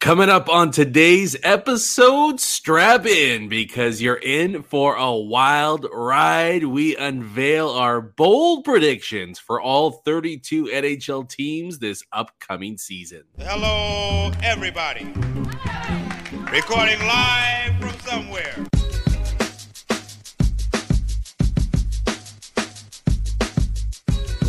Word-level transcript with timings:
Coming 0.00 0.30
up 0.30 0.48
on 0.48 0.70
today's 0.70 1.36
episode, 1.42 2.40
strap 2.40 3.04
in 3.04 3.50
because 3.50 4.00
you're 4.00 4.14
in 4.14 4.62
for 4.62 4.96
a 4.96 5.14
wild 5.14 5.86
ride. 5.92 6.64
We 6.64 6.96
unveil 6.96 7.68
our 7.68 8.00
bold 8.00 8.64
predictions 8.64 9.38
for 9.38 9.60
all 9.60 9.90
32 9.90 10.64
NHL 10.64 11.28
teams 11.28 11.80
this 11.80 12.02
upcoming 12.12 12.78
season. 12.78 13.24
Hello, 13.38 14.32
everybody. 14.42 15.04
Recording 16.50 17.00
live 17.06 17.78
from 17.78 18.00
somewhere. 18.00 18.79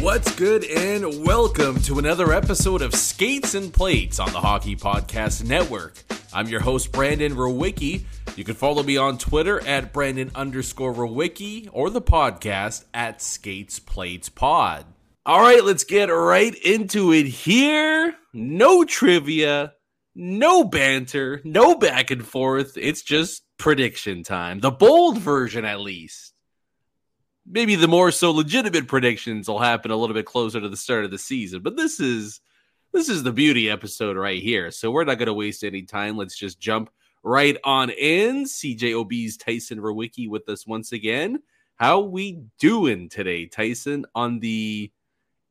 What's 0.02 0.34
good, 0.34 0.64
and 0.64 1.24
welcome 1.24 1.80
to 1.82 2.00
another 2.00 2.34
episode 2.34 2.82
of 2.82 2.96
Skates 2.96 3.54
and 3.54 3.72
Plates 3.72 4.18
on 4.18 4.34
the 4.34 4.40
Hockey 4.40 4.76
Podcast 4.76 5.48
Network. 5.48 5.94
I'm 6.34 6.48
your 6.48 6.60
host, 6.60 6.92
Brandon 6.92 7.36
Rowicki. 7.36 8.06
You 8.36 8.44
can 8.44 8.56
follow 8.56 8.82
me 8.82 8.98
on 8.98 9.20
Twitter 9.20 9.64
at 9.64 9.94
Brandon 9.94 10.32
underscore 10.34 10.92
Rowicki 10.92 11.70
or 11.72 11.92
the 11.92 12.02
podcast 12.02 12.86
at 12.96 13.22
Skates 13.22 13.78
Plates 13.78 14.28
Pod. 14.28 14.88
All 15.24 15.40
right, 15.40 15.64
let's 15.64 15.84
get 15.84 16.06
right 16.06 16.56
into 16.56 17.14
it 17.14 17.28
here. 17.28 18.16
No 18.34 18.84
trivia, 18.84 19.74
no 20.16 20.64
banter, 20.64 21.42
no 21.44 21.76
back 21.76 22.10
and 22.10 22.26
forth. 22.26 22.76
It's 22.76 23.04
just 23.04 23.44
prediction 23.60 24.24
time. 24.24 24.62
The 24.62 24.72
bold 24.72 25.20
version, 25.20 25.64
at 25.64 25.80
least 25.80 26.31
maybe 27.46 27.76
the 27.76 27.88
more 27.88 28.12
so 28.12 28.32
legitimate 28.32 28.88
predictions 28.88 29.48
will 29.48 29.60
happen 29.60 29.92
a 29.92 29.96
little 29.96 30.14
bit 30.14 30.26
closer 30.26 30.60
to 30.60 30.70
the 30.70 30.78
start 30.78 31.06
of 31.06 31.12
the 31.12 31.18
season. 31.18 31.62
But 31.62 31.78
this 31.78 32.00
is 32.00 32.42
this 32.94 33.10
is 33.10 33.24
the 33.24 33.32
beauty 33.32 33.70
episode 33.70 34.18
right 34.18 34.42
here. 34.42 34.70
So 34.72 34.92
we're 34.92 35.06
not 35.06 35.18
going 35.18 35.28
to 35.28 35.34
waste 35.34 35.64
any 35.64 35.84
time. 35.84 36.18
Let's 36.18 36.38
just 36.38 36.60
jump 36.60 36.90
right 37.24 37.58
on 37.64 37.90
in. 37.90 38.46
CJOB's 38.46 39.38
Tyson 39.38 39.80
Rowicki 39.80 40.30
with 40.30 40.48
us 40.50 40.68
once 40.68 40.92
again. 40.92 41.40
How 41.76 42.02
we 42.02 42.44
doing 42.60 43.10
today, 43.10 43.46
Tyson? 43.48 44.06
On 44.14 44.40
the 44.40 44.92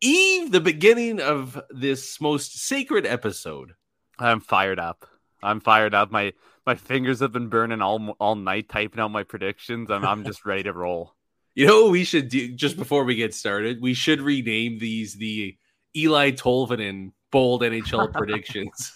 eve, 0.00 0.52
the 0.52 0.60
beginning 0.60 1.20
of 1.20 1.60
this 1.70 2.20
most 2.20 2.58
sacred 2.58 3.06
episode. 3.06 3.74
I'm 4.18 4.40
fired 4.40 4.78
up. 4.78 5.06
I'm 5.42 5.60
fired 5.60 5.94
up. 5.94 6.10
My 6.10 6.34
my 6.66 6.74
fingers 6.74 7.20
have 7.20 7.32
been 7.32 7.48
burning 7.48 7.80
all 7.80 8.14
all 8.20 8.36
night 8.36 8.68
typing 8.68 9.00
out 9.00 9.10
my 9.10 9.22
predictions. 9.22 9.90
I'm 9.90 10.04
I'm 10.04 10.24
just 10.24 10.44
ready 10.44 10.64
to 10.64 10.72
roll. 10.72 11.14
You 11.54 11.66
know 11.66 11.82
what 11.82 11.92
we 11.92 12.04
should 12.04 12.28
do 12.28 12.52
just 12.52 12.76
before 12.76 13.04
we 13.04 13.16
get 13.16 13.34
started? 13.34 13.80
We 13.80 13.94
should 13.94 14.20
rename 14.20 14.78
these 14.78 15.14
the 15.14 15.56
Eeli 15.96 16.36
Tolvanen 16.38 17.12
bold 17.32 17.62
NHL 17.62 18.12
predictions. 18.16 18.92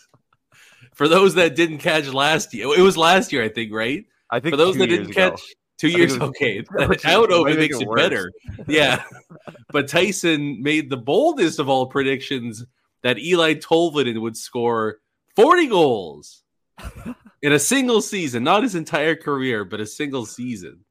For 0.95 1.09
those 1.09 1.35
that 1.35 1.57
didn't 1.57 1.79
catch 1.79 2.07
last 2.07 2.55
year, 2.55 2.69
it 2.77 2.81
was 2.81 2.97
last 2.97 3.33
year, 3.33 3.43
I 3.43 3.49
think, 3.49 3.73
right? 3.73 4.05
I 4.31 4.41
think 4.41 4.53
for 4.53 4.57
those 4.57 4.77
that 4.77 4.87
didn't 4.87 5.11
ago. 5.11 5.31
catch 5.31 5.43
two 5.79 5.89
years, 5.89 6.17
was, 6.19 6.29
okay. 6.31 6.65
I 6.79 6.87
don't 6.87 7.29
know 7.29 7.47
if 7.47 7.55
it 7.55 7.59
makes 7.59 7.81
it, 7.81 7.89
it 7.89 7.97
better. 7.97 8.31
Yeah, 8.69 9.03
but 9.71 9.89
Tyson 9.89 10.63
made 10.63 10.91
the 10.91 10.97
boldest 10.97 11.59
of 11.59 11.69
all 11.69 11.87
predictions 11.87 12.65
that 13.03 13.17
Eeli 13.17 13.61
Tolvanen 13.61 14.21
would 14.21 14.37
score 14.37 14.99
40 15.37 15.67
goals 15.67 16.43
in 17.43 17.53
a 17.53 17.59
single 17.59 18.01
season, 18.01 18.45
not 18.45 18.63
his 18.63 18.75
entire 18.75 19.17
career, 19.17 19.65
but 19.65 19.81
a 19.81 19.87
single 19.87 20.25
season. 20.25 20.85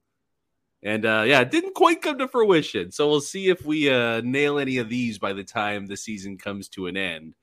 And 0.84 1.06
uh, 1.06 1.24
yeah, 1.26 1.40
it 1.40 1.50
didn't 1.50 1.76
quite 1.76 2.02
come 2.02 2.18
to 2.18 2.28
fruition. 2.28 2.92
So 2.92 3.10
we'll 3.10 3.22
see 3.22 3.48
if 3.48 3.66
we 3.66 3.90
uh, 3.90 4.22
nail 4.22 4.60
any 4.60 4.78
of 4.78 4.90
these 4.90 5.18
by 5.18 5.32
the 5.32 5.44
time 5.44 5.86
the 5.86 5.96
season 5.96 6.38
comes 6.38 6.68
to 6.70 6.88
an 6.88 6.98
end. 6.98 7.36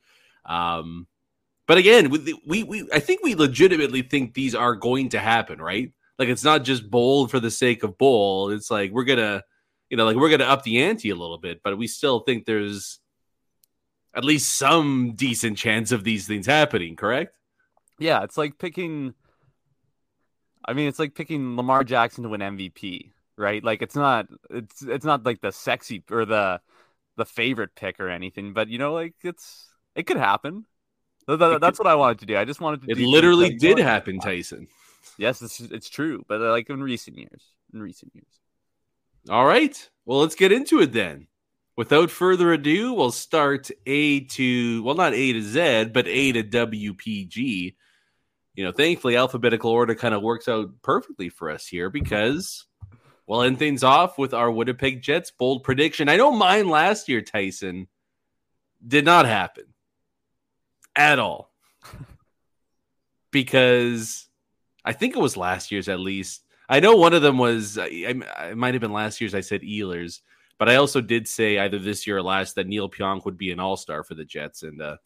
Um, 0.44 1.06
but 1.66 1.78
again, 1.78 2.10
we, 2.10 2.38
we, 2.46 2.62
we 2.64 2.88
I 2.92 2.98
think 2.98 3.22
we 3.22 3.34
legitimately 3.34 4.02
think 4.02 4.34
these 4.34 4.54
are 4.54 4.74
going 4.74 5.10
to 5.10 5.18
happen, 5.18 5.60
right? 5.60 5.90
Like 6.18 6.28
it's 6.28 6.44
not 6.44 6.64
just 6.64 6.90
bold 6.90 7.30
for 7.30 7.40
the 7.40 7.50
sake 7.50 7.82
of 7.82 7.96
bold. 7.96 8.52
It's 8.52 8.70
like 8.70 8.90
we're 8.92 9.04
gonna, 9.04 9.42
you 9.88 9.96
know, 9.96 10.04
like 10.04 10.16
we're 10.16 10.28
gonna 10.28 10.44
up 10.44 10.62
the 10.62 10.82
ante 10.82 11.08
a 11.08 11.14
little 11.14 11.38
bit, 11.38 11.62
but 11.62 11.78
we 11.78 11.86
still 11.86 12.20
think 12.20 12.44
there's 12.44 13.00
at 14.14 14.24
least 14.24 14.58
some 14.58 15.12
decent 15.14 15.56
chance 15.56 15.92
of 15.92 16.04
these 16.04 16.26
things 16.26 16.44
happening. 16.44 16.94
Correct? 16.94 17.34
Yeah, 17.98 18.22
it's 18.22 18.36
like 18.36 18.58
picking. 18.58 19.14
I 20.62 20.74
mean, 20.74 20.88
it's 20.88 20.98
like 20.98 21.14
picking 21.14 21.56
Lamar 21.56 21.84
Jackson 21.84 22.24
to 22.24 22.28
win 22.28 22.42
MVP 22.42 23.12
right? 23.40 23.64
Like 23.64 23.82
it's 23.82 23.96
not 23.96 24.28
it's 24.50 24.82
it's 24.82 25.04
not 25.04 25.24
like 25.24 25.40
the 25.40 25.50
sexy 25.50 26.04
or 26.10 26.24
the 26.24 26.60
the 27.16 27.24
favorite 27.24 27.74
pick 27.74 27.98
or 27.98 28.08
anything, 28.08 28.52
but 28.52 28.68
you 28.68 28.78
know, 28.78 28.92
like 28.92 29.14
it's 29.22 29.66
it 29.96 30.04
could 30.04 30.18
happen. 30.18 30.66
That's 31.26 31.78
what 31.78 31.88
I 31.88 31.94
wanted 31.94 32.20
to 32.20 32.26
do. 32.26 32.36
I 32.36 32.44
just 32.44 32.60
wanted 32.60 32.82
to. 32.82 32.90
It 32.90 32.98
literally 32.98 33.54
did 33.54 33.78
happen, 33.78 34.20
Tyson. 34.20 34.68
Yes, 35.18 35.42
it's 35.42 35.60
it's 35.60 35.88
true, 35.88 36.24
but 36.28 36.40
uh, 36.40 36.50
like 36.50 36.68
in 36.70 36.82
recent 36.82 37.18
years, 37.18 37.42
in 37.72 37.82
recent 37.82 38.12
years. 38.14 38.40
All 39.28 39.46
right, 39.46 39.88
well, 40.04 40.20
let's 40.20 40.34
get 40.34 40.52
into 40.52 40.80
it 40.80 40.92
then. 40.92 41.26
Without 41.76 42.10
further 42.10 42.52
ado, 42.52 42.92
we'll 42.92 43.12
start 43.12 43.70
A 43.86 44.20
to 44.20 44.82
well, 44.82 44.94
not 44.94 45.14
A 45.14 45.32
to 45.32 45.42
Z, 45.42 45.90
but 45.92 46.06
A 46.08 46.32
to 46.32 46.42
WPG. 46.42 47.74
You 48.54 48.64
know, 48.64 48.72
thankfully, 48.72 49.16
alphabetical 49.16 49.70
order 49.70 49.94
kind 49.94 50.14
of 50.14 50.22
works 50.22 50.48
out 50.48 50.70
perfectly 50.82 51.28
for 51.28 51.50
us 51.50 51.66
here 51.66 51.88
because 51.88 52.66
We'll 53.30 53.42
end 53.42 53.60
things 53.60 53.84
off 53.84 54.18
with 54.18 54.34
our 54.34 54.50
Winnipeg 54.50 55.02
Jets 55.02 55.30
bold 55.30 55.62
prediction. 55.62 56.08
I 56.08 56.16
know 56.16 56.32
mine 56.32 56.68
last 56.68 57.08
year, 57.08 57.22
Tyson, 57.22 57.86
did 58.84 59.04
not 59.04 59.24
happen 59.24 59.66
at 60.96 61.20
all. 61.20 61.52
because 63.30 64.28
I 64.84 64.94
think 64.94 65.14
it 65.14 65.20
was 65.20 65.36
last 65.36 65.70
year's 65.70 65.88
at 65.88 66.00
least. 66.00 66.42
I 66.68 66.80
know 66.80 66.96
one 66.96 67.14
of 67.14 67.22
them 67.22 67.38
was, 67.38 67.78
I, 67.78 68.20
I, 68.36 68.54
might 68.54 68.74
have 68.74 68.80
been 68.80 68.92
last 68.92 69.20
year's, 69.20 69.36
I 69.36 69.42
said 69.42 69.62
Ehlers, 69.62 70.22
but 70.58 70.68
I 70.68 70.74
also 70.74 71.00
did 71.00 71.28
say 71.28 71.60
either 71.60 71.78
this 71.78 72.08
year 72.08 72.16
or 72.16 72.22
last 72.22 72.56
that 72.56 72.66
Neil 72.66 72.90
Pionk 72.90 73.24
would 73.26 73.38
be 73.38 73.52
an 73.52 73.60
all 73.60 73.76
star 73.76 74.02
for 74.02 74.16
the 74.16 74.24
Jets. 74.24 74.64
And, 74.64 74.82
uh, 74.82 74.96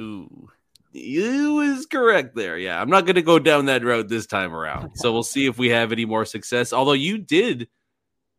ooh. 0.00 0.48
You 0.96 1.58
is 1.58 1.86
correct 1.86 2.36
there. 2.36 2.56
Yeah, 2.56 2.80
I'm 2.80 2.88
not 2.88 3.04
going 3.04 3.16
to 3.16 3.22
go 3.22 3.40
down 3.40 3.66
that 3.66 3.84
road 3.84 4.08
this 4.08 4.26
time 4.26 4.54
around. 4.54 4.94
So 4.94 5.12
we'll 5.12 5.24
see 5.24 5.46
if 5.46 5.58
we 5.58 5.70
have 5.70 5.90
any 5.90 6.04
more 6.04 6.24
success. 6.24 6.72
Although 6.72 6.92
you 6.92 7.18
did 7.18 7.68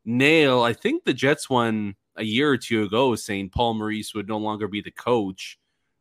nail, 0.05 0.63
I 0.63 0.71
think 0.71 1.03
the 1.03 1.13
Jets 1.13 1.49
won 1.49 1.95
a 2.15 2.23
year 2.23 2.49
or 2.49 2.57
two 2.57 2.83
ago 2.83 3.13
saying 3.15 3.49
Paul 3.49 3.73
Maurice 3.73 4.13
would 4.13 4.29
no 4.29 4.37
longer 4.37 4.69
be 4.69 4.79
the 4.79 4.91
coach 4.91 5.59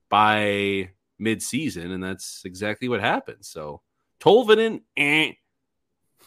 by 0.08 0.90
mid-season, 1.18 1.90
and 1.90 2.04
that's 2.04 2.42
exactly 2.44 2.88
what 2.88 3.00
happened. 3.00 3.44
So 3.44 3.82
Tolvanen, 4.20 4.82
eh. 4.96 5.32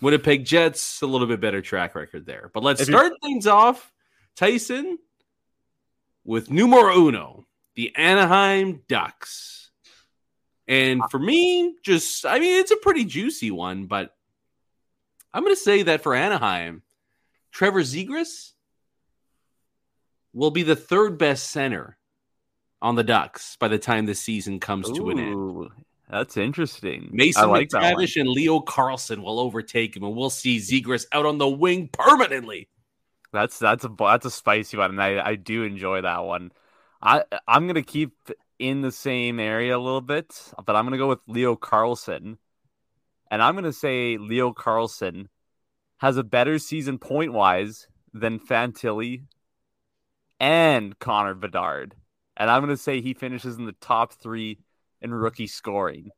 Winnipeg 0.01 0.43
Jets, 0.45 1.01
a 1.01 1.07
little 1.07 1.27
bit 1.27 1.39
better 1.39 1.61
track 1.61 1.95
record 1.95 2.25
there. 2.25 2.51
But 2.53 2.63
let's 2.63 2.81
if 2.81 2.87
start 2.87 3.13
things 3.23 3.47
off, 3.47 3.93
Tyson, 4.35 4.99
with 6.25 6.51
numero 6.51 7.07
uno, 7.07 7.47
the 7.75 7.95
Anaheim 7.95 8.81
Ducks. 8.89 9.66
And 10.67 11.01
for 11.09 11.19
me, 11.19 11.75
just 11.83 12.25
I 12.25 12.39
mean, 12.39 12.59
it's 12.59 12.71
a 12.71 12.77
pretty 12.77 13.05
juicy 13.05 13.51
one, 13.51 13.85
but 13.85 14.13
I'm 15.33 15.43
going 15.43 15.55
to 15.55 15.61
say 15.61 15.83
that 15.83 16.01
for 16.01 16.13
Anaheim, 16.13 16.81
Trevor 17.51 17.81
Zegras 17.81 18.51
will 20.33 20.51
be 20.51 20.63
the 20.63 20.75
third 20.75 21.17
best 21.17 21.51
center 21.51 21.97
on 22.81 22.95
the 22.95 23.03
Ducks 23.03 23.55
by 23.59 23.67
the 23.67 23.79
time 23.79 24.05
the 24.05 24.15
season 24.15 24.59
comes 24.59 24.89
Ooh, 24.89 24.95
to 24.95 25.09
an 25.09 25.19
end. 25.19 25.69
That's 26.09 26.37
interesting. 26.37 27.09
Mason 27.11 27.43
I 27.43 27.47
like. 27.47 27.69
McTavish 27.69 28.19
and 28.19 28.29
Leo 28.29 28.59
Carlsson 28.59 29.23
will 29.23 29.39
overtake 29.39 29.95
him, 29.95 30.03
and 30.03 30.15
we'll 30.15 30.29
see 30.29 30.57
Zegras 30.57 31.05
out 31.11 31.25
on 31.25 31.37
the 31.37 31.47
wing 31.47 31.89
permanently. 31.91 32.69
That's 33.33 33.59
that's 33.59 33.83
a 33.83 33.89
that's 33.97 34.25
a 34.25 34.31
spicy 34.31 34.77
one, 34.77 34.91
and 34.91 35.03
I, 35.03 35.29
I 35.29 35.35
do 35.35 35.63
enjoy 35.63 36.01
that 36.01 36.23
one. 36.23 36.51
I 37.01 37.23
I'm 37.47 37.67
gonna 37.67 37.83
keep 37.83 38.13
in 38.59 38.81
the 38.81 38.91
same 38.91 39.39
area 39.39 39.77
a 39.77 39.79
little 39.79 40.01
bit, 40.01 40.51
but 40.65 40.75
I'm 40.75 40.85
gonna 40.85 40.97
go 40.97 41.07
with 41.07 41.19
Leo 41.27 41.55
Carlsson, 41.55 42.37
and 43.29 43.41
I'm 43.41 43.55
gonna 43.55 43.73
say 43.73 44.17
Leo 44.17 44.53
Carlsson 44.53 45.27
has 45.97 46.17
a 46.17 46.23
better 46.23 46.59
season 46.59 46.97
point 46.97 47.33
wise 47.33 47.87
than 48.13 48.39
Fantilli 48.39 49.23
and 50.39 50.97
Connor 50.99 51.35
Bedard, 51.35 51.95
and 52.35 52.49
I'm 52.49 52.61
gonna 52.61 52.77
say 52.77 53.01
he 53.01 53.13
finishes 53.13 53.57
in 53.57 53.65
the 53.65 53.75
top 53.81 54.13
three 54.13 54.59
in 55.01 55.13
rookie 55.13 55.47
scoring, 55.47 56.09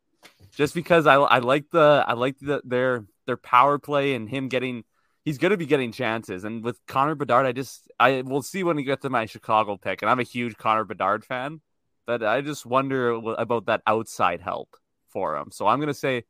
just 0.51 0.73
because 0.73 1.07
I 1.07 1.15
I 1.15 1.39
like 1.39 1.69
the 1.71 2.03
I 2.07 2.13
like 2.13 2.37
the 2.39 2.61
their 2.63 3.05
their 3.25 3.37
power 3.37 3.77
play 3.77 4.15
and 4.15 4.29
him 4.29 4.47
getting 4.47 4.83
he's 5.25 5.37
going 5.37 5.51
to 5.51 5.57
be 5.57 5.65
getting 5.65 5.91
chances. 5.91 6.43
And 6.43 6.63
with 6.63 6.79
Connor 6.87 7.15
Bedard, 7.15 7.45
I 7.45 7.51
just 7.51 7.91
I 7.99 8.21
will 8.21 8.41
see 8.41 8.63
when 8.63 8.77
he 8.77 8.83
gets 8.83 9.03
to 9.03 9.09
my 9.09 9.25
Chicago 9.25 9.77
pick. 9.77 10.01
And 10.01 10.09
I'm 10.09 10.19
a 10.19 10.23
huge 10.23 10.57
Connor 10.57 10.85
Bedard 10.85 11.23
fan, 11.25 11.61
but 12.09 12.23
I 12.23 12.41
just 12.41 12.65
wonder 12.65 13.11
about 13.11 13.67
that 13.67 13.83
outside 13.85 14.41
help 14.41 14.75
for 15.09 15.37
him. 15.37 15.51
So 15.51 15.67
I'm 15.67 15.77
going 15.77 15.89
to 15.89 15.93
say 15.93 16.23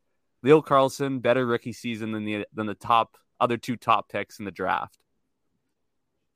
Leo 0.43 0.61
Carlsson 0.61 1.21
better 1.21 1.45
rookie 1.45 1.71
season 1.71 2.11
than 2.11 2.25
the 2.25 2.45
than 2.53 2.65
the 2.67 2.73
top 2.73 3.15
other 3.39 3.55
two 3.55 3.77
top 3.77 4.09
picks 4.09 4.39
in 4.39 4.45
the 4.45 4.51
draft. 4.51 4.97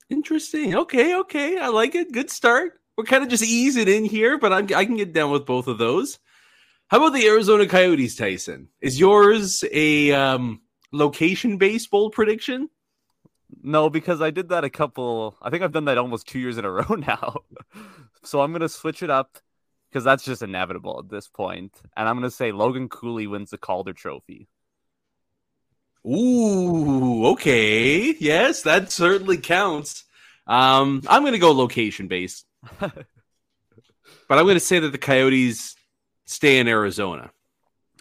Interesting. 0.10 0.76
Okay, 0.76 1.18
okay, 1.18 1.58
I 1.58 1.68
like 1.68 1.94
it. 1.94 2.14
Good 2.14 2.30
start. 2.30 2.80
We're 2.96 3.04
kind 3.04 3.22
of 3.22 3.30
just 3.30 3.44
easing 3.44 3.90
in 3.90 4.06
here, 4.06 4.38
but 4.38 4.54
I'm, 4.54 4.70
I 4.74 4.86
can 4.86 4.96
get 4.96 5.12
down 5.12 5.30
with 5.30 5.46
both 5.46 5.68
of 5.68 5.78
those. 5.78 6.20
How 6.88 7.00
about 7.00 7.12
the 7.12 7.28
Arizona 7.28 7.68
Coyotes, 7.68 8.16
Tyson? 8.16 8.70
Is 8.80 8.98
yours 8.98 9.66
a 9.74 10.14
um, 10.14 10.62
location 10.94 11.58
based 11.58 11.92
bold 11.92 12.14
prediction? 12.14 12.70
No, 13.62 13.90
because 13.90 14.22
I 14.22 14.32
did 14.32 14.50
that 14.50 14.64
a 14.64 14.70
couple. 14.70 15.36
I 15.42 15.50
think 15.50 15.64
I've 15.64 15.72
done 15.72 15.86
that 15.86 15.98
almost 15.98 16.28
two 16.28 16.40
years 16.40 16.58
in 16.58 16.66
a 16.66 16.72
row 16.72 16.96
now. 16.96 17.42
so 18.24 18.42
I'm 18.42 18.52
gonna 18.52 18.70
switch 18.70 19.04
it 19.04 19.10
up 19.10 19.38
because 19.90 20.04
that's 20.04 20.24
just 20.24 20.42
inevitable 20.42 21.00
at 21.00 21.10
this 21.10 21.28
point. 21.28 21.74
and 21.96 22.08
I'm 22.08 22.16
gonna 22.16 22.32
say 22.32 22.52
Logan 22.52 22.90
Cooley 22.90 23.28
wins 23.28 23.52
the 23.52 23.58
Calder 23.58 23.94
Trophy. 23.94 24.48
Ooh, 26.06 27.28
okay, 27.28 28.14
yes, 28.20 28.64
that 28.64 28.92
certainly 28.92 29.38
counts. 29.38 30.04
Um, 30.48 31.02
I'm 31.08 31.24
gonna 31.24 31.38
go 31.38 31.52
location 31.52 32.08
based, 32.08 32.46
but 32.80 33.06
I'm 34.30 34.46
gonna 34.46 34.60
say 34.60 34.80
that 34.80 34.92
the 34.92 34.98
Coyotes 34.98 35.76
stay 36.26 36.60
in 36.60 36.68
Arizona. 36.68 37.32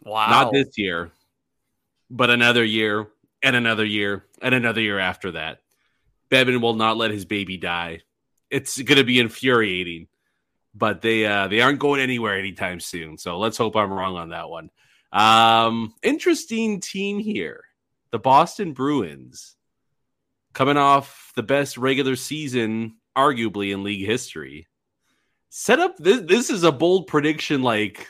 Wow, 0.04 0.30
not 0.30 0.52
this 0.52 0.76
year, 0.76 1.12
but 2.10 2.30
another 2.30 2.64
year 2.64 3.06
and 3.42 3.54
another 3.54 3.84
year 3.84 4.24
and 4.42 4.54
another 4.54 4.80
year 4.80 4.98
after 4.98 5.32
that. 5.32 5.58
Bevan 6.28 6.60
will 6.60 6.74
not 6.74 6.96
let 6.96 7.10
his 7.10 7.24
baby 7.24 7.56
die. 7.56 8.00
It's 8.50 8.80
going 8.80 8.98
to 8.98 9.04
be 9.04 9.18
infuriating, 9.18 10.08
but 10.74 11.02
they 11.02 11.26
uh, 11.26 11.48
they 11.48 11.60
aren't 11.60 11.78
going 11.78 12.00
anywhere 12.00 12.38
anytime 12.38 12.80
soon. 12.80 13.18
So 13.18 13.38
let's 13.38 13.56
hope 13.56 13.76
I'm 13.76 13.92
wrong 13.92 14.16
on 14.16 14.30
that 14.30 14.48
one. 14.48 14.70
Um, 15.12 15.94
interesting 16.02 16.80
team 16.80 17.18
here, 17.18 17.64
the 18.10 18.18
Boston 18.18 18.72
Bruins, 18.72 19.56
coming 20.54 20.76
off 20.78 21.32
the 21.36 21.42
best 21.42 21.76
regular 21.76 22.16
season, 22.16 22.96
arguably 23.16 23.72
in 23.72 23.82
league 23.82 24.06
history. 24.06 24.66
Set 25.50 25.80
up 25.80 25.96
this. 25.98 26.22
This 26.22 26.48
is 26.48 26.64
a 26.64 26.72
bold 26.72 27.06
prediction, 27.06 27.62
like 27.62 28.08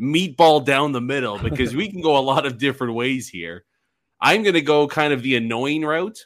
meatball 0.00 0.64
down 0.64 0.92
the 0.92 1.00
middle 1.00 1.38
because 1.38 1.74
we 1.74 1.90
can 1.90 2.00
go 2.00 2.16
a 2.16 2.18
lot 2.18 2.46
of 2.46 2.58
different 2.58 2.94
ways 2.94 3.28
here. 3.28 3.64
I'm 4.24 4.42
going 4.42 4.54
to 4.54 4.62
go 4.62 4.88
kind 4.88 5.12
of 5.12 5.22
the 5.22 5.36
annoying 5.36 5.84
route 5.84 6.24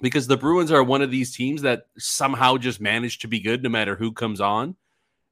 because 0.00 0.28
the 0.28 0.36
Bruins 0.36 0.70
are 0.70 0.84
one 0.84 1.02
of 1.02 1.10
these 1.10 1.34
teams 1.34 1.62
that 1.62 1.88
somehow 1.98 2.58
just 2.58 2.80
manage 2.80 3.18
to 3.18 3.28
be 3.28 3.40
good 3.40 3.64
no 3.64 3.68
matter 3.68 3.96
who 3.96 4.12
comes 4.12 4.40
on. 4.40 4.76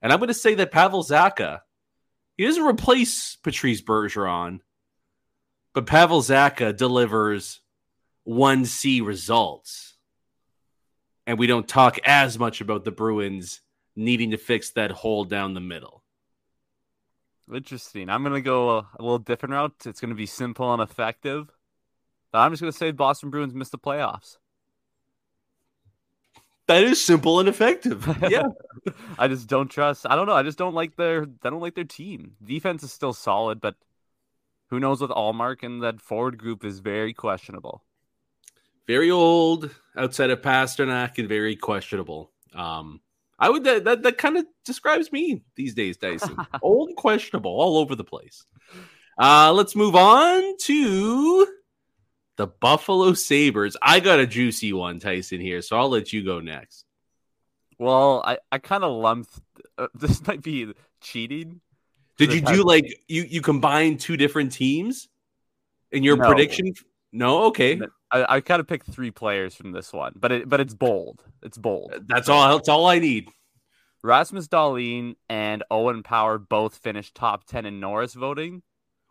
And 0.03 0.13
I'm 0.13 0.19
going 0.19 0.29
to 0.29 0.35
say 0.35 0.57
that 0.57 0.73
Pavel 0.73 1.05
Zacha, 1.05 1.61
he 2.37 2.45
doesn't 2.45 2.67
replace 2.67 3.37
Patrice 3.37 3.83
Bergeron, 3.83 4.63
but 5.75 5.87
Pavel 5.87 6.23
Zacha 6.23 6.77
delivers 6.77 7.61
1C 8.27 9.07
results. 9.07 9.95
And 11.25 11.39
we 11.39 11.47
don't 11.47 11.69
talk 11.69 12.01
as 12.05 12.37
much 12.37 12.63
about 12.63 12.85
the 12.85 12.91
Bruins 12.91 13.61
needing 13.95 14.33
to 14.33 14.39
fix 14.39 14.71
that 14.73 14.91
hole 14.91 15.25
down 15.25 15.55
the 15.55 15.61
middle. 15.61 16.04
Interesting. 17.53 18.09
I'm 18.09 18.23
going 18.23 18.35
to 18.35 18.41
go 18.41 18.71
a, 18.71 18.79
a, 18.99 19.03
little 19.03 19.19
different 19.19 19.53
route. 19.53 19.75
It's 19.85 20.01
going 20.01 20.11
to 20.11 20.15
be 20.17 20.27
simple 20.27 20.73
and 20.73 20.83
effective. 20.83 21.51
But 22.33 22.39
I'm 22.39 22.53
just 22.53 22.63
going 22.63 22.73
to 22.73 22.79
say 22.79 22.91
Boston 22.91 23.31
Bruins 23.31 23.55
missed 23.55 23.73
the 23.73 23.79
playoffs. 23.79 24.39
That 26.67 26.83
is 26.83 27.05
simple 27.05 27.41
and 27.41 27.49
effective. 27.49 28.09
Yeah. 28.31 28.49
I 29.19 29.29
just 29.29 29.49
don't 29.49 29.69
trust. 29.69 30.07
I 30.09 30.17
don't 30.17 30.27
know. 30.27 30.35
I 30.35 30.43
just 30.43 30.59
don't 30.59 30.75
like 30.75 30.97
their 30.97 31.23
I 31.43 31.51
don't 31.51 31.61
like 31.61 31.75
their 31.75 31.85
team. 31.85 32.33
Defense 32.43 32.83
is 32.83 32.93
still 32.93 33.13
solid, 33.13 33.61
but 33.61 33.77
who 34.69 34.81
knows 34.81 35.01
with 35.01 35.11
Ullmark 35.11 35.63
and 35.63 35.83
that 35.83 36.01
forward 36.01 36.37
group 36.39 36.65
is 36.65 36.81
very 36.81 37.15
questionable. 37.15 37.83
Very 38.87 39.11
old 39.11 39.71
outside 39.97 40.31
of 40.31 40.43
Pastrnak 40.43 41.19
and 41.19 41.29
very 41.29 41.57
questionable. 41.57 42.31
Um 42.55 43.01
I 43.39 43.51
would 43.51 43.65
that 43.65 43.85
that, 43.85 44.03
that 44.03 44.19
kind 44.19 44.37
of 44.37 44.47
describes 44.65 45.11
me 45.11 45.43
these 45.57 45.75
days, 45.75 45.97
Dyson. 45.97 46.37
Old 46.63 46.95
questionable 46.97 47.51
all 47.51 47.79
over 47.79 47.95
the 47.95 48.05
place. 48.05 48.45
Uh 49.19 49.53
let's 49.53 49.75
move 49.77 49.97
on 49.97 50.57
to 50.63 51.47
the 52.37 52.47
Buffalo 52.47 53.13
Sabres. 53.15 53.77
I 53.81 54.01
got 54.01 54.19
a 54.19 54.27
juicy 54.27 54.73
one, 54.73 54.99
Tyson, 54.99 55.41
here, 55.41 55.63
so 55.63 55.77
I'll 55.79 55.89
let 55.89 56.13
you 56.13 56.25
go 56.25 56.41
next. 56.41 56.85
Well, 57.79 58.23
I, 58.25 58.39
I 58.51 58.59
kind 58.59 58.85
of 58.85 58.93
lumped. 58.93 59.31
Uh, 59.79 59.89
this 59.95 60.25
might 60.27 60.43
be 60.43 60.73
cheating. 61.01 61.61
Did 62.17 62.33
you 62.33 62.41
do 62.41 62.63
like 62.63 62.87
you 63.09 63.23
you 63.23 63.41
combine 63.41 63.99
two 63.99 64.17
different 64.17 64.53
teams 64.53 65.09
in 65.91 66.05
your 66.05 66.17
No. 66.17 66.27
prediction? 66.27 66.73
No, 67.17 67.45
okay. 67.45 67.81
I, 68.11 68.37
I 68.37 68.41
kind 68.41 68.59
of 68.59 68.67
picked 68.67 68.91
three 68.91 69.13
players 69.13 69.55
from 69.55 69.71
this 69.71 69.93
one, 69.93 70.15
but 70.17 70.33
it 70.33 70.49
but 70.49 70.59
it's 70.59 70.75
bold. 70.75 71.23
It's 71.45 71.57
bold. 71.57 71.93
Uh, 71.95 72.01
that's 72.09 72.29
all. 72.29 72.57
That's 72.57 72.69
all 72.69 72.87
I 72.87 72.99
need. 72.99 73.29
Rasmus 74.03 74.49
Dahlin 74.49 75.15
and 75.29 75.63
Owen 75.71 76.03
Power 76.03 76.39
both 76.39 76.77
finished 76.79 77.15
top 77.15 77.45
ten 77.45 77.67
in 77.67 77.79
Norris 77.79 78.15
voting, 78.15 78.63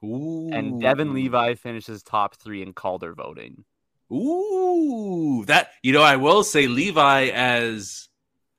Ooh. 0.04 0.50
and 0.52 0.81
Devon 0.81 1.14
Levi 1.14 1.56
finishes 1.56 2.04
top 2.04 2.36
three 2.36 2.62
in 2.62 2.74
Calder 2.74 3.14
voting. 3.14 3.64
Ooh, 4.12 5.45
that 5.45 5.69
you 5.81 5.94
know, 5.94 6.04
I 6.04 6.18
will 6.18 6.44
say 6.44 6.68
Levi 6.68 7.30
as 7.30 8.10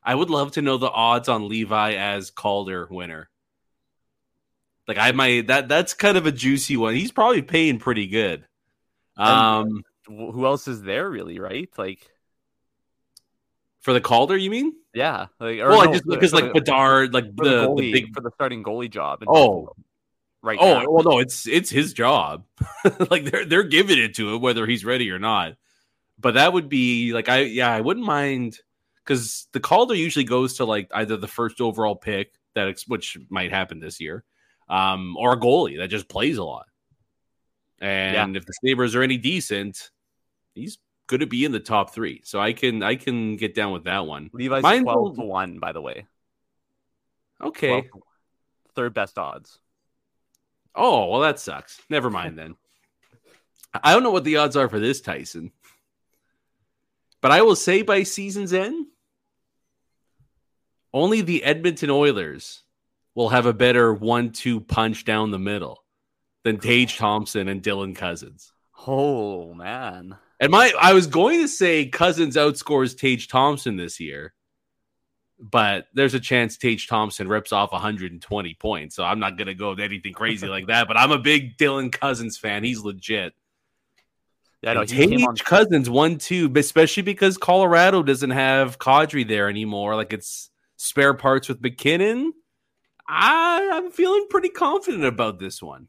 I 0.03 0.15
would 0.15 0.31
love 0.31 0.53
to 0.53 0.63
know 0.63 0.79
the 0.79 0.91
odds 0.91 1.29
on 1.29 1.51
Levi 1.51 1.93
as 1.93 2.31
Calder 2.31 2.89
winner. 2.91 3.29
Like 4.89 4.97
I 4.97 5.13
might 5.13 5.49
that 5.49 5.69
that's 5.69 5.93
kind 5.93 6.17
of 6.17 6.25
a 6.25 6.33
juicy 6.33 6.79
one. 6.79 6.95
He's 6.95 7.13
probably 7.13 7.43
paying 7.43 7.79
pretty 7.79 8.07
good. 8.07 8.47
Um, 9.17 9.83
Wh- 10.07 10.33
Who 10.35 10.45
else 10.47 10.69
is 10.69 10.83
there 10.83 11.09
really? 11.09 11.39
Right? 11.39 11.69
Like, 11.79 12.09
for 13.81 13.93
the 13.93 14.01
Calder, 14.01 14.37
you 14.37 14.51
mean? 14.51 14.73
yeah. 14.95 15.27
Like, 15.41 15.59
or 15.61 15.69
Well, 15.69 15.81
I 15.83 15.85
no, 15.87 15.93
just 15.93 16.05
for- 16.05 16.11
because 16.11 16.33
like 16.33 16.47
the- 16.53 16.61
Bedard, 16.61 17.13
like 17.15 17.35
the, 17.37 17.43
the, 17.45 17.75
the 17.77 17.93
big. 17.93 18.15
for 18.15 18.21
the 18.21 18.31
starting 18.35 18.63
goalie 18.65 18.91
job. 18.91 19.23
Oh. 19.27 19.71
Right 20.43 20.59
Oh 20.61 20.81
now. 20.81 20.91
well, 20.91 21.05
no, 21.05 21.19
it's 21.21 21.47
it's 21.47 21.71
his 21.71 21.95
job. 21.95 22.45
like 23.11 23.25
they're 23.25 23.47
they're 23.47 23.63
giving 23.63 23.99
it 23.99 24.15
to 24.17 24.35
him 24.35 24.43
whether 24.43 24.67
he's 24.67 24.85
ready 24.85 25.11
or 25.11 25.19
not. 25.19 25.55
But 26.19 26.35
that 26.35 26.53
would 26.53 26.69
be 26.69 27.15
like 27.15 27.31
I 27.31 27.41
yeah 27.41 27.73
I 27.73 27.81
wouldn't 27.81 28.05
mind 28.05 28.59
because 29.03 29.49
the 29.53 29.61
Calder 29.61 29.95
usually 29.95 30.27
goes 30.27 30.59
to 30.59 30.67
like 30.67 30.91
either 30.93 31.17
the 31.17 31.29
first 31.29 31.63
overall 31.63 31.97
pick 31.97 32.35
that 32.55 32.69
ex- 32.69 32.87
which 32.87 33.17
might 33.31 33.53
happen 33.53 33.81
this 33.81 34.01
year, 34.03 34.23
um, 34.69 35.17
or 35.17 35.33
a 35.33 35.41
goalie 35.41 35.79
that 35.79 35.89
just 35.89 36.09
plays 36.11 36.37
a 36.37 36.45
lot. 36.45 36.67
And 37.85 38.35
if 38.35 38.47
the 38.47 38.55
Sabres 38.65 38.95
are 38.95 39.03
any 39.03 39.19
decent, 39.19 39.91
he's 40.55 40.79
going 41.07 41.21
to 41.21 41.27
be 41.27 41.45
in 41.45 41.53
the 41.53 41.61
top 41.61 41.93
three. 41.93 42.23
So 42.25 42.41
I 42.41 42.55
can 42.55 42.83
I 42.83 42.97
can 42.97 43.37
get 43.37 43.55
down 43.55 43.73
with 43.73 43.85
that 43.85 44.07
one. 44.07 44.31
Levi's 44.33 44.63
Mine's 44.63 44.85
twelve 44.85 45.19
a- 45.19 45.21
to 45.21 45.27
one, 45.27 45.59
by 45.59 45.73
the 45.73 45.83
way. 45.83 46.07
Okay. 47.43 47.69
12 47.69 47.85
Third 48.75 48.95
best 48.95 49.19
odds. 49.19 49.59
Oh, 50.75 51.07
well, 51.09 51.21
that 51.21 51.39
sucks. 51.39 51.81
Never 51.91 52.11
mind 52.11 52.39
then. 52.39 52.57
I 53.75 53.93
don't 53.93 54.03
know 54.03 54.11
what 54.11 54.25
the 54.25 54.39
odds 54.39 54.57
are 54.57 54.69
for 54.69 54.81
this 54.81 55.01
Tyson. 55.01 55.53
But 57.21 57.33
I 57.33 57.43
will 57.43 57.57
say 57.57 57.83
by 57.83 58.03
season's 58.03 58.53
end, 58.53 58.87
only 60.93 61.21
the 61.21 61.45
Edmonton 61.45 61.91
Oilers 61.91 62.63
will 63.15 63.29
have 63.29 63.47
a 63.47 63.53
better 63.53 63.93
one 63.93 64.31
two 64.31 64.61
punch 64.61 65.05
down 65.05 65.31
the 65.31 65.39
middle 65.39 65.84
than 66.45 66.59
Tage 66.59 66.97
Thompson 66.97 67.49
and 67.49 67.63
Dylan 67.63 67.97
Cozens. 67.97 68.53
Oh 68.87 69.55
man. 69.55 70.17
And 70.39 70.51
my 70.51 70.73
I 70.81 70.93
was 70.93 71.07
going 71.07 71.41
to 71.41 71.49
say 71.49 71.87
Cozens 71.87 72.37
outscores 72.37 72.97
Tage 72.97 73.29
Thompson 73.29 73.77
this 73.77 73.99
year, 73.99 74.35
but 75.39 75.87
there's 75.95 76.15
a 76.15 76.21
chance 76.21 76.57
Tage 76.57 76.87
Thompson 76.87 77.29
rips 77.29 77.53
off 77.53 77.73
120 77.73 78.55
points. 78.55 78.95
So 78.95 79.05
I'm 79.05 79.19
not 79.21 79.37
going 79.37 79.47
to 79.47 79.55
go 79.55 79.71
with 79.71 79.81
anything 79.81 80.13
crazy 80.13 80.47
like 80.47 80.67
that. 80.67 80.87
But 80.87 80.99
I'm 80.99 81.13
a 81.13 81.19
big 81.19 81.57
Dylan 81.57 81.91
Cozens 81.91 82.37
fan. 82.37 82.63
He's 82.63 82.81
legit. 82.81 83.33
Yeah, 84.63 84.75
no, 84.75 84.85
Tage 84.85 85.23
on- 85.23 85.37
Cozens 85.37 85.89
one 85.89 86.19
two, 86.19 86.53
especially 86.57 87.03
because 87.03 87.39
Colorado 87.39 88.03
doesn't 88.03 88.31
have 88.31 88.79
Kadri 88.79 89.27
there 89.27 89.49
anymore. 89.49 89.95
Like 89.95 90.13
it's 90.13 90.51
spare 90.77 91.15
parts 91.15 91.49
with 91.49 91.63
MacKinnon. 91.63 92.33
I, 93.07 93.71
I'm 93.73 93.91
feeling 93.91 94.27
pretty 94.31 94.49
confident 94.49 95.05
about 95.05 95.39
this 95.39 95.63
one. 95.63 95.89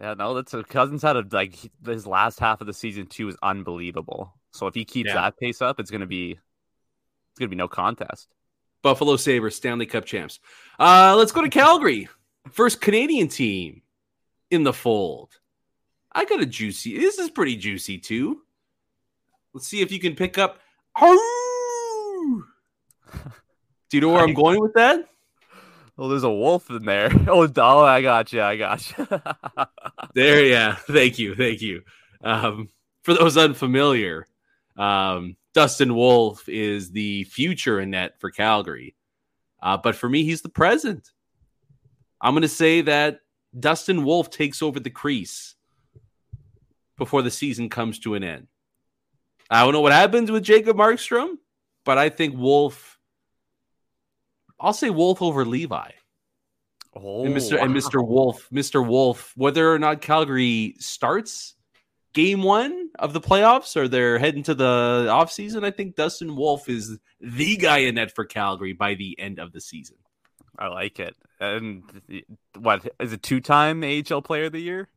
Yeah, 0.00 0.14
no, 0.14 0.34
that's 0.34 0.54
a, 0.54 0.62
Cozens 0.62 1.02
had 1.02 1.16
a 1.16 1.24
like 1.30 1.56
his 1.84 2.06
last 2.06 2.38
half 2.38 2.60
of 2.60 2.66
the 2.66 2.72
season 2.72 3.06
too 3.06 3.26
was 3.26 3.36
unbelievable. 3.42 4.34
So 4.52 4.66
if 4.66 4.74
he 4.74 4.84
keeps 4.84 5.08
yeah. 5.08 5.14
that 5.14 5.38
pace 5.38 5.60
up, 5.60 5.80
it's 5.80 5.90
gonna 5.90 6.06
be 6.06 6.32
it's 6.32 7.38
gonna 7.38 7.48
be 7.48 7.56
no 7.56 7.68
contest. 7.68 8.28
Buffalo 8.82 9.16
Sabres 9.16 9.56
Stanley 9.56 9.86
Cup 9.86 10.04
champs. 10.04 10.38
Uh, 10.78 11.14
let's 11.16 11.32
go 11.32 11.42
to 11.42 11.48
Calgary. 11.48 12.08
First 12.50 12.80
Canadian 12.80 13.28
team 13.28 13.82
in 14.50 14.62
the 14.62 14.72
fold. 14.72 15.32
I 16.12 16.24
got 16.24 16.40
a 16.40 16.46
juicy. 16.46 16.96
This 16.96 17.18
is 17.18 17.30
pretty 17.30 17.56
juicy 17.56 17.98
too. 17.98 18.42
Let's 19.52 19.66
see 19.66 19.80
if 19.80 19.90
you 19.90 19.98
can 19.98 20.14
pick 20.14 20.38
up. 20.38 20.60
Do 20.98 21.06
you 23.92 24.00
know 24.00 24.10
where 24.10 24.22
I'm 24.22 24.34
going 24.42 24.60
with 24.60 24.74
that? 24.74 25.08
Oh, 25.98 26.08
there's 26.08 26.22
a 26.22 26.30
wolf 26.30 26.70
in 26.70 26.84
there. 26.84 27.10
Oh, 27.28 27.46
oh 27.56 27.80
I 27.80 28.00
got 28.02 28.32
you. 28.32 28.40
I 28.40 28.56
got 28.56 28.96
you. 28.96 29.06
there, 30.14 30.44
yeah. 30.44 30.76
Thank 30.76 31.18
you. 31.18 31.34
Thank 31.34 31.60
you. 31.60 31.82
Um, 32.22 32.68
for 33.02 33.14
those 33.14 33.36
unfamiliar, 33.36 34.26
um, 34.76 35.36
Dustin 35.54 35.94
Wolf 35.94 36.48
is 36.48 36.92
the 36.92 37.24
future 37.24 37.80
in 37.80 37.90
net 37.90 38.20
for 38.20 38.30
Calgary. 38.30 38.94
Uh, 39.60 39.76
but 39.76 39.96
for 39.96 40.08
me, 40.08 40.22
he's 40.22 40.42
the 40.42 40.48
present. 40.48 41.10
I'm 42.20 42.32
going 42.32 42.42
to 42.42 42.48
say 42.48 42.82
that 42.82 43.20
Dustin 43.58 44.04
Wolf 44.04 44.30
takes 44.30 44.62
over 44.62 44.78
the 44.78 44.90
crease 44.90 45.56
before 46.96 47.22
the 47.22 47.30
season 47.30 47.68
comes 47.68 47.98
to 48.00 48.14
an 48.14 48.22
end. 48.22 48.46
I 49.50 49.64
don't 49.64 49.72
know 49.72 49.80
what 49.80 49.92
happens 49.92 50.30
with 50.30 50.44
Jacob 50.44 50.76
Markstrom, 50.76 51.38
but 51.84 51.98
I 51.98 52.08
think 52.08 52.36
Wolf. 52.36 52.97
I'll 54.60 54.72
say 54.72 54.90
Wolf 54.90 55.22
over 55.22 55.44
Levi. 55.44 55.90
Oh, 56.94 57.24
and 57.24 57.34
Mr. 57.34 57.58
Wow. 57.58 57.64
and 57.64 57.74
Mr. 57.74 58.06
Wolf, 58.06 58.48
Mr. 58.52 58.86
Wolf, 58.86 59.32
whether 59.36 59.72
or 59.72 59.78
not 59.78 60.00
Calgary 60.00 60.74
starts 60.78 61.54
game 62.14 62.42
one 62.42 62.90
of 62.98 63.12
the 63.12 63.20
playoffs 63.20 63.76
or 63.76 63.86
they're 63.86 64.18
heading 64.18 64.42
to 64.44 64.54
the 64.54 65.06
offseason, 65.08 65.64
I 65.64 65.70
think 65.70 65.94
Dustin 65.94 66.34
Wolf 66.34 66.68
is 66.68 66.98
the 67.20 67.56
guy 67.56 67.78
in 67.78 67.96
net 67.96 68.14
for 68.14 68.24
Calgary 68.24 68.72
by 68.72 68.94
the 68.94 69.18
end 69.20 69.38
of 69.38 69.52
the 69.52 69.60
season. 69.60 69.96
I 70.58 70.68
like 70.68 70.98
it. 70.98 71.14
And 71.38 71.84
what 72.58 72.88
is 72.98 73.12
a 73.12 73.16
two 73.16 73.40
time 73.40 73.84
AHL 73.84 74.22
player 74.22 74.46
of 74.46 74.52
the 74.52 74.60
year? 74.60 74.88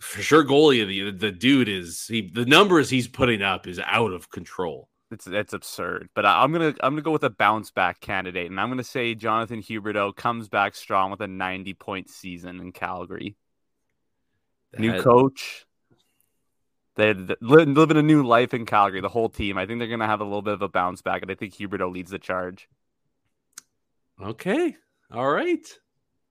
For 0.00 0.22
sure, 0.22 0.44
goalie 0.44 0.82
of 0.82 0.88
the 0.88 1.10
the 1.10 1.32
dude 1.32 1.68
is 1.68 2.06
he 2.06 2.30
the 2.32 2.46
numbers 2.46 2.88
he's 2.88 3.08
putting 3.08 3.42
up 3.42 3.66
is 3.66 3.80
out 3.84 4.12
of 4.12 4.30
control. 4.30 4.88
It's 5.10 5.26
it's 5.26 5.52
absurd. 5.52 6.10
But 6.14 6.26
I, 6.26 6.44
am 6.44 6.52
gonna 6.52 6.74
I'm 6.80 6.92
gonna 6.92 7.02
go 7.02 7.12
with 7.12 7.24
a 7.24 7.30
bounce 7.30 7.70
back 7.70 8.00
candidate, 8.00 8.50
and 8.50 8.60
I'm 8.60 8.68
gonna 8.68 8.84
say 8.84 9.14
Jonathan 9.14 9.62
Huberdeau 9.62 10.14
comes 10.14 10.48
back 10.48 10.74
strong 10.74 11.10
with 11.10 11.20
a 11.20 11.28
90 11.28 11.74
point 11.74 12.10
season 12.10 12.60
in 12.60 12.72
Calgary. 12.72 13.36
That... 14.72 14.80
New 14.80 15.00
coach, 15.00 15.66
they 16.98 17.14
living 17.40 17.96
a 17.96 18.02
new 18.02 18.24
life 18.24 18.52
in 18.52 18.66
Calgary. 18.66 19.00
The 19.00 19.08
whole 19.08 19.28
team. 19.28 19.56
I 19.56 19.66
think 19.66 19.78
they're 19.78 19.86
going 19.86 20.00
to 20.00 20.06
have 20.06 20.20
a 20.20 20.24
little 20.24 20.42
bit 20.42 20.54
of 20.54 20.62
a 20.62 20.68
bounce 20.68 21.00
back, 21.00 21.22
and 21.22 21.30
I 21.30 21.36
think 21.36 21.54
Huberdeau 21.54 21.92
leads 21.92 22.10
the 22.10 22.18
charge. 22.18 22.68
Okay, 24.20 24.76
all 25.12 25.30
right. 25.30 25.64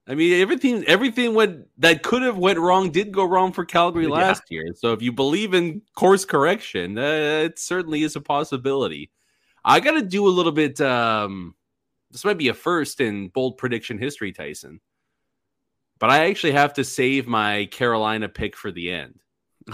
I 0.08 0.16
mean, 0.16 0.40
everything 0.42 0.86
everything 0.86 1.34
went 1.34 1.68
that 1.80 2.02
could 2.02 2.22
have 2.22 2.38
went 2.38 2.60
wrong 2.60 2.92
did 2.92 3.12
go 3.12 3.26
wrong 3.26 3.52
for 3.52 3.66
Calgary 3.66 4.08
last 4.08 4.44
yeah. 4.50 4.62
year. 4.62 4.74
So 4.74 4.94
if 4.94 5.02
you 5.02 5.12
believe 5.12 5.54
in 5.54 5.82
course 5.96 6.24
correction, 6.24 6.98
uh, 6.98 7.46
it 7.46 7.60
certainly 7.60 8.04
is 8.04 8.16
a 8.16 8.22
possibility. 8.22 9.12
I 9.66 9.82
got 9.82 9.92
to 9.92 10.02
do 10.02 10.26
a 10.26 10.30
little 10.30 10.54
bit. 10.54 10.80
Um, 10.80 11.56
this 12.10 12.24
might 12.24 12.38
be 12.38 12.48
a 12.48 12.54
first 12.54 13.02
in 13.02 13.28
bold 13.28 13.58
prediction 13.58 13.98
history, 13.98 14.32
Tyson. 14.32 14.80
But 16.00 16.10
I 16.10 16.30
actually 16.30 16.54
have 16.54 16.74
to 16.76 16.86
save 16.86 17.28
my 17.28 17.66
Carolina 17.66 18.30
pick 18.30 18.56
for 18.56 18.72
the 18.72 18.92
end. 18.92 19.20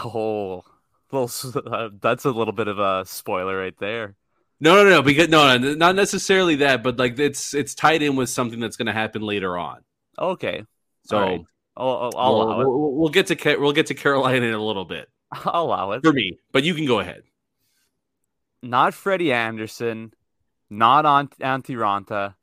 Oh, 0.04 0.64
well, 1.12 1.30
uh, 1.54 1.90
that's 2.02 2.26
a 2.26 2.32
little 2.32 2.54
bit 2.54 2.68
of 2.68 2.80
a 2.80 3.06
spoiler 3.06 3.56
right 3.56 3.78
there. 3.78 4.16
No, 4.60 4.84
no, 4.84 4.90
no, 4.90 5.02
because 5.04 5.30
no, 5.30 5.58
no, 5.58 5.76
not 5.76 5.96
necessarily 5.96 6.56
that, 6.56 6.82
but 6.82 6.98
like 6.98 7.20
it's 7.20 7.54
it's 7.54 7.76
tied 7.76 8.02
in 8.02 8.16
with 8.16 8.30
something 8.30 8.60
that's 8.60 8.78
going 8.78 8.88
to 8.88 8.94
happen 8.94 9.22
later 9.22 9.58
on. 9.58 9.82
Okay, 10.18 10.64
so 11.06 11.20
right. 11.20 11.42
I'll, 11.76 12.12
I'll 12.16 12.36
we'll, 12.36 12.58
we'll, 12.58 12.94
we'll, 12.96 13.10
get 13.10 13.28
to 13.28 13.58
we'll 13.58 13.74
get 13.74 13.88
to 13.88 13.94
Carolina 13.96 14.46
in 14.46 14.54
a 14.54 14.64
little 14.64 14.86
bit. 14.86 15.10
I'll 15.32 15.64
allow 15.64 15.92
it 15.92 16.04
for 16.04 16.14
me, 16.14 16.38
but 16.52 16.64
you 16.64 16.74
can 16.74 16.86
go 16.86 17.00
ahead. 17.00 17.24
Not 18.62 18.94
Freddie 18.94 19.34
Andersen, 19.34 20.14
not 20.70 21.06
Antti 21.06 21.76
Raanta, 21.76 22.36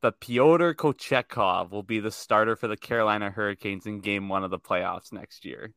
but 0.00 0.20
Pyotr 0.20 0.74
Kochetkov 0.74 1.70
will 1.70 1.82
be 1.82 2.00
the 2.00 2.10
starter 2.10 2.56
for 2.56 2.68
the 2.68 2.76
Carolina 2.76 3.30
Hurricanes 3.30 3.86
in 3.86 4.00
Game 4.00 4.28
One 4.28 4.44
of 4.44 4.50
the 4.50 4.58
playoffs 4.58 5.12
next 5.12 5.44
year. 5.44 5.72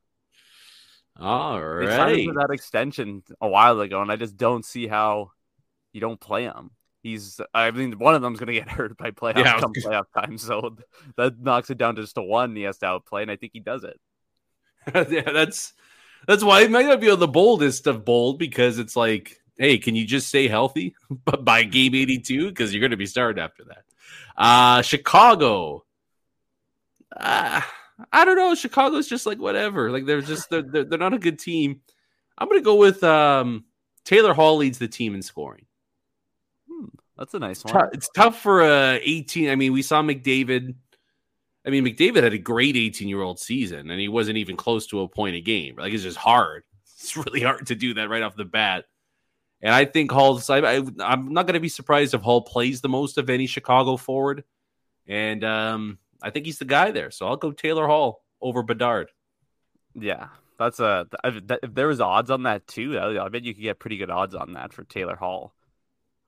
All 1.20 1.62
right. 1.62 1.86
They 1.86 1.96
signed 1.96 2.28
for 2.30 2.34
that 2.36 2.54
extension 2.54 3.24
a 3.40 3.48
while 3.48 3.80
ago, 3.82 4.02
and 4.02 4.12
I 4.12 4.16
just 4.16 4.38
don't 4.38 4.66
see 4.66 4.88
how 4.88 5.32
you 5.92 6.02
don't 6.02 6.20
play 6.20 6.44
him. 6.44 6.72
He's, 7.04 7.42
I 7.54 7.70
mean, 7.72 8.00
one 8.00 8.16
of 8.16 8.22
them's 8.22 8.40
going 8.40 8.48
to 8.48 8.54
get 8.54 8.70
hurt 8.70 8.98
by 8.98 9.12
playoff 9.12 9.44
yeah, 9.44 9.60
come 9.60 9.74
playoff 9.74 10.06
time, 10.16 10.38
so 10.38 10.78
that 11.18 11.40
knocks 11.40 11.70
it 11.70 11.78
down 11.78 11.96
to 11.96 12.02
just 12.02 12.18
a 12.18 12.24
one. 12.24 12.56
He 12.56 12.64
has 12.64 12.78
to 12.80 12.88
outplay, 12.88 13.22
and 13.22 13.30
I 13.30 13.36
think 13.36 13.52
he 13.54 13.60
does 13.60 13.84
it. 13.84 14.00
yeah, 15.12 15.32
that's 15.32 15.74
that's 16.28 16.44
why 16.44 16.62
it 16.62 16.72
might 16.72 16.86
not 16.86 17.02
be 17.02 17.14
the 17.14 17.28
boldest 17.28 17.88
of 17.88 18.06
bold 18.06 18.40
because 18.40 18.80
it's 18.80 18.96
like, 18.96 19.42
hey, 19.58 19.78
can 19.78 19.96
you 19.96 20.06
just 20.06 20.30
stay 20.30 20.48
healthy 20.48 20.96
by 21.42 21.64
game 21.64 21.94
eighty 21.94 22.20
two 22.20 22.48
because 22.50 22.74
you're 22.74 22.82
going 22.82 22.92
to 22.92 22.98
be 22.98 23.06
starting 23.06 23.44
after 23.44 23.64
that. 23.66 23.84
Uh 24.36 24.82
Chicago. 24.82 25.86
Uh, 27.16 27.62
I 28.12 28.26
don't 28.26 28.36
know. 28.36 28.56
Chicago's 28.56 29.08
just 29.08 29.26
like 29.26 29.38
whatever. 29.38 29.92
Like 29.92 30.06
they're 30.06 30.22
just 30.22 30.50
they're, 30.50 30.64
they're, 30.64 30.84
they're 30.84 31.00
not 31.00 31.14
a 31.14 31.20
good 31.20 31.40
team. 31.40 31.82
I'm 32.38 32.50
gonna 32.50 32.62
go 32.62 32.76
with 32.76 33.04
um, 33.04 33.66
Taylor 34.04 34.34
Hall 34.34 34.58
leads 34.58 34.80
the 34.80 34.88
team 34.88 35.16
in 35.16 35.22
scoring. 35.22 35.66
That's 37.18 37.34
a 37.34 37.40
nice 37.40 37.64
one. 37.64 37.90
It's 37.94 38.10
tough 38.10 38.40
for 38.40 38.62
a 38.62 39.00
18. 39.04 39.50
I 39.50 39.56
mean, 39.56 39.74
we 39.74 39.82
saw 39.82 40.02
McDavid. 40.02 40.76
I 41.66 41.70
mean, 41.70 41.86
McDavid 41.86 42.24
had 42.24 42.34
a 42.34 42.40
great 42.40 42.76
18 42.76 43.08
year 43.08 43.22
old 43.22 43.40
season, 43.40 43.92
and 43.92 44.00
he 44.00 44.08
wasn't 44.08 44.38
even 44.38 44.58
close 44.58 44.88
to 44.88 45.02
a 45.02 45.08
point 45.08 45.36
a 45.36 45.42
game. 45.42 45.76
Like 45.78 45.94
it's 45.94 46.04
just 46.04 46.18
hard. 46.18 46.64
It's 47.04 47.18
really 47.18 47.42
hard 47.42 47.68
to 47.68 47.76
do 47.76 47.96
that 47.96 48.08
right 48.08 48.24
off 48.24 48.38
the 48.38 48.46
bat. 48.46 48.86
And 49.62 49.76
I 49.76 49.84
think 49.84 50.10
Hall's. 50.10 50.50
I, 50.50 50.78
I'm 51.00 51.34
not 51.34 51.48
going 51.48 51.56
to 51.56 51.60
be 51.60 51.68
surprised 51.68 52.14
if 52.14 52.22
Hall 52.22 52.44
plays 52.44 52.80
the 52.80 52.88
most 52.88 53.18
of 53.18 53.30
any 53.30 53.46
Chicago 53.46 53.98
forward. 53.98 54.46
And 55.06 55.44
um, 55.44 55.98
I 56.22 56.30
think 56.30 56.46
he's 56.46 56.60
the 56.60 56.66
guy 56.66 56.92
there. 56.92 57.12
So 57.12 57.28
I'll 57.28 57.36
go 57.36 57.52
Taylor 57.52 57.88
Hall 57.88 58.24
over 58.42 58.64
Bedard. 58.64 59.10
Yeah, 59.96 60.28
that's 60.58 60.80
a. 60.80 61.08
If 61.26 61.74
there 61.74 61.88
was 61.88 62.00
odds 62.00 62.32
on 62.32 62.44
that 62.44 62.68
too, 62.68 62.98
I 62.98 63.28
bet 63.28 63.44
you 63.44 63.54
could 63.54 63.64
get 63.64 63.80
pretty 63.80 63.98
good 63.98 64.10
odds 64.10 64.34
on 64.34 64.54
that 64.54 64.72
for 64.72 64.86
Taylor 64.86 65.18
Hall. 65.18 65.54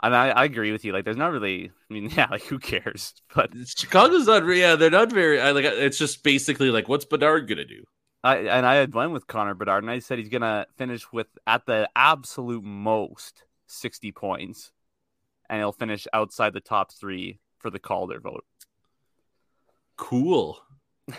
And 0.04 0.16
I, 0.16 0.30
I 0.30 0.44
agree 0.44 0.72
with 0.72 0.84
you. 0.84 0.92
Like, 0.94 1.06
there's 1.06 1.18
not 1.18 1.32
really. 1.32 1.72
I 1.90 1.94
mean, 1.94 2.10
yeah, 2.16 2.28
like 2.30 2.44
who 2.44 2.60
cares? 2.60 3.14
But 3.34 3.52
Chicago's 3.66 4.28
not. 4.28 4.46
Yeah, 4.48 4.76
they're 4.76 4.90
not 4.90 5.12
very. 5.12 5.40
I, 5.40 5.52
like, 5.52 5.66
it's 5.66 5.98
just 5.98 6.24
basically 6.24 6.70
like, 6.70 6.88
what's 6.88 7.06
Bedard 7.06 7.48
gonna 7.48 7.66
do? 7.66 7.84
I 8.24 8.38
and 8.38 8.66
I 8.66 8.76
had 8.76 8.94
went 8.94 9.12
with 9.12 9.28
Connor 9.28 9.54
Bedard, 9.54 9.84
and 9.84 9.92
I 9.92 10.00
said 10.00 10.20
he's 10.20 10.30
gonna 10.30 10.66
finish 10.78 11.12
with 11.12 11.28
at 11.46 11.66
the 11.66 11.90
absolute 11.96 12.64
most 12.64 13.44
sixty 13.68 14.12
points, 14.12 14.72
and 15.50 15.60
he'll 15.60 15.72
finish 15.72 16.08
outside 16.12 16.54
the 16.54 16.60
top 16.60 16.92
three 16.92 17.40
for 17.60 17.70
the 17.70 17.80
Calder 17.80 18.20
vote. 18.20 18.44
Cool. 19.98 20.60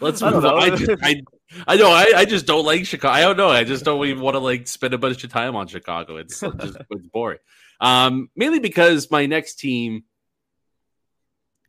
Let's 0.00 0.20
move 0.20 0.44
on. 0.44 0.62
I, 0.62 0.70
just, 0.76 1.02
I, 1.02 1.22
I 1.66 1.76
know. 1.76 1.90
I, 1.90 2.12
I 2.16 2.24
just 2.24 2.46
don't 2.46 2.64
like 2.64 2.86
Chicago. 2.86 3.14
I 3.14 3.20
don't 3.20 3.36
know. 3.36 3.48
I 3.48 3.64
just 3.64 3.84
don't 3.84 4.04
even 4.06 4.22
want 4.22 4.34
to 4.34 4.40
like 4.40 4.66
spend 4.66 4.94
a 4.94 4.98
bunch 4.98 5.24
of 5.24 5.30
time 5.30 5.56
on 5.56 5.66
Chicago. 5.66 6.16
It's 6.16 6.40
just 6.40 6.76
it's 6.90 7.06
boring. 7.12 7.38
Um, 7.80 8.30
mainly 8.36 8.60
because 8.60 9.10
my 9.10 9.26
next 9.26 9.56
team 9.56 10.04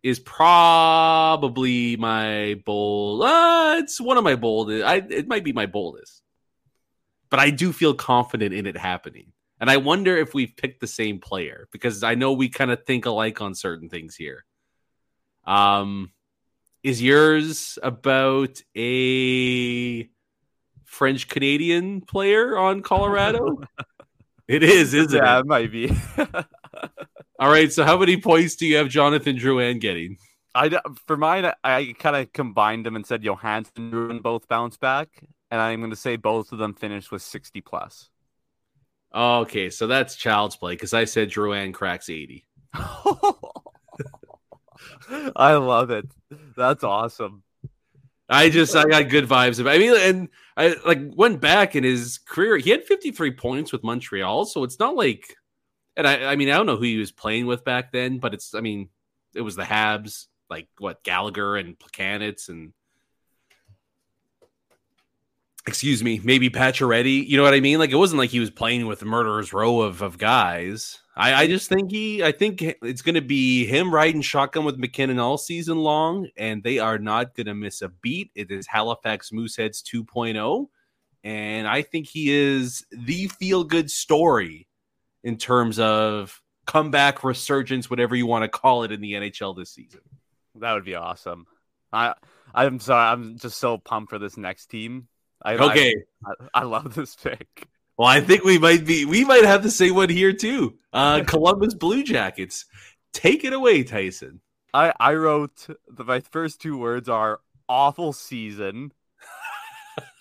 is 0.04 0.20
probably 0.20 1.96
my 1.96 2.62
bold. 2.66 3.24
Uh, 3.24 3.76
it's 3.80 4.00
one 4.00 4.18
of 4.18 4.24
my 4.24 4.36
boldest. 4.36 4.86
I 4.86 4.96
it 5.10 5.28
might 5.28 5.44
be 5.44 5.54
my 5.54 5.66
boldest, 5.66 6.22
but 7.30 7.40
I 7.40 7.50
do 7.50 7.72
feel 7.74 7.94
confident 7.94 8.54
in 8.54 8.66
it 8.66 8.78
happening. 8.78 9.32
And 9.60 9.70
I 9.70 9.78
wonder 9.78 10.18
if 10.18 10.34
we've 10.34 10.56
picked 10.56 10.82
the 10.82 10.88
same 10.88 11.20
player 11.20 11.70
because 11.72 12.04
I 12.04 12.16
know 12.16 12.34
we 12.34 12.50
kind 12.50 12.70
of 12.70 12.86
think 12.86 13.06
alike 13.06 13.40
on 13.40 13.56
certain 13.56 13.88
things 13.88 14.16
here. 14.16 14.44
Um, 15.46 16.12
is 16.84 17.02
yours 17.02 17.80
about 17.82 18.62
a 18.76 20.10
French 20.86 21.28
Canadian 21.28 22.02
player 22.02 22.58
on 22.58 22.82
Colorado? 22.82 23.62
it 24.48 24.64
is, 24.64 24.94
isn't 24.94 25.24
yeah, 25.24 25.38
it? 25.38 25.40
it 25.42 25.46
might 25.46 25.72
be. 25.72 25.92
All 27.40 27.50
right. 27.50 27.72
So 27.72 27.84
how 27.84 27.98
many 27.98 28.18
points 28.18 28.56
do 28.56 28.68
you 28.68 28.78
have 28.78 28.90
Jonathan 28.90 29.38
Drouin 29.38 29.80
getting? 29.80 30.18
I 30.54 30.80
for 31.08 31.18
mine, 31.18 31.52
I 31.64 31.96
kind 31.98 32.16
of 32.16 32.32
combined 32.32 32.86
them 32.86 32.96
and 32.96 33.06
said 33.06 33.24
Johansen 33.24 33.92
Drouin 33.92 34.22
both 34.22 34.48
bounce 34.48 34.78
back, 34.78 35.10
and 35.50 35.60
I'm 35.60 35.80
going 35.80 35.90
to 35.90 35.96
say 35.96 36.16
both 36.16 36.52
of 36.52 36.60
them 36.60 36.76
finished 36.76 37.12
with 37.12 37.24
60 37.24 37.62
plus. 37.62 38.10
Okay, 39.16 39.70
so 39.70 39.88
that's 39.88 40.16
child's 40.16 40.56
play 40.56 40.74
because 40.74 40.94
I 40.94 41.06
said 41.06 41.30
Drouin 41.30 41.74
cracks 41.74 42.10
80. 42.10 42.46
I 45.36 45.54
love 45.56 45.92
it. 45.92 46.08
That's 46.56 46.84
awesome. 46.84 47.44
I 48.30 48.50
just 48.50 48.76
I 48.76 48.86
got 48.86 49.10
good 49.10 49.28
vibes 49.28 49.60
about. 49.60 49.76
I 49.76 49.78
mean, 49.78 49.96
and 49.96 50.30
I 50.56 50.76
like 50.86 51.00
went 51.16 51.42
back 51.42 51.76
in 51.76 51.84
his 51.84 52.20
career. 52.20 52.58
He 52.58 52.70
had 52.70 52.84
53 52.86 53.32
points 53.32 53.72
with 53.72 53.84
Montreal, 53.84 54.46
so 54.46 54.64
it's 54.64 54.80
not 54.80 54.96
like. 54.96 55.36
And 55.96 56.08
I, 56.08 56.32
I 56.32 56.36
mean, 56.36 56.50
I 56.50 56.58
don't 56.58 56.66
know 56.66 56.78
who 56.78 56.84
he 56.84 56.98
was 56.98 57.12
playing 57.12 57.46
with 57.46 57.64
back 57.64 57.92
then, 57.92 58.18
but 58.18 58.34
it's. 58.34 58.56
I 58.56 58.62
mean, 58.62 58.90
it 59.36 59.42
was 59.42 59.56
the 59.56 59.64
Habs, 59.64 60.28
like 60.50 60.68
what 60.80 61.04
Gallagher 61.04 61.58
and 61.58 61.78
Plekanec 61.78 62.50
and. 62.50 62.74
Excuse 65.66 66.04
me, 66.04 66.20
maybe 66.24 66.50
Pacioretty. 66.50 67.26
You 67.26 67.38
know 67.38 67.44
what 67.44 67.54
I 67.54 67.62
mean? 67.62 67.80
Like 67.80 67.92
it 67.92 67.96
wasn't 67.96 68.20
like 68.20 68.30
he 68.30 68.42
was 68.42 68.50
playing 68.50 68.86
with 68.86 69.04
murderer's 69.04 69.54
row 69.54 69.82
of 69.82 70.02
of 70.02 70.18
guys. 70.18 71.00
I, 71.16 71.34
I 71.44 71.48
just 71.48 71.70
think 71.70 71.92
he, 71.92 72.24
I 72.24 72.32
think 72.32 72.62
it's 72.62 73.04
to 73.16 73.22
be 73.22 73.66
him 73.66 73.94
riding 73.94 74.22
shotgun 74.22 74.66
with 74.66 74.78
MacKinnon 74.78 75.20
all 75.20 75.38
season 75.38 75.78
long, 75.78 76.28
and 76.38 76.64
they 76.64 76.80
are 76.80 76.98
not 76.98 77.36
to 77.48 77.54
miss 77.54 77.82
a 77.82 77.90
beat. 77.90 78.32
It 78.34 78.50
is 78.50 78.66
Halifax 78.66 79.30
Mooseheads 79.30 79.84
2.0, 79.84 80.68
and 81.24 81.68
I 81.68 81.84
think 81.84 82.08
he 82.08 82.32
is 82.32 82.84
the 82.92 83.28
feel 83.28 83.64
good 83.64 83.92
story 83.92 84.68
in 85.24 85.38
terms 85.38 85.78
of 85.78 86.42
comeback 86.66 87.24
resurgence, 87.24 87.90
whatever 87.90 88.16
you 88.16 88.26
want 88.26 88.44
to 88.44 88.50
call 88.50 88.84
it, 88.84 88.92
in 88.92 89.00
the 89.00 89.14
NHL 89.14 89.56
this 89.56 89.70
season. 89.70 90.02
That 90.56 90.74
would 90.74 90.86
be 90.86 90.96
awesome. 90.96 91.46
I, 91.92 92.16
I'm 92.56 92.80
sorry, 92.80 93.12
I'm 93.12 93.38
just 93.38 93.60
so 93.60 93.78
pumped 93.78 94.10
for 94.10 94.18
this 94.18 94.36
next 94.36 94.68
team. 94.68 95.08
I, 95.44 95.56
okay, 95.56 95.96
I, 96.26 96.34
I 96.54 96.64
love 96.64 96.96
this 96.96 97.16
pick. 97.16 97.68
Well, 97.98 98.08
I 98.08 98.22
think 98.22 98.44
we 98.44 98.58
might 98.58 98.86
be 98.86 99.06
we 99.06 99.24
might 99.26 99.46
have 99.46 99.64
the 99.64 99.72
same 99.72 99.96
one 99.96 100.10
here 100.10 100.34
too. 100.34 100.78
Uh, 100.92 101.24
Columbus 101.28 101.74
Blue 101.74 102.04
Jackets. 102.04 102.66
Take 103.14 103.44
it 103.44 103.54
away, 103.54 103.84
Tyson. 103.84 104.42
I 104.74 104.94
I 105.00 105.14
wrote 105.14 105.68
the 105.88 106.04
my 106.04 106.22
first 106.22 106.62
two 106.62 106.78
words 106.78 107.08
are 107.08 107.40
awful 107.70 108.14
season. 108.14 108.94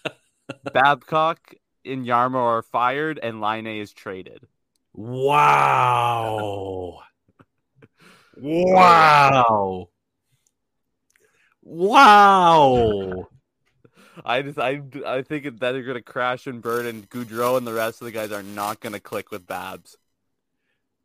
Babcock 0.72 1.54
and 1.84 2.04
Jarmo 2.04 2.36
are 2.36 2.62
fired 2.62 3.18
and 3.22 3.40
Laine 3.40 3.66
is 3.66 3.92
traded. 3.92 4.46
Wow. 4.92 6.20
wow. 8.36 9.88
Wow. 11.62 13.28
I 14.24 14.42
just 14.42 14.58
I 14.58 14.82
I 15.06 15.22
think 15.22 15.44
that 15.44 15.58
they're 15.60 15.82
gonna 15.82 16.02
crash 16.02 16.46
and 16.46 16.62
burn, 16.62 16.86
and 16.86 17.08
Gaudreau 17.08 17.58
and 17.58 17.66
the 17.66 17.72
rest 17.72 18.00
of 18.00 18.06
the 18.06 18.12
guys 18.12 18.32
are 18.32 18.42
not 18.42 18.80
gonna 18.80 19.00
click 19.00 19.30
with 19.30 19.46
Babs. 19.46 19.96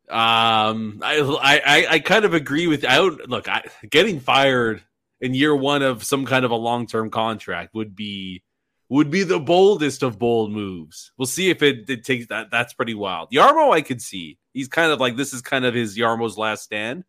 Um, 0.08 1.00
I 1.02 1.20
I 1.42 1.86
I 1.90 1.98
kind 1.98 2.24
of 2.24 2.34
agree 2.34 2.66
with. 2.66 2.84
I 2.84 2.96
don't 2.96 3.28
look. 3.28 3.48
I, 3.48 3.64
getting 3.90 4.20
fired 4.20 4.82
in 5.20 5.34
year 5.34 5.54
one 5.54 5.82
of 5.82 6.04
some 6.04 6.26
kind 6.26 6.44
of 6.44 6.50
a 6.50 6.56
long 6.56 6.86
term 6.86 7.10
contract 7.10 7.74
would 7.74 7.94
be 7.96 8.42
would 8.88 9.10
be 9.10 9.22
the 9.22 9.40
boldest 9.40 10.02
of 10.02 10.18
bold 10.18 10.50
moves. 10.50 11.12
We'll 11.18 11.26
see 11.26 11.50
if 11.50 11.62
it, 11.62 11.90
it 11.90 12.04
takes 12.04 12.28
that. 12.28 12.50
That's 12.50 12.72
pretty 12.72 12.94
wild. 12.94 13.30
Jarmo, 13.30 13.72
I 13.72 13.82
could 13.82 14.00
see. 14.00 14.38
He's 14.52 14.68
kind 14.68 14.92
of 14.92 15.00
like 15.00 15.16
this 15.16 15.34
is 15.34 15.42
kind 15.42 15.64
of 15.64 15.74
his 15.74 15.96
Jarmo's 15.96 16.38
last 16.38 16.62
stand. 16.62 17.04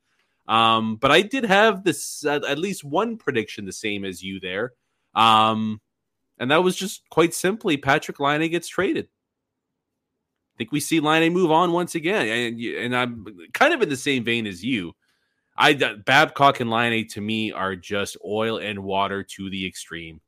Um, 0.48 0.98
but 0.98 1.12
I 1.12 1.22
did 1.22 1.46
have 1.46 1.84
this 1.84 2.26
uh, 2.26 2.42
at 2.48 2.58
least 2.58 2.84
one 2.84 3.18
prediction 3.18 3.66
the 3.66 3.72
same 3.72 4.04
as 4.04 4.24
you 4.24 4.40
there. 4.40 4.74
Um, 5.14 5.80
and 6.40 6.52
that 6.52 6.64
was 6.64 6.76
just 6.76 7.08
quite 7.10 7.34
simply 7.34 7.78
Patrick 7.78 8.20
Laine 8.20 8.50
gets 8.50 8.68
traded. 8.68 9.06
I 9.06 10.58
think 10.58 10.72
we 10.72 10.80
see 10.80 11.00
Laine 11.00 11.32
move 11.34 11.52
on 11.52 11.72
once 11.72 11.96
again, 11.96 12.28
and 12.28 12.60
and 12.60 12.96
I'm 12.96 13.26
kind 13.54 13.74
of 13.74 13.82
in 13.82 13.90
the 13.90 13.98
same 13.98 14.24
vein 14.24 14.48
as 14.48 14.64
you. 14.64 14.94
I 15.58 15.74
Babcock 15.74 16.62
and 16.62 16.70
Laine 16.70 17.08
to 17.10 17.22
me 17.22 17.52
are 17.52 17.76
just 17.76 18.18
oil 18.26 18.58
and 18.58 18.84
water 18.84 19.24
to 19.24 19.50
the 19.50 19.68
extreme. 19.68 20.22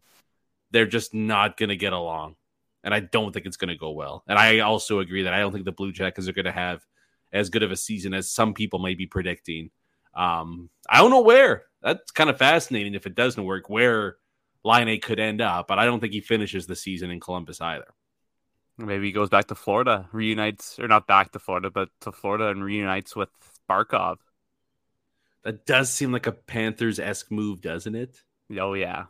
They're 0.71 0.85
just 0.85 1.13
not 1.13 1.57
going 1.57 1.69
to 1.69 1.75
get 1.75 1.93
along, 1.93 2.35
and 2.83 2.93
I 2.93 2.99
don't 2.99 3.33
think 3.33 3.45
it's 3.45 3.57
going 3.57 3.69
to 3.69 3.77
go 3.77 3.91
well. 3.91 4.23
And 4.27 4.37
I 4.37 4.59
also 4.59 4.99
agree 4.99 5.23
that 5.23 5.33
I 5.33 5.39
don't 5.39 5.51
think 5.51 5.65
the 5.65 5.71
Blue 5.71 5.91
Jackets 5.91 6.27
are 6.27 6.33
going 6.33 6.45
to 6.45 6.51
have 6.51 6.85
as 7.33 7.49
good 7.49 7.63
of 7.63 7.71
a 7.71 7.77
season 7.77 8.13
as 8.13 8.29
some 8.29 8.53
people 8.53 8.79
may 8.79 8.93
be 8.93 9.07
predicting. 9.07 9.71
Um, 10.13 10.69
I 10.89 10.97
don't 10.97 11.11
know 11.11 11.21
where. 11.21 11.63
That's 11.81 12.11
kind 12.11 12.29
of 12.29 12.37
fascinating 12.37 12.93
if 12.93 13.05
it 13.05 13.15
doesn't 13.15 13.43
work. 13.43 13.69
Where 13.69 14.17
Laine 14.63 14.99
could 15.01 15.19
end 15.19 15.41
up, 15.41 15.67
but 15.67 15.79
I 15.79 15.85
don't 15.85 15.99
think 15.99 16.13
he 16.13 16.21
finishes 16.21 16.67
the 16.67 16.75
season 16.75 17.11
in 17.11 17.19
Columbus 17.19 17.61
either. 17.61 17.87
Maybe 18.77 19.07
he 19.07 19.11
goes 19.11 19.29
back 19.29 19.47
to 19.47 19.55
Florida, 19.55 20.07
reunites, 20.11 20.79
or 20.79 20.87
not 20.87 21.07
back 21.07 21.31
to 21.31 21.39
Florida, 21.39 21.69
but 21.69 21.89
to 22.01 22.11
Florida 22.11 22.47
and 22.47 22.63
reunites 22.63 23.15
with 23.15 23.29
Barkov. 23.69 24.17
That 25.43 25.65
does 25.65 25.91
seem 25.91 26.11
like 26.11 26.27
a 26.27 26.31
Panthers 26.31 26.99
esque 26.99 27.31
move, 27.31 27.61
doesn't 27.61 27.95
it? 27.95 28.21
Oh 28.59 28.73
yeah. 28.73 29.05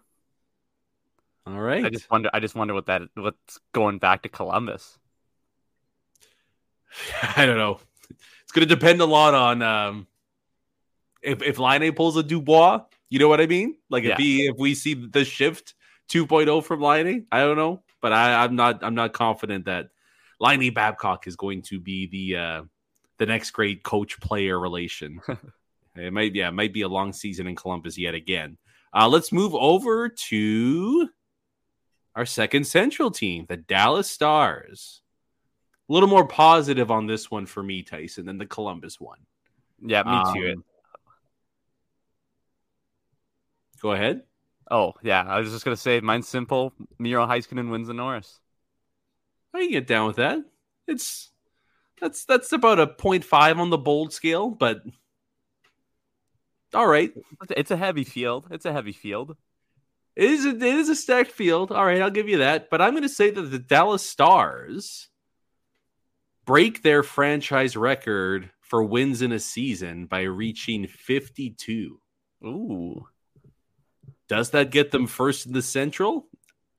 All 1.46 1.60
right. 1.60 1.86
I 1.86 1.90
just 1.90 2.10
wonder. 2.10 2.30
I 2.34 2.40
just 2.40 2.56
wonder 2.56 2.74
what 2.74 2.86
that 2.86 3.02
what's 3.16 3.60
going 3.74 3.98
back 3.98 4.24
to 4.24 4.30
Columbus. 4.30 4.98
I 7.36 7.46
don't 7.46 7.58
know. 7.58 7.80
It's 8.44 8.52
going 8.52 8.68
to 8.68 8.76
depend 8.76 9.02
a 9.02 9.06
lot 9.06 9.34
on 9.34 9.62
um, 9.62 10.08
if 11.22 11.42
if 11.42 11.60
Laine 11.60 11.94
pulls 11.94 12.18
a 12.18 12.24
Dubois 12.24 12.82
you 13.12 13.20
know 13.20 13.28
what 13.28 13.42
I 13.42 13.46
mean? 13.46 13.76
Like 13.90 14.06
yeah. 14.06 14.14
if 14.14 14.18
he 14.18 14.46
if 14.48 14.56
we 14.58 14.74
see 14.74 14.94
the 14.94 15.26
shift 15.26 15.76
2.0 16.10 16.64
from 16.64 16.82
Laine, 16.82 17.28
I 17.32 17.42
don't 17.42 17.58
know, 17.58 17.84
but 18.02 18.14
I, 18.14 18.44
I'm 18.44 18.56
not 18.56 18.84
I'm 18.84 18.96
not 18.96 19.12
confident 19.12 19.66
that 19.66 19.90
Laine 20.40 20.74
Babcock 20.74 21.28
is 21.28 21.36
going 21.36 21.62
to 21.64 21.80
be 21.80 22.08
the 22.08 22.40
uh 22.40 22.64
the 23.18 23.26
next 23.26 23.52
great 23.52 23.84
coach 23.84 24.20
player 24.22 24.58
relation. 24.58 25.20
it 25.96 26.14
might 26.14 26.34
yeah, 26.34 26.48
it 26.48 26.54
might 26.54 26.74
be 26.74 26.84
a 26.84 26.88
long 26.88 27.12
season 27.12 27.48
in 27.48 27.56
Columbus 27.56 27.98
yet 27.98 28.16
again. 28.16 28.58
Uh, 28.94 29.10
let's 29.10 29.34
move 29.34 29.54
over 29.56 30.08
to 30.08 31.10
our 32.16 32.26
second 32.26 32.66
central 32.66 33.12
team, 33.12 33.46
the 33.48 33.58
Dallas 33.58 34.10
Stars. 34.10 35.02
A 35.90 35.94
little 35.94 36.10
more 36.10 36.28
positive 36.28 36.92
on 36.92 37.08
this 37.08 37.30
one 37.30 37.46
for 37.46 37.62
me, 37.62 37.84
Tyson, 37.84 38.26
than 38.26 38.38
the 38.38 38.46
Columbus 38.46 39.02
one. 39.02 39.20
Yeah, 39.86 40.04
me 40.04 40.40
too. 40.40 40.54
Um, 40.54 40.64
Go 43.82 43.92
ahead. 43.92 44.24
Oh 44.70 44.94
yeah, 45.04 45.24
I 45.24 45.40
was 45.40 45.52
just 45.52 45.66
gonna 45.66 45.78
say 45.78 46.00
mine's 46.00 46.28
simple. 46.28 46.74
Miro 47.00 47.26
Heiskanen 47.26 47.70
wins 47.70 47.88
the 47.88 47.94
Norris. 47.94 48.40
I 49.54 49.62
can 49.62 49.72
get 49.72 49.88
down 49.88 50.08
with 50.08 50.18
that. 50.18 50.40
It's 50.88 51.32
that's 52.00 52.26
that's 52.26 52.52
about 52.52 52.80
a 52.80 52.88
0.5 52.88 53.58
on 53.58 53.70
the 53.70 53.78
bold 53.78 54.14
scale, 54.14 54.50
but 54.50 54.82
all 56.74 56.88
right. 56.88 57.12
It's 57.52 57.72
a 57.72 57.78
heavy 57.78 58.04
field. 58.04 58.48
It's 58.52 58.66
a 58.66 58.72
heavy 58.72 58.94
field. 58.94 59.36
It 60.16 60.30
is 60.30 60.46
a, 60.46 60.50
it 60.50 60.64
is 60.64 60.90
a 60.90 60.96
stacked 60.96 61.32
field. 61.32 61.72
All 61.72 61.86
right, 61.86 62.02
I'll 62.02 62.10
give 62.10 62.30
you 62.30 62.40
that. 62.40 62.70
But 62.70 62.82
I'm 62.82 62.92
going 62.92 63.04
to 63.04 63.10
say 63.10 63.32
that 63.32 63.42
the 63.42 63.60
Dallas 63.60 64.04
Stars 64.04 65.10
break 66.46 66.82
their 66.82 67.04
franchise 67.04 67.76
record 67.76 68.50
for 68.62 68.84
wins 68.84 69.22
in 69.22 69.32
a 69.32 69.40
season 69.40 70.06
by 70.06 70.22
reaching 70.22 70.88
52. 70.88 72.00
Ooh. 72.46 73.08
Does 74.32 74.52
that 74.52 74.72
get 74.72 74.92
them 74.92 75.08
first 75.08 75.46
in 75.46 75.52
the 75.52 75.62
Central? 75.62 76.26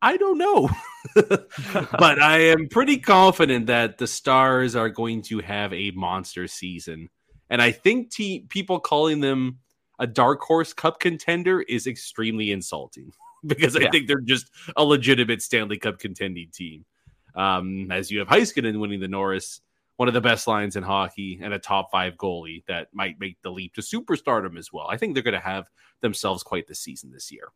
I 0.01 0.17
don't 0.17 0.39
know. 0.39 0.71
but 1.15 2.19
I 2.19 2.39
am 2.45 2.67
pretty 2.67 2.97
confident 2.97 3.67
that 3.67 3.99
the 3.99 4.07
Stars 4.07 4.75
are 4.75 4.89
going 4.89 5.21
to 5.25 5.41
have 5.41 5.71
a 5.75 5.91
monster 5.91 6.49
season. 6.49 7.11
And 7.51 7.61
I 7.61 7.71
think 7.71 8.11
te- 8.11 8.47
people 8.49 8.81
calling 8.81 9.21
them 9.21 9.59
a 9.99 10.07
dark 10.07 10.41
horse 10.41 10.73
cup 10.73 10.99
contender 10.99 11.61
is 11.61 11.87
extremely 11.87 12.53
insulting 12.53 13.13
because 13.47 13.77
I 13.77 13.81
yeah. 13.81 13.91
think 13.91 14.09
they're 14.09 14.21
just 14.21 14.51
a 14.75 14.83
legitimate 14.83 15.43
Stanley 15.43 15.77
Cup 15.77 15.99
contending 15.99 16.49
team. 16.55 16.87
Um, 17.35 17.93
as 17.93 18.11
you 18.11 18.21
have 18.21 18.29
Heiskanen 18.29 18.81
winning 18.81 19.01
the 19.01 19.09
Norris, 19.09 19.61
one 19.97 20.09
of 20.09 20.15
the 20.15 20.21
best 20.21 20.47
lines 20.47 20.77
in 20.77 20.83
hockey 20.83 21.39
and 21.43 21.53
a 21.53 21.59
top 21.59 21.91
five 21.91 22.17
goalie 22.17 22.65
that 22.67 22.89
might 22.93 23.21
make 23.21 23.41
the 23.43 23.51
leap 23.51 23.75
to 23.75 23.81
superstardom 23.81 24.59
as 24.59 24.73
well. 24.73 24.87
I 24.89 24.97
think 24.97 25.15
they're 25.15 25.23
going 25.23 25.35
to 25.35 25.41
have 25.41 25.67
themselves 26.01 26.43
quite 26.43 26.67
the 26.67 26.75
season 26.75 27.13
this 27.13 27.31
year. 27.31 27.49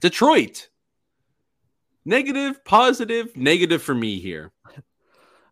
Detroit. 0.00 0.68
Negative, 2.04 2.64
positive, 2.64 3.36
negative 3.36 3.82
for 3.82 3.94
me 3.94 4.20
here. 4.20 4.52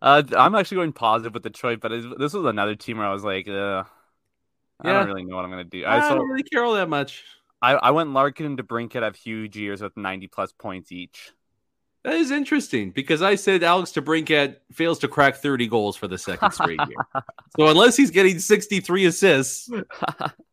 Uh, 0.01 0.23
I'm 0.37 0.55
actually 0.55 0.77
going 0.77 0.93
positive 0.93 1.33
with 1.35 1.43
Detroit, 1.43 1.81
but 1.81 1.91
this 2.19 2.35
was 2.35 2.45
another 2.45 2.77
team 2.77 2.99
where 2.99 3.07
I 3.07 3.13
was 3.13 3.25
like, 3.25 3.49
uh, 3.49 3.85
I 4.81 4.93
don't 4.93 5.07
really 5.07 5.25
know 5.25 5.37
what 5.37 5.45
I'm 5.45 5.51
going 5.51 5.65
to 5.65 5.71
do. 5.71 5.85
I, 5.85 6.07
I 6.07 6.09
don't 6.11 6.29
really 6.29 6.43
care 6.43 6.63
all 6.63 6.75
that 6.75 6.89
much. 6.89 7.25
I, 7.63 7.73
I 7.73 7.91
went 7.91 8.13
Larkin 8.13 8.47
and 8.47 8.59
DeBrincat 8.59 9.03
have 9.03 9.17
huge 9.17 9.57
years 9.57 9.81
with 9.81 9.97
90 9.97 10.27
plus 10.29 10.53
points 10.53 10.93
each. 10.93 11.33
That 12.05 12.17
is 12.17 12.31
interesting 12.31 12.91
because 12.91 13.23
I 13.23 13.35
said 13.35 13.63
Alex 13.63 13.93
DeBrincat 13.93 14.57
fails 14.73 14.99
to 15.01 15.09
crack 15.09 15.37
30 15.37 15.69
goals 15.69 15.97
for 15.97 16.07
the 16.07 16.19
second 16.19 16.53
straight 16.53 16.79
year. 16.87 16.99
so 17.57 17.67
unless 17.69 17.97
he's 17.97 18.11
getting 18.11 18.39
63 18.39 19.07
assists, 19.07 19.71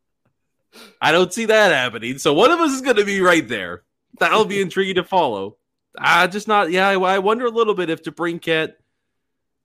I 1.00 1.12
don't 1.12 1.32
see 1.32 1.44
that 1.44 1.72
happening. 1.72 2.16
So 2.16 2.32
one 2.32 2.50
of 2.50 2.58
us 2.58 2.72
is 2.72 2.80
going 2.80 2.96
to 2.96 3.04
be 3.04 3.20
right 3.20 3.46
there. 3.46 3.82
That'll 4.18 4.46
be 4.46 4.62
intriguing 4.62 4.94
to 4.94 5.04
follow. 5.04 5.58
I 5.98 6.26
just 6.26 6.48
not. 6.48 6.70
Yeah, 6.70 6.88
I, 6.88 6.94
I 6.94 7.18
wonder 7.18 7.44
a 7.44 7.50
little 7.50 7.74
bit 7.74 7.90
if 7.90 8.02
DeBrincat 8.02 8.74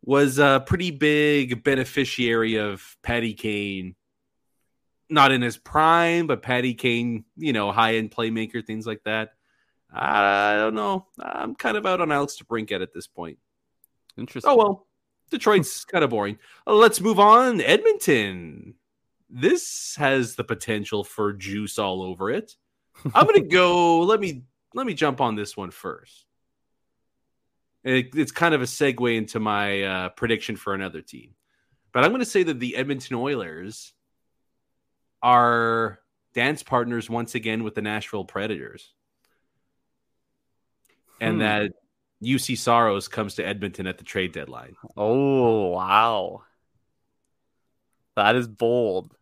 was 0.03 0.39
a 0.39 0.61
pretty 0.65 0.91
big 0.91 1.63
beneficiary 1.63 2.55
of 2.55 2.97
Patty 3.01 3.33
Kane. 3.33 3.95
Not 5.09 5.31
in 5.31 5.41
his 5.41 5.55
prime, 5.55 6.27
but 6.27 6.41
Patty 6.41 6.73
Kane, 6.73 7.23
you 7.37 7.53
know, 7.53 7.71
high 7.71 7.95
end 7.95 8.11
playmaker, 8.11 8.65
things 8.65 8.85
like 8.85 9.03
that. 9.05 9.36
I 9.91 10.55
don't 10.55 10.75
know. 10.75 11.07
I'm 11.19 11.55
kind 11.55 11.77
of 11.77 11.85
out 11.85 12.01
on 12.01 12.11
Alex 12.11 12.37
DeBrincat 12.37 12.81
at 12.81 12.93
this 12.93 13.07
point. 13.07 13.37
Interesting. 14.17 14.51
Oh 14.51 14.55
well, 14.55 14.87
Detroit's 15.31 15.85
kind 15.85 16.03
of 16.03 16.09
boring. 16.09 16.37
Let's 16.65 17.01
move 17.01 17.19
on. 17.19 17.61
Edmonton. 17.61 18.75
This 19.29 19.95
has 19.97 20.35
the 20.35 20.43
potential 20.43 21.03
for 21.03 21.33
juice 21.33 21.77
all 21.77 22.01
over 22.01 22.31
it. 22.31 22.55
I'm 23.13 23.25
gonna 23.25 23.41
go. 23.41 23.99
Let 24.01 24.19
me 24.19 24.43
let 24.73 24.85
me 24.85 24.93
jump 24.93 25.21
on 25.21 25.35
this 25.35 25.57
one 25.57 25.71
first. 25.71 26.25
It, 27.83 28.09
it's 28.15 28.31
kind 28.31 28.53
of 28.53 28.61
a 28.61 28.65
segue 28.65 29.15
into 29.15 29.39
my 29.39 29.83
uh, 29.83 30.09
prediction 30.09 30.57
for 30.57 30.73
another 30.73 31.01
team, 31.01 31.35
but 31.93 32.03
I'm 32.03 32.11
going 32.11 32.19
to 32.19 32.25
say 32.25 32.43
that 32.43 32.59
the 32.59 32.75
Edmonton 32.75 33.15
Oilers 33.15 33.93
are 35.23 35.99
dance 36.33 36.63
partners 36.63 37.09
once 37.09 37.33
again 37.33 37.63
with 37.63 37.75
the 37.75 37.81
Nashville 37.81 38.25
Predators 38.25 38.93
and 41.21 41.35
Hmm. 41.35 41.39
that 41.39 41.71
Juuse 42.23 42.57
Saros 42.57 43.07
comes 43.07 43.35
to 43.35 43.45
Edmonton 43.45 43.87
at 43.87 43.97
the 43.97 44.03
trade 44.03 44.31
deadline. 44.33 44.75
Oh 44.95 45.67
wow, 45.69 46.43
that 48.15 48.35
is 48.35 48.47
bold. 48.47 49.13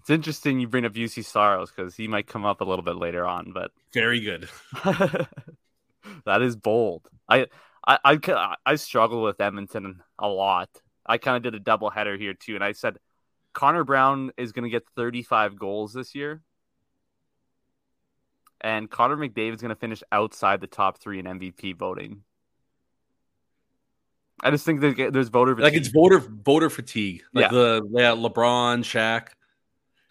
It's 0.00 0.10
interesting 0.10 0.58
you 0.60 0.68
bring 0.68 0.86
up 0.86 0.94
Juuse 0.94 1.24
Saros 1.24 1.70
because 1.70 1.94
he 1.94 2.08
might 2.08 2.26
come 2.26 2.44
up 2.46 2.60
a 2.60 2.64
little 2.64 2.84
bit 2.84 2.96
later 2.96 3.26
on, 3.26 3.52
but 3.52 3.72
Very 3.92 4.20
good. 4.20 4.48
that 6.24 6.42
is 6.42 6.56
bold. 6.56 7.08
I 7.28 7.46
I 7.86 7.98
I, 8.04 8.54
I 8.64 8.74
struggle 8.76 9.22
with 9.22 9.40
Edmonton 9.40 10.02
a 10.18 10.28
lot. 10.28 10.68
I 11.06 11.18
kind 11.18 11.36
of 11.36 11.42
did 11.42 11.54
a 11.54 11.62
double 11.62 11.90
header 11.90 12.16
here 12.16 12.34
too, 12.34 12.54
and 12.54 12.64
I 12.64 12.72
said 12.72 12.98
Connor 13.54 13.84
Brown 13.84 14.30
is 14.36 14.52
going 14.52 14.64
to 14.64 14.70
get 14.70 14.86
35 14.96 15.58
goals 15.58 15.92
this 15.92 16.14
year, 16.14 16.42
and 18.60 18.90
Connor 18.90 19.16
McDavid 19.16 19.54
is 19.54 19.60
going 19.60 19.68
to 19.70 19.76
finish 19.80 20.02
outside 20.12 20.60
the 20.60 20.66
top 20.66 20.98
three 20.98 21.18
in 21.18 21.26
MVP 21.26 21.76
voting. 21.76 22.22
I 24.40 24.50
just 24.50 24.64
think 24.64 24.80
that 24.80 25.10
there's 25.12 25.28
voter 25.28 25.56
Like 25.56 25.74
it's 25.74 25.88
fatigue. 25.88 25.94
voter 25.94 26.18
voter 26.20 26.70
fatigue. 26.70 27.22
Like 27.32 27.46
Yeah. 27.46 27.48
the 27.58 27.88
yeah, 27.90 28.10
LeBron, 28.12 28.80
Shaq. 28.84 29.28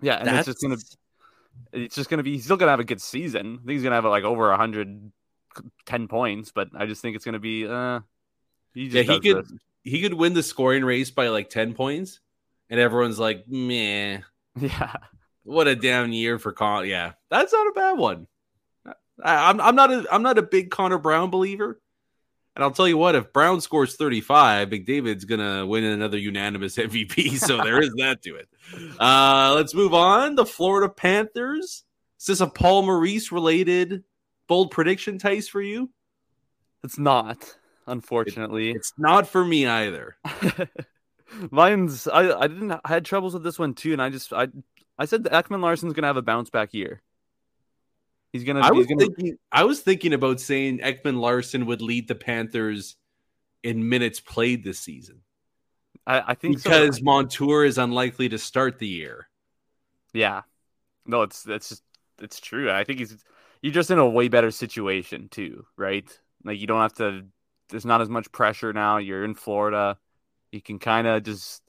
yeah, 0.01 0.15
and 0.15 0.27
it's 0.37 0.45
just 0.45 0.61
gonna 0.61 0.75
it's 1.71 1.95
just 1.95 2.09
gonna 2.09 2.23
be 2.23 2.33
he's 2.33 2.43
still 2.43 2.57
gonna 2.57 2.71
have 2.71 2.81
a 2.81 2.83
good 2.85 3.01
season. 3.01 3.53
I 3.53 3.57
think 3.59 3.69
he's 3.71 3.83
gonna 3.83 3.95
have 3.95 4.03
like 4.05 4.25
over 4.25 4.49
110 4.49 6.07
points, 6.09 6.51
but 6.53 6.69
I 6.77 6.85
just 6.87 7.01
think 7.01 7.15
it's 7.15 7.23
gonna 7.23 7.39
be 7.39 7.65
uh 7.67 8.01
he 8.73 8.87
Yeah, 8.87 9.03
he 9.03 9.19
could 9.21 9.45
he 9.83 10.01
could 10.01 10.13
win 10.13 10.33
the 10.33 10.43
scoring 10.43 10.83
race 10.83 11.09
by 11.09 11.29
like 11.29 11.49
10 11.49 11.73
points 11.73 12.19
and 12.69 12.81
everyone's 12.81 13.19
like, 13.19 13.47
"Meh, 13.47 14.19
yeah. 14.59 14.93
what 15.43 15.67
a 15.69 15.75
down 15.77 16.11
year 16.11 16.37
for 16.37 16.51
Con." 16.51 16.85
Yeah. 16.85 17.13
That's 17.29 17.53
not 17.53 17.67
a 17.67 17.71
bad 17.71 17.97
one. 17.97 18.27
I, 19.23 19.49
I'm 19.49 19.59
I'm 19.61 19.75
not 19.75 19.91
a 19.91 20.05
I'm 20.11 20.23
not 20.23 20.37
a 20.37 20.43
big 20.43 20.71
Connor 20.71 20.97
Brown 20.97 21.29
believer. 21.29 21.79
And 22.55 22.63
I'll 22.63 22.71
tell 22.71 22.87
you 22.87 22.97
what, 22.97 23.13
if 23.13 23.31
Brown 23.31 23.61
scores 23.61 23.95
35, 23.97 24.69
McDavid's 24.69 25.25
gonna 25.25 25.65
win 25.65 25.83
another 25.83 26.17
unanimous 26.17 26.75
MVP. 26.77 27.37
So 27.37 27.57
there 27.57 27.79
is 27.79 27.93
that 27.97 28.23
to 28.23 28.35
it. 28.35 28.49
Uh, 28.99 29.53
let's 29.55 29.75
move 29.75 29.93
on. 29.93 30.35
The 30.35 30.45
Florida 30.45 30.91
Panthers. 30.91 31.83
Is 32.19 32.25
this 32.25 32.41
a 32.41 32.47
Paul 32.47 32.81
Maurice 32.81 33.31
related 33.31 34.03
bold 34.47 34.71
prediction, 34.71 35.19
Tice, 35.19 35.47
for 35.47 35.61
you? 35.61 35.91
It's 36.83 36.97
not, 36.97 37.55
unfortunately. 37.85 38.71
It's 38.71 38.93
not 38.97 39.27
for 39.27 39.45
me 39.45 39.67
either. 39.67 40.17
Mine's 41.51 42.07
I 42.07 42.39
I 42.39 42.47
didn't 42.47 42.71
I 42.71 42.79
had 42.85 43.05
troubles 43.05 43.33
with 43.33 43.43
this 43.43 43.59
one 43.59 43.75
too, 43.75 43.93
and 43.93 44.01
I 44.01 44.09
just 44.09 44.33
I 44.33 44.47
I 44.97 45.05
said 45.05 45.25
that 45.25 45.33
Ekman-Larsson's 45.33 45.93
gonna 45.93 46.07
have 46.07 46.17
a 46.17 46.23
bounce 46.23 46.49
back 46.49 46.73
year. 46.73 47.01
He's 48.33 48.43
gonna 48.43 48.61
I 48.61 48.71
was 48.71 48.87
gonna 48.87 49.05
thinking 49.05 49.37
I 49.51 49.63
was 49.63 49.79
thinking 49.79 50.13
about 50.13 50.39
saying 50.39 50.79
Ekman-Larsson 50.79 51.65
would 51.65 51.81
lead 51.81 52.07
the 52.07 52.15
Panthers 52.15 52.95
in 53.63 53.87
minutes 53.89 54.19
played 54.19 54.63
this 54.63 54.79
season 54.79 55.21
I, 56.07 56.23
I 56.27 56.33
think 56.35 56.59
so. 56.59 56.69
because 56.69 57.01
Montour 57.01 57.65
is 57.65 57.77
unlikely 57.77 58.29
to 58.29 58.37
start 58.37 58.79
the 58.79 58.87
year. 58.87 59.27
Yeah. 60.13 60.43
No, 61.05 61.21
it's 61.23 61.45
it's 61.45 61.69
just 61.69 61.83
it's 62.19 62.39
true. 62.39 62.71
I 62.71 62.85
think 62.85 62.99
he's 62.99 63.23
you're 63.61 63.73
just 63.73 63.91
in 63.91 63.99
a 63.99 64.07
way 64.07 64.29
better 64.29 64.49
situation 64.51 65.27
too, 65.29 65.65
right? 65.75 66.07
Like 66.43 66.59
you 66.59 66.67
don't 66.67 66.81
have 66.81 66.93
to 66.95 67.25
there's 67.69 67.85
not 67.85 68.01
as 68.01 68.09
much 68.09 68.31
pressure 68.31 68.71
now. 68.71 68.97
You're 68.97 69.25
in 69.25 69.35
Florida. 69.35 69.97
You 70.51 70.61
can 70.61 70.79
kind 70.79 71.07
of 71.07 71.23
just 71.23 71.61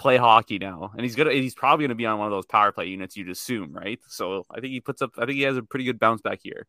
play 0.00 0.16
hockey 0.16 0.58
now. 0.58 0.90
And 0.94 1.02
he's 1.02 1.14
gonna 1.14 1.32
he's 1.32 1.54
probably 1.54 1.84
gonna 1.84 1.94
be 1.94 2.06
on 2.06 2.18
one 2.18 2.26
of 2.26 2.32
those 2.32 2.46
power 2.46 2.72
play 2.72 2.86
units 2.86 3.16
you'd 3.16 3.28
assume, 3.28 3.72
right? 3.72 4.00
So 4.08 4.44
I 4.50 4.60
think 4.60 4.72
he 4.72 4.80
puts 4.80 5.02
up 5.02 5.12
I 5.18 5.26
think 5.26 5.36
he 5.36 5.42
has 5.42 5.56
a 5.56 5.62
pretty 5.62 5.84
good 5.84 6.00
bounce 6.00 6.22
back 6.22 6.44
year. 6.44 6.66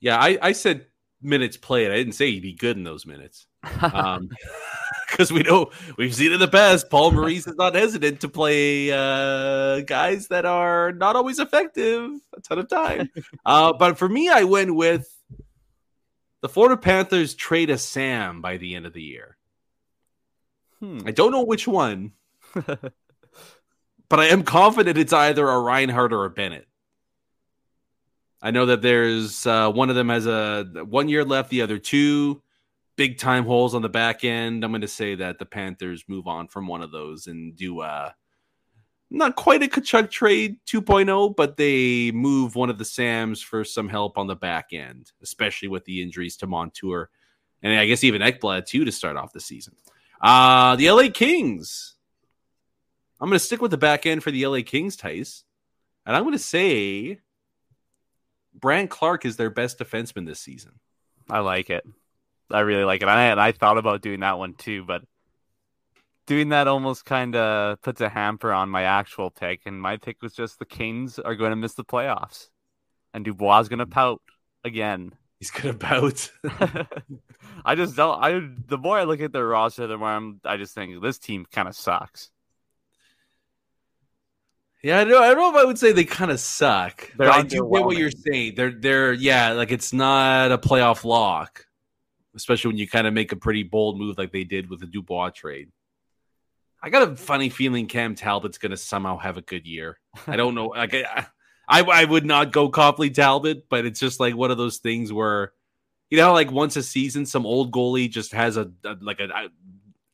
Yeah, 0.00 0.18
I, 0.18 0.38
I 0.40 0.52
said 0.52 0.86
minutes 1.22 1.56
played. 1.56 1.90
I 1.90 1.94
didn't 1.94 2.14
say 2.14 2.30
he'd 2.30 2.42
be 2.42 2.52
good 2.52 2.76
in 2.76 2.84
those 2.84 3.06
minutes. 3.06 3.46
Um, 3.80 4.28
because 5.10 5.32
we 5.32 5.42
know 5.42 5.70
we've 5.96 6.14
seen 6.14 6.32
in 6.32 6.40
the 6.40 6.48
past, 6.48 6.90
Paul 6.90 7.12
Maurice 7.12 7.46
is 7.46 7.54
not 7.56 7.74
hesitant 7.74 8.20
to 8.20 8.28
play 8.28 8.90
uh, 8.90 9.80
guys 9.80 10.28
that 10.28 10.44
are 10.44 10.92
not 10.92 11.16
always 11.16 11.38
effective 11.38 12.10
a 12.36 12.40
ton 12.40 12.58
of 12.58 12.68
time. 12.68 13.10
Uh, 13.44 13.72
but 13.72 13.98
for 13.98 14.08
me, 14.08 14.28
I 14.28 14.44
went 14.44 14.74
with 14.74 15.08
the 16.40 16.48
Florida 16.48 16.76
Panthers 16.76 17.34
trade 17.34 17.70
a 17.70 17.78
Sam 17.78 18.40
by 18.40 18.56
the 18.56 18.74
end 18.74 18.86
of 18.86 18.92
the 18.92 19.02
year. 19.02 19.36
Hmm. 20.80 21.00
I 21.06 21.12
don't 21.12 21.30
know 21.30 21.44
which 21.44 21.68
one, 21.68 22.12
but 24.08 24.20
I 24.20 24.26
am 24.26 24.42
confident 24.42 24.98
it's 24.98 25.12
either 25.12 25.48
a 25.48 25.60
Reinhart 25.60 26.12
or 26.12 26.24
a 26.24 26.30
Bennett. 26.30 26.66
I 28.40 28.50
know 28.50 28.66
that 28.66 28.82
there's 28.82 29.46
uh, 29.46 29.70
one 29.70 29.88
of 29.88 29.96
them 29.96 30.08
has 30.08 30.26
a 30.26 30.64
one 30.84 31.08
year 31.08 31.24
left, 31.24 31.50
the 31.50 31.62
other 31.62 31.78
two 31.78 32.42
big 32.96 33.18
time 33.18 33.44
holes 33.44 33.74
on 33.74 33.82
the 33.82 33.88
back 33.88 34.24
end. 34.24 34.64
I'm 34.64 34.72
going 34.72 34.80
to 34.82 34.88
say 34.88 35.14
that 35.14 35.38
the 35.38 35.46
Panthers 35.46 36.04
move 36.08 36.26
on 36.26 36.48
from 36.48 36.66
one 36.66 36.82
of 36.82 36.90
those 36.90 37.28
and 37.28 37.54
do 37.54 37.80
uh, 37.80 38.10
not 39.10 39.36
quite 39.36 39.62
a 39.62 39.68
Tkachuk 39.68 40.10
trade 40.10 40.56
2.0, 40.66 41.36
but 41.36 41.56
they 41.56 42.10
move 42.10 42.56
one 42.56 42.70
of 42.70 42.78
the 42.78 42.84
Sams 42.84 43.40
for 43.40 43.64
some 43.64 43.88
help 43.88 44.18
on 44.18 44.26
the 44.26 44.36
back 44.36 44.72
end, 44.72 45.12
especially 45.22 45.68
with 45.68 45.84
the 45.84 46.02
injuries 46.02 46.36
to 46.38 46.46
Montour 46.46 47.10
and 47.62 47.78
I 47.78 47.86
guess 47.86 48.04
even 48.04 48.22
Ekblad 48.22 48.66
too 48.66 48.84
to 48.84 48.92
start 48.92 49.16
off 49.16 49.32
the 49.32 49.40
season. 49.40 49.74
Uh, 50.20 50.76
the 50.76 50.90
LA 50.90 51.08
Kings. 51.12 51.91
I'm 53.22 53.28
going 53.28 53.38
to 53.38 53.44
stick 53.44 53.62
with 53.62 53.70
the 53.70 53.78
back 53.78 54.04
end 54.04 54.24
for 54.24 54.32
the 54.32 54.44
LA 54.44 54.62
Kings, 54.66 54.96
Tice. 54.96 55.44
And 56.04 56.16
I'm 56.16 56.24
going 56.24 56.32
to 56.32 56.40
say 56.40 57.20
Brandt 58.52 58.90
Clarke 58.90 59.24
is 59.24 59.36
their 59.36 59.48
best 59.48 59.78
defenseman 59.78 60.26
this 60.26 60.40
season. 60.40 60.80
I 61.30 61.38
like 61.38 61.70
it. 61.70 61.86
I 62.50 62.60
really 62.60 62.82
like 62.82 63.00
it. 63.00 63.06
I 63.06 63.26
and 63.26 63.40
I 63.40 63.52
thought 63.52 63.78
about 63.78 64.02
doing 64.02 64.20
that 64.20 64.38
one 64.38 64.54
too, 64.54 64.84
but 64.84 65.02
doing 66.26 66.48
that 66.48 66.66
almost 66.66 67.04
kind 67.04 67.36
of 67.36 67.80
puts 67.80 68.00
a 68.00 68.08
hamper 68.08 68.52
on 68.52 68.68
my 68.68 68.82
actual 68.82 69.30
pick. 69.30 69.62
And 69.66 69.80
my 69.80 69.98
pick 69.98 70.20
was 70.20 70.34
just 70.34 70.58
the 70.58 70.64
Kings 70.64 71.20
are 71.20 71.36
going 71.36 71.50
to 71.50 71.56
miss 71.56 71.74
the 71.74 71.84
playoffs, 71.84 72.48
and 73.14 73.24
Dubois 73.24 73.60
is 73.60 73.68
going 73.68 73.78
to 73.78 73.86
pout 73.86 74.20
again. 74.64 75.12
He's 75.38 75.52
going 75.52 75.78
to 75.78 75.78
pout. 75.78 76.30
I 77.64 77.76
just 77.76 77.94
don't. 77.94 78.20
I 78.20 78.48
the 78.66 78.78
more 78.78 78.98
I 78.98 79.04
look 79.04 79.20
at 79.20 79.32
their 79.32 79.46
roster, 79.46 79.86
the 79.86 79.96
more 79.96 80.08
I'm. 80.08 80.40
I 80.44 80.56
just 80.56 80.74
think 80.74 81.00
this 81.00 81.18
team 81.18 81.46
kind 81.50 81.68
of 81.68 81.76
sucks. 81.76 82.32
Yeah, 84.82 85.00
I 85.00 85.04
don't, 85.04 85.22
I 85.22 85.28
don't 85.28 85.38
know 85.38 85.50
if 85.50 85.64
I 85.64 85.64
would 85.64 85.78
say 85.78 85.92
they 85.92 86.04
kind 86.04 86.30
of 86.30 86.40
suck. 86.40 87.08
They're 87.16 87.28
but 87.28 87.28
I 87.28 87.42
do 87.42 87.56
get 87.56 87.64
what 87.64 87.96
you're 87.96 88.10
saying. 88.10 88.54
They're 88.56 88.72
they're 88.72 89.12
yeah, 89.12 89.52
like 89.52 89.70
it's 89.70 89.92
not 89.92 90.50
a 90.50 90.58
playoff 90.58 91.04
lock, 91.04 91.66
especially 92.34 92.70
when 92.70 92.78
you 92.78 92.88
kind 92.88 93.06
of 93.06 93.14
make 93.14 93.30
a 93.30 93.36
pretty 93.36 93.62
bold 93.62 93.98
move 93.98 94.18
like 94.18 94.32
they 94.32 94.44
did 94.44 94.68
with 94.68 94.80
the 94.80 94.86
Dubois 94.86 95.30
trade. 95.30 95.70
I 96.82 96.90
got 96.90 97.08
a 97.08 97.14
funny 97.14 97.48
feeling 97.48 97.86
Cam 97.86 98.16
Talbot's 98.16 98.58
going 98.58 98.70
to 98.70 98.76
somehow 98.76 99.18
have 99.18 99.36
a 99.36 99.42
good 99.42 99.66
year. 99.66 100.00
I 100.26 100.34
don't 100.34 100.56
know. 100.56 100.66
Like 100.66 100.94
I, 100.94 101.26
I, 101.68 101.82
I 101.82 102.04
would 102.04 102.26
not 102.26 102.50
go 102.50 102.68
Copley 102.68 103.10
Talbot, 103.10 103.68
but 103.68 103.86
it's 103.86 104.00
just 104.00 104.18
like 104.18 104.34
one 104.34 104.50
of 104.50 104.58
those 104.58 104.78
things 104.78 105.12
where, 105.12 105.52
you 106.10 106.18
know, 106.18 106.32
like 106.32 106.50
once 106.50 106.74
a 106.74 106.82
season, 106.82 107.24
some 107.24 107.46
old 107.46 107.70
goalie 107.70 108.10
just 108.10 108.32
has 108.32 108.56
a, 108.56 108.72
a 108.84 108.96
like 109.00 109.20
a 109.20 109.28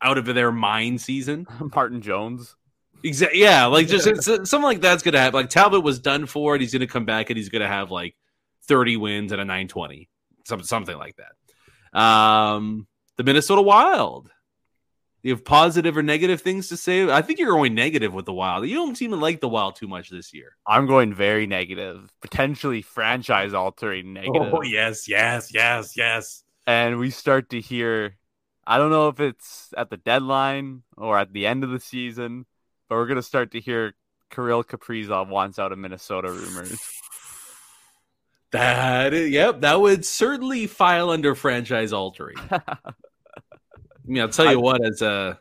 out 0.03 0.19
of 0.19 0.27
their 0.27 0.53
mind 0.53 1.01
season. 1.01 1.47
Martin 1.75 2.03
Jones. 2.03 2.55
Exactly. 3.03 3.41
Yeah, 3.41 3.67
like 3.67 3.87
just 3.87 4.07
it's, 4.07 4.27
something 4.27 4.63
like 4.63 4.81
that's 4.81 5.03
gonna 5.03 5.19
happen. 5.19 5.41
Like 5.41 5.51
Talbot 5.51 5.83
was 5.83 5.99
done 5.99 6.27
for, 6.27 6.55
and 6.55 6.61
he's 6.61 6.73
gonna 6.73 6.87
come 6.87 7.05
back, 7.05 7.31
and 7.31 7.37
he's 7.37 7.49
gonna 7.49 7.69
have 7.69 7.91
like 7.91 8.17
thirty 8.67 8.97
wins 8.97 9.33
and 9.33 9.41
a 9.41 9.45
nine 9.45 9.69
twenty. 9.69 10.09
some, 10.49 10.63
something 10.63 10.97
like 10.97 11.17
that. 11.17 11.99
Um, 11.99 12.89
the 13.17 13.25
Minnesota 13.25 13.63
Wild. 13.63 14.31
You 15.23 15.33
have 15.33 15.45
positive 15.45 15.97
or 15.97 16.03
negative 16.03 16.41
things 16.41 16.69
to 16.69 16.77
say? 16.77 17.11
I 17.11 17.23
think 17.23 17.41
you're 17.41 17.51
going 17.51 17.75
negative 17.75 18.15
with 18.15 18.25
the 18.25 18.33
Wild. 18.33 18.67
You 18.69 18.77
don't 18.77 18.97
seem 18.97 19.11
to 19.11 19.17
like 19.17 19.41
the 19.41 19.49
Wild 19.49 19.75
too 19.75 19.89
much 19.89 20.11
this 20.11 20.33
year. 20.33 20.53
I'm 20.67 20.87
going 20.87 21.13
very 21.13 21.47
negative, 21.47 22.09
potentially 22.21 22.83
franchise 22.83 23.53
altering 23.53 24.13
negative. 24.13 24.55
Oh 24.55 24.63
yes, 24.63 25.09
yes, 25.09 25.53
yes, 25.53 25.97
yes. 25.97 26.45
And 26.69 26.99
we 26.99 27.11
start 27.11 27.51
to 27.51 27.61
hear, 27.61 28.17
I 28.65 28.79
don't 28.79 28.91
know 28.91 29.09
if 29.09 29.19
it's 29.19 29.75
at 29.77 29.91
the 29.91 29.97
deadline 29.97 30.83
or 30.97 31.19
at 31.19 31.33
the 31.33 31.47
end 31.47 31.65
of 31.65 31.71
the 31.71 31.81
season, 31.81 32.47
but 32.89 32.97
we're 32.97 33.07
gonna 33.07 33.23
start 33.23 33.53
to 33.53 33.61
hear 33.61 33.95
Kirill 34.31 34.65
Kaprizov 34.65 35.29
wants 35.29 35.59
out 35.59 35.73
of 35.73 35.79
Minnesota 35.79 36.31
rumors. 36.31 36.79
That 38.51 39.13
yep, 39.13 39.61
that 39.61 39.79
would 39.79 40.07
certainly 40.07 40.67
file 40.67 41.11
under 41.11 41.35
franchise 41.35 41.93
altering. 41.93 42.37
I 42.51 42.77
mean, 44.07 44.23
I'll 44.23 44.31
tell 44.31 44.51
you 44.51 44.59
what, 44.59 44.83
as 44.83 45.03
a 45.03 45.39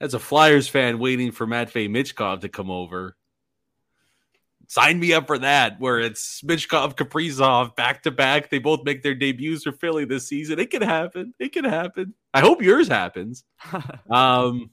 as 0.00 0.14
a 0.14 0.18
Flyers 0.18 0.68
fan 0.68 0.98
waiting 0.98 1.30
for 1.30 1.46
Matvey 1.46 1.88
Michkov 1.88 2.40
to 2.40 2.48
come 2.48 2.68
over, 2.68 3.16
sign 4.66 4.98
me 4.98 5.12
up 5.12 5.28
for 5.28 5.38
that. 5.38 5.78
Where 5.78 6.00
it's 6.00 6.42
Michkov, 6.42 6.96
Kaprizov 6.96 7.76
back 7.76 8.02
to 8.02 8.10
back. 8.10 8.50
They 8.50 8.58
both 8.58 8.82
make 8.84 9.04
their 9.04 9.14
debuts 9.14 9.62
for 9.62 9.72
Philly 9.72 10.04
this 10.04 10.26
season. 10.26 10.58
It 10.58 10.70
can 10.70 10.82
happen. 10.82 11.34
It 11.38 11.52
can 11.52 11.64
happen. 11.64 12.14
I 12.34 12.40
hope 12.40 12.60
yours 12.60 12.88
happens. 12.88 13.44
um, 14.10 14.70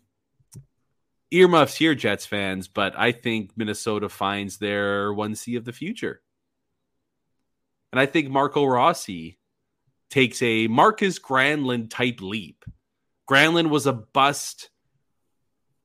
earmuffs 1.32 1.76
here, 1.76 1.96
Jets 1.96 2.26
fans, 2.26 2.68
but 2.68 2.98
I 2.98 3.12
think 3.12 3.52
Minnesota 3.56 4.10
finds 4.10 4.58
their 4.58 5.14
one 5.14 5.36
C 5.36 5.56
of 5.56 5.66
the 5.66 5.74
future. 5.74 6.22
And 7.92 8.00
I 8.00 8.06
think 8.06 8.30
Marco 8.30 8.66
Rossi 8.66 9.40
takes 10.10 10.42
a 10.42 10.68
Marcus 10.68 11.20
Granlund 11.20 11.90
type 11.90 12.22
leap. 12.22 12.66
Granlund 13.30 13.70
was 13.70 13.88
a 13.88 13.94
bust, 13.94 14.70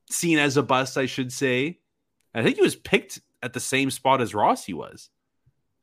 seen 0.09 0.37
as 0.37 0.57
a 0.57 0.63
bust, 0.63 0.97
I 0.97 1.05
should 1.05 1.31
say. 1.31 1.79
I 2.33 2.43
think 2.43 2.57
he 2.57 2.61
was 2.61 2.75
picked 2.75 3.21
at 3.41 3.53
the 3.53 3.59
same 3.59 3.89
spot 3.91 4.21
as 4.21 4.35
Rossi 4.35 4.73
was. 4.73 5.09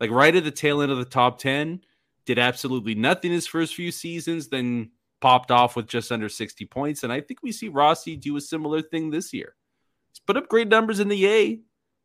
Like 0.01 0.11
right 0.11 0.35
at 0.35 0.45
the 0.45 0.51
tail 0.51 0.81
end 0.81 0.93
of 0.93 0.99
the 0.99 1.05
top 1.05 1.39
10, 1.39 1.81
did 2.25 2.39
absolutely 2.39 2.95
nothing 2.95 3.33
his 3.33 3.47
first 3.47 3.75
few 3.75 3.91
seasons, 3.91 4.49
then 4.49 4.91
popped 5.21 5.51
off 5.51 5.77
with 5.77 5.87
just 5.87 6.13
under 6.13 6.29
60 6.29 6.65
points. 6.67 7.03
And 7.03 7.13
I 7.13 7.21
think 7.21 7.43
we 7.43 7.53
see 7.53 7.69
Rossi 7.69 8.17
do 8.17 8.37
a 8.37 8.41
similar 8.41 8.83
thing 8.83 9.11
this 9.11 9.33
year. 9.33 9.55
He's 10.11 10.21
put 10.21 10.37
up 10.37 10.49
great 10.49 10.69
numbers 10.69 11.01
in 11.01 11.09
the 11.09 11.27
A. 11.27 11.61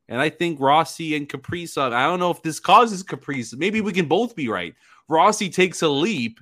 And 0.10 0.20
I 0.20 0.30
think 0.30 0.60
Rossi 0.60 1.16
and 1.16 1.30
Kaprizov, 1.30 1.94
I 1.94 2.06
don't 2.06 2.20
know 2.20 2.32
if 2.32 2.42
this 2.42 2.60
causes 2.60 3.04
Kaprizov. 3.04 3.58
Maybe 3.58 3.82
we 3.82 3.94
can 3.94 4.08
both 4.08 4.36
be 4.36 4.50
right. 4.50 4.76
Rossi 5.08 5.50
takes 5.50 5.82
a 5.82 5.88
leap, 5.88 6.40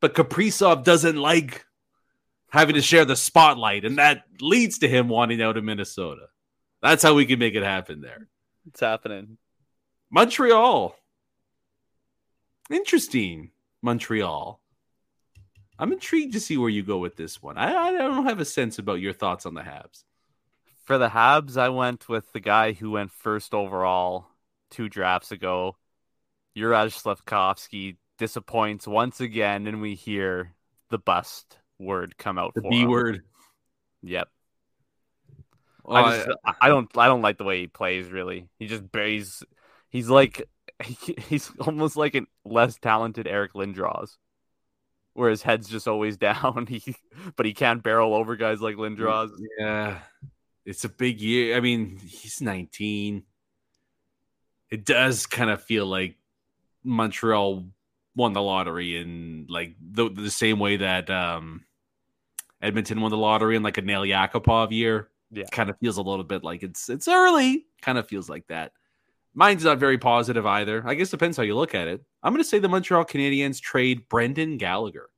but 0.00 0.14
Kaprizov 0.14 0.84
doesn't 0.84 1.16
like 1.16 1.64
having 2.50 2.76
to 2.76 2.82
share 2.82 3.04
the 3.04 3.16
spotlight, 3.16 3.84
and 3.84 3.98
that 3.98 4.24
leads 4.40 4.78
to 4.78 4.88
him 4.88 5.08
wanting 5.08 5.42
out 5.42 5.56
of 5.56 5.64
Minnesota. 5.64 6.26
That's 6.80 7.02
how 7.02 7.14
we 7.14 7.26
can 7.26 7.38
make 7.38 7.54
it 7.54 7.62
happen 7.62 8.00
there. 8.00 8.28
It's 8.68 8.80
happening. 8.80 9.38
Montreal. 10.10 10.96
Interesting. 12.70 13.50
Montreal. 13.82 14.60
I'm 15.78 15.92
intrigued 15.92 16.32
to 16.32 16.40
see 16.40 16.56
where 16.56 16.68
you 16.68 16.82
go 16.82 16.98
with 16.98 17.16
this 17.16 17.42
one. 17.42 17.56
I, 17.56 17.72
I 17.74 17.92
don't 17.92 18.26
have 18.26 18.40
a 18.40 18.44
sense 18.44 18.78
about 18.78 19.00
your 19.00 19.12
thoughts 19.12 19.46
on 19.46 19.54
the 19.54 19.62
Habs 19.62 20.04
for 20.88 20.96
the 20.96 21.10
Habs, 21.10 21.58
I 21.58 21.68
went 21.68 22.08
with 22.08 22.32
the 22.32 22.40
guy 22.40 22.72
who 22.72 22.92
went 22.92 23.12
first 23.12 23.52
overall 23.52 24.26
two 24.70 24.88
drafts 24.88 25.30
ago. 25.30 25.76
Juraj 26.56 26.96
Slafkovsky 26.98 27.98
disappoints 28.16 28.88
once 28.88 29.20
again, 29.20 29.66
and 29.66 29.82
we 29.82 29.94
hear 29.94 30.54
the 30.88 30.96
bust 30.96 31.58
word 31.78 32.16
come 32.16 32.38
out. 32.38 32.54
The 32.54 32.62
B 32.62 32.80
him. 32.80 32.88
word. 32.88 33.20
Yep. 34.02 34.30
Well, 35.84 36.04
I, 36.06 36.16
just, 36.16 36.28
I, 36.42 36.54
I, 36.62 36.68
don't 36.68 36.88
I 36.96 37.06
don't 37.06 37.20
like 37.20 37.36
the 37.36 37.44
way 37.44 37.60
he 37.60 37.66
plays. 37.66 38.08
Really, 38.08 38.48
he 38.58 38.66
just 38.66 38.84
he's 38.90 39.42
he's 39.90 40.08
like 40.08 40.48
he, 40.82 41.16
he's 41.28 41.52
almost 41.60 41.98
like 41.98 42.14
a 42.14 42.22
less 42.46 42.78
talented 42.78 43.26
Eric 43.26 43.52
Lindros, 43.52 44.16
where 45.18 45.30
his 45.30 45.42
head's 45.42 45.68
just 45.68 45.88
always 45.88 46.16
down. 46.28 46.66
He 46.68 46.94
but 47.36 47.46
he 47.46 47.52
can't 47.52 47.82
barrel 47.82 48.14
over 48.14 48.36
guys 48.36 48.60
like 48.60 48.76
Lindros. 48.76 49.30
Yeah, 49.58 49.98
it's 50.64 50.84
a 50.84 50.88
big 50.88 51.20
year. 51.20 51.56
I 51.56 51.60
mean, 51.60 51.98
he's 51.98 52.40
19. 52.40 53.24
It 54.70 54.84
does 54.84 55.26
kind 55.26 55.50
of 55.50 55.62
feel 55.62 55.86
like 55.86 56.16
Montreal 56.84 57.66
won 58.14 58.32
the 58.32 58.42
lottery 58.42 59.00
in 59.00 59.46
like 59.48 59.74
the 59.80 60.10
the 60.10 60.30
same 60.30 60.58
way 60.58 60.76
that 60.76 61.08
um 61.08 61.64
Edmonton 62.60 63.00
won 63.00 63.10
the 63.10 63.16
lottery 63.16 63.56
in 63.56 63.62
like 63.62 63.78
a 63.78 63.82
Nail 63.82 64.02
Yakupov 64.02 64.72
year. 64.72 65.08
Yeah. 65.30 65.44
Kind 65.50 65.70
of 65.70 65.78
feels 65.78 65.98
a 65.98 66.02
little 66.02 66.24
bit 66.24 66.44
like 66.44 66.62
it's 66.62 66.88
it's 66.88 67.08
early. 67.08 67.66
Kind 67.82 67.98
of 67.98 68.08
feels 68.08 68.28
like 68.28 68.46
that. 68.48 68.72
Mine's 69.38 69.62
not 69.62 69.78
very 69.78 69.98
positive 69.98 70.44
either. 70.46 70.82
I 70.84 70.94
guess 70.94 71.10
depends 71.10 71.36
how 71.36 71.44
you 71.44 71.54
look 71.54 71.72
at 71.72 71.86
it. 71.86 72.02
I'm 72.24 72.32
going 72.32 72.42
to 72.42 72.48
say 72.48 72.58
the 72.58 72.68
Montreal 72.68 73.04
Canadiens 73.04 73.60
trade 73.60 74.08
Brendan 74.08 74.56
Gallagher. 74.56 75.10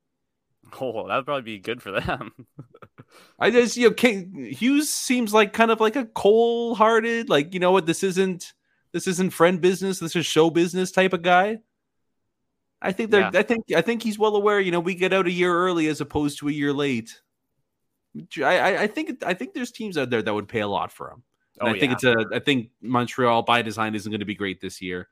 Oh, 0.78 1.09
that'd 1.09 1.24
probably 1.24 1.40
be 1.40 1.59
good 1.59 1.80
for 1.80 1.90
them. 1.90 2.33
I 3.38 3.50
just 3.50 3.78
you 3.78 3.88
know 3.88 3.94
King, 3.94 4.52
Hughes 4.52 4.90
seems 4.90 5.33
like 5.33 5.54
kind 5.54 5.70
of 5.70 5.80
like 5.80 5.96
a 5.96 6.04
cold-hearted, 6.04 7.30
like 7.30 7.54
you 7.54 7.61
know 7.61 7.72
what 7.72 7.87
this 7.87 8.02
isn't 8.02 8.52
this 8.92 9.06
isn't 9.06 9.30
friend 9.30 9.59
business, 9.59 10.00
this 10.00 10.14
is 10.14 10.26
show 10.26 10.50
business 10.50 10.92
type 10.92 11.14
of 11.14 11.22
guy. 11.22 11.61
I 12.83 12.92
think 12.92 13.11
they're 13.11 13.22
yeah. 13.22 13.40
I 13.40 13.42
think 13.42 13.72
I 13.74 13.80
think 13.80 14.02
he's 14.02 14.18
well 14.18 14.37
aware. 14.37 14.61
You 14.61 14.70
know, 14.70 14.80
we 14.80 14.94
get 14.96 15.14
out 15.14 15.28
a 15.28 15.33
year 15.33 15.56
early 15.56 15.87
as 15.87 16.02
opposed 16.02 16.40
to 16.40 16.48
a 16.50 16.52
year 16.52 16.74
late. 16.74 17.22
I, 18.37 18.42
I, 18.42 18.83
I 18.83 18.87
think 18.87 19.24
I 19.24 19.33
think 19.33 19.54
there's 19.54 19.72
teams 19.72 19.96
out 19.96 20.11
there 20.11 20.20
that 20.20 20.35
would 20.35 20.48
pay 20.48 20.61
a 20.61 20.68
lot 20.68 20.92
for 20.92 21.11
him. 21.11 21.22
Oh, 21.61 21.66
and 21.66 21.75
oh, 21.75 21.77
I 21.77 21.81
think 21.81 21.90
yeah. 21.90 22.14
it's 22.14 22.33
a 22.33 22.37
I 22.37 22.38
think 22.38 22.70
Montreal 22.81 23.42
by 23.42 23.62
design 23.62 23.94
isn't 23.94 24.11
going 24.11 24.20
to 24.20 24.27
be 24.27 24.35
great 24.35 24.61
this 24.61 24.81
year, 24.81 25.09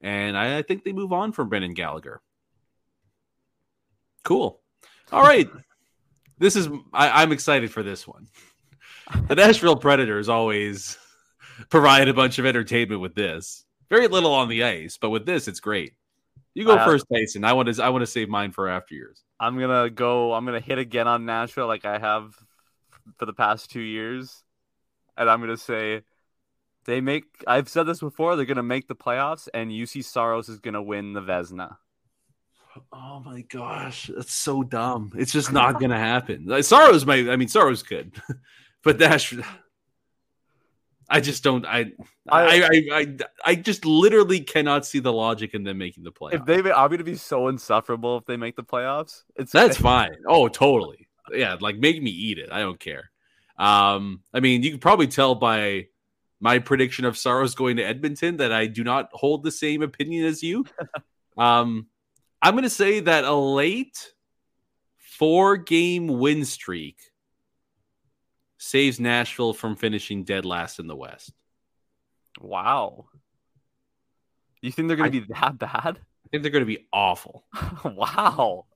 and 0.00 0.36
I, 0.36 0.58
I 0.58 0.62
think 0.62 0.84
they 0.84 0.92
move 0.92 1.12
on 1.12 1.32
from 1.32 1.48
Brendan 1.48 1.74
Gallagher. 1.74 2.20
Cool. 4.24 4.60
All 5.12 5.22
right. 5.22 5.48
this 6.38 6.56
is 6.56 6.68
I, 6.92 7.22
am 7.22 7.32
excited 7.32 7.70
for 7.70 7.82
this 7.82 8.06
one. 8.06 8.28
The 9.28 9.36
Nashville 9.36 9.76
Predators 9.76 10.28
always 10.28 10.98
provide 11.70 12.08
a 12.08 12.14
bunch 12.14 12.38
of 12.38 12.46
entertainment 12.46 13.00
with 13.00 13.14
this. 13.14 13.64
Very 13.88 14.08
little 14.08 14.34
on 14.34 14.48
the 14.48 14.64
ice, 14.64 14.98
but 15.00 15.10
with 15.10 15.24
this, 15.24 15.46
it's 15.46 15.60
great. 15.60 15.92
You 16.54 16.64
go 16.64 16.76
uh, 16.76 16.84
first, 16.84 17.06
Tyson. 17.12 17.44
I 17.44 17.52
want 17.52 17.72
to 17.72 17.82
I 17.82 17.90
want 17.90 18.02
to 18.02 18.06
save 18.06 18.28
mine 18.28 18.50
for 18.50 18.68
after 18.68 18.94
years. 18.94 19.22
I'm 19.38 19.58
gonna 19.58 19.90
go. 19.90 20.32
I'm 20.32 20.44
gonna 20.44 20.60
hit 20.60 20.78
again 20.78 21.06
on 21.06 21.24
Nashville 21.24 21.66
like 21.66 21.84
I 21.84 21.98
have 21.98 22.34
for 23.18 23.26
the 23.26 23.32
past 23.32 23.70
two 23.70 23.80
years, 23.80 24.42
and 25.16 25.30
I'm 25.30 25.40
gonna 25.40 25.56
say 25.56 26.02
they 26.84 27.00
make. 27.00 27.24
I've 27.46 27.68
said 27.68 27.84
this 27.84 28.00
before. 28.00 28.36
They're 28.36 28.44
gonna 28.44 28.62
make 28.62 28.88
the 28.88 28.94
playoffs, 28.94 29.48
and 29.52 29.70
Juuse 29.70 30.04
Saros 30.04 30.48
is 30.48 30.58
gonna 30.58 30.82
win 30.82 31.12
the 31.12 31.20
Vezina. 31.22 31.76
Oh 32.92 33.22
my 33.24 33.42
gosh, 33.42 34.10
that's 34.14 34.34
so 34.34 34.62
dumb. 34.62 35.12
It's 35.16 35.32
just 35.32 35.52
not 35.52 35.80
gonna 35.80 35.98
happen. 35.98 36.62
Saros 36.62 37.06
my 37.06 37.16
I 37.30 37.36
mean 37.36 37.48
Saros 37.48 37.82
could, 37.82 38.12
but 38.82 38.98
Dash 38.98 39.34
I 41.08 41.20
just 41.20 41.42
don't 41.42 41.64
I 41.64 41.92
I, 42.28 42.62
I 42.62 42.82
I 42.92 43.16
I 43.44 43.54
just 43.54 43.84
literally 43.84 44.40
cannot 44.40 44.84
see 44.84 44.98
the 44.98 45.12
logic 45.12 45.54
in 45.54 45.62
them 45.62 45.78
making 45.78 46.04
the 46.04 46.12
playoffs. 46.12 46.34
If 46.34 46.44
they 46.44 46.72
I'm 46.72 46.90
gonna 46.90 47.04
be 47.04 47.14
so 47.14 47.48
insufferable 47.48 48.18
if 48.18 48.24
they 48.26 48.36
make 48.36 48.56
the 48.56 48.64
playoffs. 48.64 49.22
It's 49.36 49.52
that's 49.52 49.76
fine. 49.78 50.16
Oh 50.26 50.48
totally. 50.48 51.08
Yeah, 51.32 51.56
like 51.60 51.76
make 51.76 52.02
me 52.02 52.10
eat 52.10 52.38
it. 52.38 52.50
I 52.52 52.60
don't 52.60 52.80
care. 52.80 53.10
Um 53.58 54.22
I 54.32 54.40
mean 54.40 54.62
you 54.62 54.70
can 54.70 54.80
probably 54.80 55.06
tell 55.06 55.34
by 55.34 55.88
my 56.40 56.58
prediction 56.58 57.04
of 57.04 57.16
Saros 57.16 57.54
going 57.54 57.76
to 57.76 57.84
Edmonton 57.84 58.36
that 58.38 58.52
I 58.52 58.66
do 58.66 58.84
not 58.84 59.08
hold 59.12 59.42
the 59.42 59.50
same 59.50 59.82
opinion 59.82 60.26
as 60.26 60.42
you. 60.42 60.64
um 61.36 61.86
I'm 62.42 62.54
going 62.54 62.64
to 62.64 62.70
say 62.70 63.00
that 63.00 63.24
a 63.24 63.34
late 63.34 64.12
four 64.98 65.56
game 65.56 66.06
win 66.06 66.44
streak 66.44 67.00
saves 68.58 69.00
Nashville 69.00 69.54
from 69.54 69.76
finishing 69.76 70.24
dead 70.24 70.44
last 70.44 70.78
in 70.78 70.86
the 70.86 70.96
West. 70.96 71.32
Wow. 72.40 73.06
You 74.60 74.70
think 74.70 74.88
they're 74.88 74.96
going 74.96 75.12
to 75.12 75.20
be 75.20 75.26
that 75.32 75.58
bad? 75.58 75.98
I 75.98 76.28
think 76.30 76.42
they're 76.42 76.52
going 76.52 76.62
to 76.62 76.66
be 76.66 76.86
awful. 76.92 77.44
wow. 77.84 78.66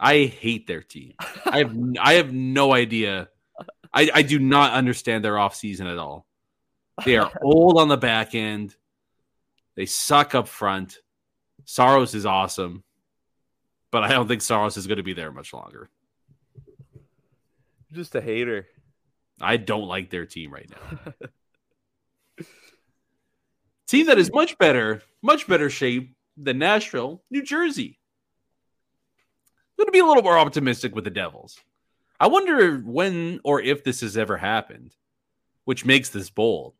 I 0.00 0.24
hate 0.24 0.66
their 0.66 0.82
team. 0.82 1.14
I 1.44 1.58
have 1.58 1.76
I 2.00 2.14
have 2.14 2.32
no 2.32 2.72
idea. 2.72 3.28
I, 3.92 4.10
I 4.14 4.22
do 4.22 4.38
not 4.38 4.72
understand 4.72 5.24
their 5.24 5.34
offseason 5.34 5.90
at 5.90 5.98
all. 5.98 6.26
They 7.04 7.16
are 7.16 7.32
old 7.42 7.78
on 7.78 7.88
the 7.88 7.96
back 7.96 8.34
end. 8.34 8.76
They 9.74 9.86
suck 9.86 10.34
up 10.34 10.48
front. 10.48 10.98
Saros 11.64 12.14
is 12.14 12.26
awesome, 12.26 12.84
but 13.90 14.04
I 14.04 14.08
don't 14.08 14.28
think 14.28 14.42
Saros 14.42 14.76
is 14.76 14.86
going 14.86 14.96
to 14.98 15.02
be 15.02 15.14
there 15.14 15.32
much 15.32 15.52
longer. 15.52 15.90
Just 17.92 18.14
a 18.14 18.20
hater. 18.20 18.66
I 19.40 19.56
don't 19.56 19.86
like 19.86 20.10
their 20.10 20.26
team 20.26 20.52
right 20.52 20.70
now. 20.70 21.12
team 23.86 24.06
that 24.06 24.18
is 24.18 24.32
much 24.32 24.58
better, 24.58 25.02
much 25.22 25.46
better 25.46 25.70
shape 25.70 26.14
than 26.36 26.58
Nashville, 26.58 27.22
New 27.30 27.42
Jersey. 27.42 27.97
Going 29.78 29.86
to 29.86 29.92
be 29.92 30.00
a 30.00 30.04
little 30.04 30.22
more 30.22 30.38
optimistic 30.38 30.94
with 30.94 31.04
the 31.04 31.10
Devils. 31.10 31.58
I 32.20 32.26
wonder 32.26 32.78
when 32.78 33.40
or 33.44 33.60
if 33.60 33.84
this 33.84 34.00
has 34.00 34.16
ever 34.16 34.36
happened, 34.36 34.94
which 35.64 35.84
makes 35.84 36.10
this 36.10 36.30
bold. 36.30 36.74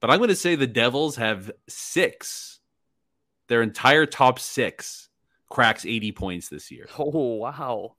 But 0.00 0.10
I'm 0.10 0.18
going 0.18 0.28
to 0.28 0.36
say 0.36 0.54
the 0.54 0.66
Devils 0.66 1.16
have 1.16 1.50
six, 1.68 2.60
their 3.48 3.62
entire 3.62 4.04
top 4.04 4.38
six 4.38 5.08
cracks 5.50 5.86
80 5.86 6.12
points 6.12 6.48
this 6.48 6.70
year. 6.70 6.86
Oh 6.98 7.36
wow, 7.36 7.96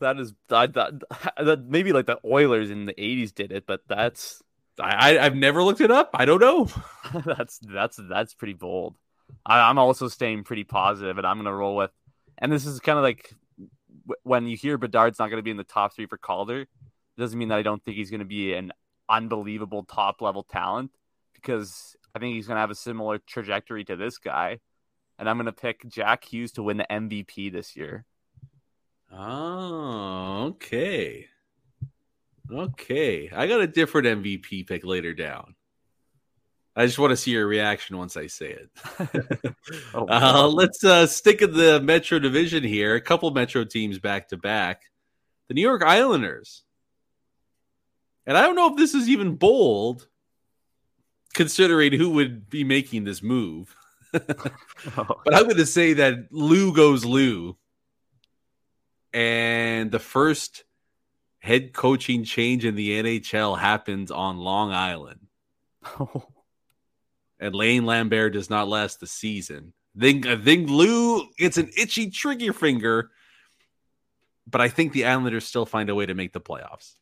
that 0.00 0.18
is 0.18 0.32
that, 0.48 0.74
that, 0.74 0.92
that 1.36 1.64
maybe 1.66 1.92
like 1.92 2.06
the 2.06 2.20
Oilers 2.24 2.70
in 2.70 2.86
the 2.86 2.94
'80s 2.94 3.34
did 3.34 3.50
it, 3.50 3.66
but 3.66 3.80
that's 3.88 4.42
I, 4.80 5.18
I 5.18 5.24
have 5.24 5.34
never 5.34 5.62
looked 5.62 5.80
it 5.80 5.90
up. 5.90 6.10
I 6.14 6.24
don't 6.24 6.40
know. 6.40 6.68
that's 7.24 7.58
that's 7.58 7.98
that's 8.08 8.34
pretty 8.34 8.54
bold. 8.54 8.96
I, 9.44 9.68
I'm 9.68 9.78
also 9.78 10.08
staying 10.08 10.44
pretty 10.44 10.64
positive, 10.64 11.18
and 11.18 11.26
I'm 11.26 11.36
going 11.36 11.46
to 11.46 11.52
roll 11.52 11.76
with. 11.76 11.90
And 12.38 12.52
this 12.52 12.66
is 12.66 12.80
kind 12.80 12.98
of 12.98 13.02
like 13.02 13.34
when 14.22 14.46
you 14.46 14.56
hear 14.56 14.78
Bedard's 14.78 15.18
not 15.18 15.28
going 15.28 15.38
to 15.38 15.42
be 15.42 15.50
in 15.50 15.56
the 15.56 15.64
top 15.64 15.94
three 15.94 16.06
for 16.06 16.16
Calder, 16.16 16.62
it 16.62 16.68
doesn't 17.18 17.38
mean 17.38 17.48
that 17.48 17.58
I 17.58 17.62
don't 17.62 17.84
think 17.84 17.96
he's 17.96 18.10
going 18.10 18.20
to 18.20 18.26
be 18.26 18.54
an 18.54 18.72
unbelievable 19.08 19.84
top 19.84 20.20
level 20.20 20.44
talent 20.44 20.92
because 21.34 21.96
I 22.14 22.18
think 22.18 22.34
he's 22.34 22.46
going 22.46 22.56
to 22.56 22.60
have 22.60 22.70
a 22.70 22.76
similar 22.76 23.18
trajectory 23.18 23.84
to 23.84 23.96
this 23.96 24.18
guy. 24.18 24.60
And 25.18 25.28
I'm 25.28 25.36
going 25.36 25.46
to 25.46 25.52
pick 25.52 25.88
Jack 25.88 26.24
Hughes 26.24 26.52
to 26.52 26.62
win 26.62 26.76
the 26.76 26.86
MVP 26.88 27.52
this 27.52 27.74
year. 27.74 28.04
Oh, 29.12 30.46
okay. 30.50 31.26
Okay. 32.50 33.30
I 33.30 33.46
got 33.46 33.60
a 33.60 33.66
different 33.66 34.06
MVP 34.22 34.66
pick 34.66 34.84
later 34.84 35.12
down. 35.12 35.54
I 36.78 36.86
just 36.86 37.00
want 37.00 37.10
to 37.10 37.16
see 37.16 37.32
your 37.32 37.48
reaction 37.48 37.98
once 37.98 38.16
I 38.16 38.28
say 38.28 38.50
it. 38.56 38.70
oh, 39.94 40.06
uh, 40.08 40.46
let's 40.46 40.84
uh, 40.84 41.08
stick 41.08 41.42
in 41.42 41.52
the 41.52 41.80
Metro 41.80 42.20
Division 42.20 42.62
here. 42.62 42.94
A 42.94 43.00
couple 43.00 43.28
Metro 43.32 43.64
teams 43.64 43.98
back 43.98 44.28
to 44.28 44.36
back. 44.36 44.82
The 45.48 45.54
New 45.54 45.60
York 45.60 45.82
Islanders. 45.82 46.62
And 48.26 48.38
I 48.38 48.42
don't 48.42 48.54
know 48.54 48.70
if 48.70 48.76
this 48.76 48.94
is 48.94 49.08
even 49.08 49.34
bold, 49.34 50.06
considering 51.34 51.94
who 51.94 52.10
would 52.10 52.48
be 52.48 52.62
making 52.62 53.02
this 53.02 53.24
move. 53.24 53.74
but 54.12 55.34
I'm 55.34 55.44
going 55.44 55.56
to 55.56 55.66
say 55.66 55.94
that 55.94 56.28
Lou 56.30 56.72
goes 56.72 57.04
Lou. 57.04 57.56
And 59.12 59.90
the 59.90 59.98
first 59.98 60.62
head 61.40 61.72
coaching 61.72 62.22
change 62.22 62.64
in 62.64 62.76
the 62.76 63.02
NHL 63.02 63.58
happens 63.58 64.12
on 64.12 64.38
Long 64.38 64.70
Island. 64.70 65.26
And 67.40 67.54
Lane 67.54 67.86
Lambert 67.86 68.32
does 68.32 68.50
not 68.50 68.68
last 68.68 69.00
the 69.00 69.06
season. 69.06 69.72
Then 69.94 70.26
uh, 70.26 70.32
I 70.32 70.36
think 70.36 70.68
Lou 70.68 71.28
gets 71.36 71.58
an 71.58 71.70
itchy 71.76 72.10
trigger 72.10 72.52
finger, 72.52 73.10
but 74.46 74.60
I 74.60 74.68
think 74.68 74.92
the 74.92 75.06
Islanders 75.06 75.46
still 75.46 75.66
find 75.66 75.90
a 75.90 75.94
way 75.94 76.06
to 76.06 76.14
make 76.14 76.32
the 76.32 76.40
playoffs. 76.40 76.94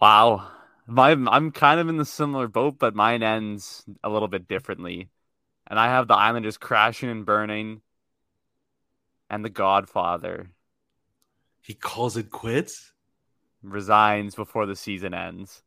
Wow. 0.00 0.48
My, 0.86 1.10
I'm 1.12 1.50
kind 1.50 1.80
of 1.80 1.88
in 1.88 1.96
the 1.96 2.04
similar 2.04 2.48
boat, 2.48 2.78
but 2.78 2.94
mine 2.94 3.22
ends 3.22 3.84
a 4.02 4.10
little 4.10 4.28
bit 4.28 4.48
differently. 4.48 5.08
And 5.66 5.78
I 5.78 5.86
have 5.86 6.08
the 6.08 6.14
Islanders 6.14 6.58
crashing 6.58 7.08
and 7.08 7.24
burning 7.24 7.80
and 9.30 9.44
the 9.44 9.50
Godfather. 9.50 10.50
He 11.62 11.74
calls 11.74 12.16
it 12.16 12.30
quits? 12.30 12.92
Resigns 13.62 14.34
before 14.34 14.66
the 14.66 14.76
season 14.76 15.14
ends. 15.14 15.63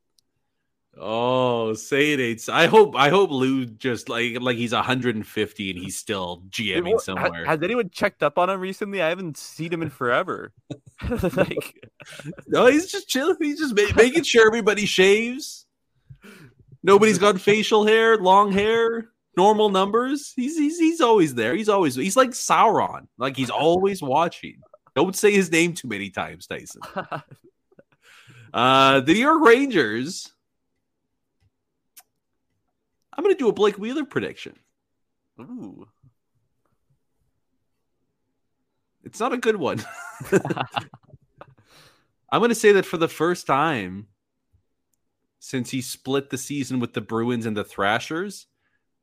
Oh, 0.99 1.73
say 1.73 2.13
it 2.13 2.19
ain't. 2.19 2.49
I 2.49 2.67
hope. 2.67 2.95
I 2.95 3.09
hope 3.09 3.29
Lou 3.29 3.65
just 3.65 4.09
like 4.09 4.39
like 4.41 4.57
he's 4.57 4.73
150 4.73 5.69
and 5.69 5.79
he's 5.79 5.95
still 5.95 6.43
GMing 6.49 6.99
somewhere. 6.99 7.45
Has, 7.45 7.55
has 7.55 7.63
anyone 7.63 7.89
checked 7.89 8.23
up 8.23 8.37
on 8.37 8.49
him 8.49 8.59
recently? 8.59 9.01
I 9.01 9.09
haven't 9.09 9.37
seen 9.37 9.71
him 9.71 9.81
in 9.81 9.89
forever. 9.89 10.53
like, 11.35 11.89
no, 12.47 12.65
he's 12.65 12.91
just 12.91 13.07
chilling. 13.07 13.37
He's 13.39 13.59
just 13.59 13.75
ma- 13.75 13.95
making 13.95 14.23
sure 14.23 14.47
everybody 14.47 14.85
shaves. 14.85 15.65
Nobody's 16.83 17.19
got 17.19 17.39
facial 17.39 17.85
hair, 17.85 18.17
long 18.17 18.51
hair, 18.51 19.09
normal 19.35 19.69
numbers. 19.69 20.33
He's 20.35 20.57
he's 20.57 20.79
he's 20.79 21.01
always 21.01 21.35
there. 21.35 21.55
He's 21.55 21.69
always 21.69 21.95
he's 21.95 22.17
like 22.17 22.31
Sauron. 22.31 23.07
Like 23.17 23.37
he's 23.37 23.49
always 23.49 24.01
watching. 24.01 24.61
Don't 24.95 25.15
say 25.15 25.31
his 25.31 25.51
name 25.51 25.73
too 25.73 25.87
many 25.87 26.09
times, 26.09 26.47
Tyson. 26.47 26.81
uh, 28.53 28.99
the 29.01 29.13
New 29.13 29.19
York 29.19 29.41
Rangers 29.43 30.31
I'm 33.17 33.23
going 33.23 33.35
to 33.35 33.39
do 33.39 33.49
a 33.49 33.53
Blake 33.53 33.77
Wheeler 33.77 34.05
prediction. 34.05 34.55
Ooh. 35.39 35.87
It's 39.03 39.19
not 39.19 39.33
a 39.33 39.37
good 39.37 39.55
one. 39.55 39.83
I'm 42.29 42.41
going 42.41 42.49
to 42.49 42.55
say 42.55 42.73
that 42.73 42.85
for 42.85 42.97
the 42.97 43.07
first 43.07 43.47
time 43.47 44.07
since 45.39 45.69
he 45.69 45.81
split 45.81 46.29
the 46.29 46.37
season 46.37 46.79
with 46.79 46.93
the 46.93 47.01
Bruins 47.01 47.45
and 47.45 47.55
the 47.55 47.63
Thrashers, 47.63 48.47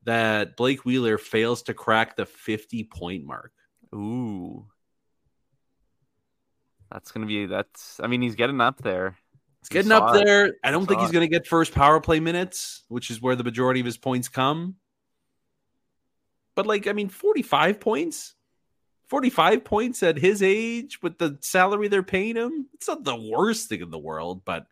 that 0.04 0.56
Blake 0.56 0.84
Wheeler 0.84 1.16
fails 1.16 1.62
to 1.62 1.74
crack 1.74 2.16
the 2.16 2.26
50 2.26 2.84
point 2.84 3.24
mark. 3.24 3.52
Ooh. 3.94 4.66
That's 6.92 7.10
going 7.10 7.26
to 7.26 7.28
be, 7.28 7.46
that's, 7.46 7.98
I 8.00 8.06
mean, 8.06 8.20
he's 8.20 8.34
getting 8.36 8.60
up 8.60 8.82
there. 8.82 9.16
He's 9.64 9.76
getting 9.76 9.92
up 9.92 10.12
there. 10.12 10.56
I 10.62 10.70
don't 10.70 10.86
think 10.86 11.00
he's 11.00 11.10
going 11.10 11.26
to 11.26 11.32
get 11.32 11.46
first 11.46 11.72
power 11.72 11.98
play 11.98 12.20
minutes, 12.20 12.82
which 12.88 13.10
is 13.10 13.22
where 13.22 13.34
the 13.34 13.44
majority 13.44 13.80
of 13.80 13.86
his 13.86 13.96
points 13.96 14.28
come. 14.28 14.76
But 16.54 16.66
like, 16.66 16.86
I 16.86 16.92
mean, 16.92 17.08
45 17.08 17.80
points, 17.80 18.34
45 19.08 19.64
points 19.64 20.02
at 20.02 20.18
his 20.18 20.42
age 20.42 21.02
with 21.02 21.16
the 21.16 21.38
salary 21.40 21.88
they're 21.88 22.02
paying 22.02 22.36
him. 22.36 22.68
It's 22.74 22.88
not 22.88 23.04
the 23.04 23.16
worst 23.16 23.70
thing 23.70 23.80
in 23.80 23.90
the 23.90 23.98
world, 23.98 24.42
but 24.44 24.66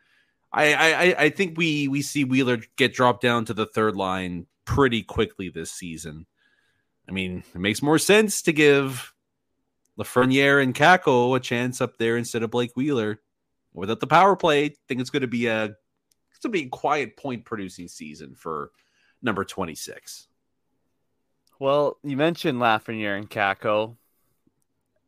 I, 0.52 0.74
I, 0.74 1.14
I 1.24 1.28
think 1.31 1.57
we 1.57 1.88
we 1.88 2.02
see 2.02 2.24
Wheeler 2.24 2.59
get 2.76 2.92
dropped 2.92 3.22
down 3.22 3.46
to 3.46 3.55
the 3.55 3.66
third 3.66 3.96
line 3.96 4.46
pretty 4.66 5.02
quickly 5.02 5.48
this 5.48 5.72
season. 5.72 6.26
I 7.09 7.12
mean, 7.12 7.44
it 7.55 7.61
makes 7.61 7.81
more 7.81 7.98
sense 7.98 8.42
to 8.42 8.52
give 8.52 9.14
Lafreniere 9.98 10.62
and 10.62 10.74
Kakko 10.74 11.35
a 11.35 11.40
chance 11.40 11.81
up 11.81 11.96
there 11.96 12.18
instead 12.18 12.42
of 12.42 12.50
Blake 12.50 12.72
Wheeler 12.76 13.20
without 13.74 14.00
the 14.00 14.06
power 14.06 14.37
play, 14.37 14.66
I 14.66 14.74
think 14.88 15.00
it's 15.00 15.11
going 15.11 15.22
to 15.22 15.28
be 15.28 15.46
a 15.46 15.64
it's 15.64 16.40
going 16.42 16.52
to 16.52 16.58
be 16.58 16.66
a 16.66 16.68
quiet 16.68 17.16
point 17.16 17.44
producing 17.44 17.88
season 17.88 18.35
for 18.35 18.70
number 19.22 19.44
26. 19.44 20.28
Well, 21.58 21.98
you 22.02 22.16
mentioned 22.16 22.58
Lafreniere 22.58 23.16
and 23.16 23.30
Kakko, 23.30 23.96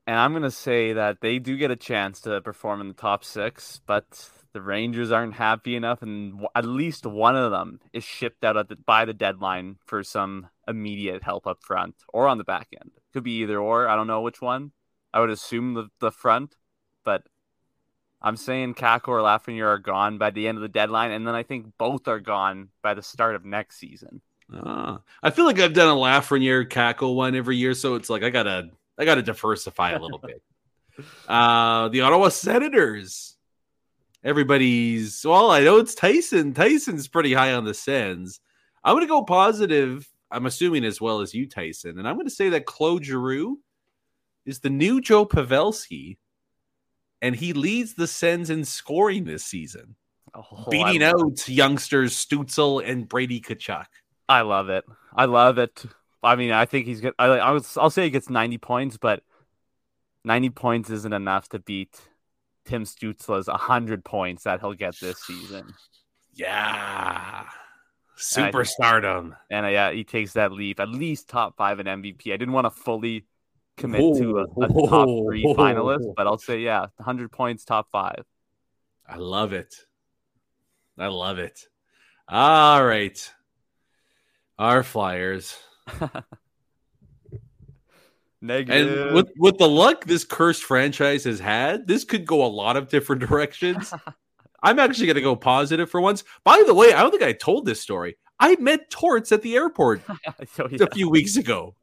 and 0.06 0.16
I'm 0.16 0.32
going 0.32 0.42
to 0.42 0.50
say 0.50 0.92
that 0.92 1.20
they 1.20 1.38
do 1.38 1.56
get 1.56 1.70
a 1.70 1.76
chance 1.76 2.20
to 2.22 2.40
perform 2.40 2.80
in 2.80 2.88
the 2.88 2.94
top 2.94 3.24
six, 3.24 3.80
but 3.86 4.30
the 4.52 4.60
Rangers 4.60 5.10
aren't 5.10 5.34
happy 5.34 5.74
enough, 5.74 6.02
and 6.02 6.46
at 6.54 6.64
least 6.64 7.06
one 7.06 7.34
of 7.36 7.50
them 7.50 7.80
is 7.92 8.04
shipped 8.04 8.44
out 8.44 8.68
the, 8.68 8.76
by 8.76 9.04
the 9.04 9.12
deadline 9.12 9.78
for 9.84 10.04
some 10.04 10.48
immediate 10.68 11.24
help 11.24 11.46
up 11.46 11.62
front 11.62 11.96
or 12.08 12.28
on 12.28 12.38
the 12.38 12.44
back 12.44 12.68
end. 12.80 12.92
Could 13.12 13.24
be 13.24 13.42
either 13.42 13.58
or. 13.58 13.88
I 13.88 13.96
don't 13.96 14.06
know 14.06 14.20
which 14.20 14.40
one. 14.40 14.72
I 15.12 15.20
would 15.20 15.30
assume 15.30 15.74
the, 15.74 15.88
the 15.98 16.12
front, 16.12 16.54
but 17.04 17.26
I'm 18.24 18.38
saying 18.38 18.74
Kakko 18.74 19.08
or 19.08 19.18
Lafreniere 19.18 19.66
are 19.66 19.78
gone 19.78 20.16
by 20.16 20.30
the 20.30 20.48
end 20.48 20.56
of 20.56 20.62
the 20.62 20.68
deadline, 20.68 21.10
and 21.10 21.26
then 21.26 21.34
I 21.34 21.42
think 21.42 21.66
both 21.76 22.08
are 22.08 22.20
gone 22.20 22.70
by 22.82 22.94
the 22.94 23.02
start 23.02 23.34
of 23.34 23.44
next 23.44 23.76
season. 23.76 24.22
Uh, 24.50 24.96
I 25.22 25.28
feel 25.28 25.44
like 25.44 25.58
I've 25.58 25.74
done 25.74 25.94
a 25.94 26.00
Lafreniere 26.00 26.66
Kakko 26.66 27.14
one 27.14 27.36
every 27.36 27.58
year, 27.58 27.74
so 27.74 27.96
it's 27.96 28.08
like 28.08 28.22
I 28.22 28.30
gotta 28.30 28.70
I 28.98 29.04
gotta 29.04 29.20
diversify 29.20 29.90
a 29.90 30.00
little 30.00 30.18
bit. 30.24 30.42
Uh, 31.28 31.88
the 31.88 32.00
Ottawa 32.00 32.30
Senators. 32.30 33.36
Everybody's 34.24 35.22
well, 35.22 35.50
I 35.50 35.60
know 35.60 35.76
it's 35.76 35.94
Tyson. 35.94 36.54
Tyson's 36.54 37.08
pretty 37.08 37.34
high 37.34 37.52
on 37.52 37.66
the 37.66 37.74
Sens. 37.74 38.40
I'm 38.82 38.96
gonna 38.96 39.06
go 39.06 39.22
positive. 39.22 40.08
I'm 40.30 40.46
assuming 40.46 40.86
as 40.86 40.98
well 40.98 41.20
as 41.20 41.34
you, 41.34 41.46
Tyson, 41.46 41.98
and 41.98 42.08
I'm 42.08 42.16
gonna 42.16 42.30
say 42.30 42.48
that 42.48 42.64
Claude 42.64 43.04
Giroux 43.04 43.60
is 44.46 44.60
the 44.60 44.70
new 44.70 45.02
Joe 45.02 45.26
Pavelski 45.26 46.16
and 47.24 47.34
he 47.34 47.54
leads 47.54 47.94
the 47.94 48.06
Sens 48.06 48.50
in 48.50 48.66
scoring 48.66 49.24
this 49.24 49.42
season, 49.42 49.96
oh, 50.34 50.66
beating 50.70 51.02
out 51.02 51.48
youngsters 51.48 52.14
Stützle 52.14 52.86
and 52.86 53.08
Brady 53.08 53.40
Tkachuk. 53.40 53.86
I 54.28 54.42
love 54.42 54.68
it. 54.68 54.84
I 55.16 55.24
love 55.24 55.56
it. 55.56 55.86
I 56.22 56.36
mean, 56.36 56.52
I 56.52 56.66
think 56.66 56.84
he's 56.84 57.00
good. 57.00 57.14
I, 57.18 57.24
I 57.24 57.50
was, 57.52 57.78
I'll 57.78 57.88
say 57.88 58.04
he 58.04 58.10
gets 58.10 58.28
90 58.28 58.58
points, 58.58 58.98
but 58.98 59.22
90 60.26 60.50
points 60.50 60.90
isn't 60.90 61.14
enough 61.14 61.48
to 61.48 61.58
beat 61.58 61.98
Tim 62.66 62.84
Stützle's 62.84 63.48
100 63.48 64.04
points 64.04 64.44
that 64.44 64.60
he'll 64.60 64.74
get 64.74 64.94
this 65.00 65.18
season. 65.22 65.72
Yeah. 66.34 67.46
Superstardom. 68.18 69.34
And, 69.50 69.64
uh, 69.64 69.70
yeah, 69.70 69.92
he 69.92 70.04
takes 70.04 70.34
that 70.34 70.52
leap, 70.52 70.78
at 70.78 70.90
least 70.90 71.30
top 71.30 71.56
five 71.56 71.80
in 71.80 71.86
MVP. 71.86 72.34
I 72.34 72.36
didn't 72.36 72.52
want 72.52 72.66
to 72.66 72.70
fully 72.70 73.24
commit 73.76 74.16
to 74.18 74.38
a, 74.38 74.44
a 74.44 74.68
top 74.88 75.06
three 75.06 75.44
finalist, 75.56 76.14
but 76.16 76.26
I'll 76.26 76.38
say 76.38 76.60
yeah, 76.60 76.86
100 76.96 77.30
points, 77.32 77.64
top 77.64 77.90
five. 77.90 78.24
I 79.06 79.16
love 79.16 79.52
it. 79.52 79.74
I 80.98 81.08
love 81.08 81.38
it. 81.38 81.66
All 82.28 82.84
right, 82.84 83.32
our 84.58 84.82
Flyers. 84.82 85.56
Negative. 88.40 89.06
And 89.06 89.14
with 89.14 89.30
with 89.38 89.58
the 89.58 89.68
luck 89.68 90.04
this 90.04 90.24
cursed 90.24 90.64
franchise 90.64 91.24
has 91.24 91.40
had, 91.40 91.86
this 91.86 92.04
could 92.04 92.26
go 92.26 92.44
a 92.44 92.46
lot 92.46 92.76
of 92.76 92.88
different 92.88 93.22
directions. 93.28 93.92
I'm 94.62 94.78
actually 94.78 95.06
going 95.06 95.16
to 95.16 95.22
go 95.22 95.36
positive 95.36 95.90
for 95.90 96.00
once. 96.00 96.24
By 96.44 96.62
the 96.66 96.74
way, 96.74 96.92
I 96.92 97.00
don't 97.00 97.10
think 97.10 97.22
I 97.22 97.32
told 97.32 97.66
this 97.66 97.80
story. 97.80 98.16
I 98.40 98.56
met 98.56 98.90
Torts 98.90 99.32
at 99.32 99.42
the 99.42 99.56
airport 99.56 100.02
So, 100.54 100.68
yeah. 100.70 100.84
a 100.84 100.94
few 100.94 101.08
weeks 101.08 101.36
ago. 101.36 101.74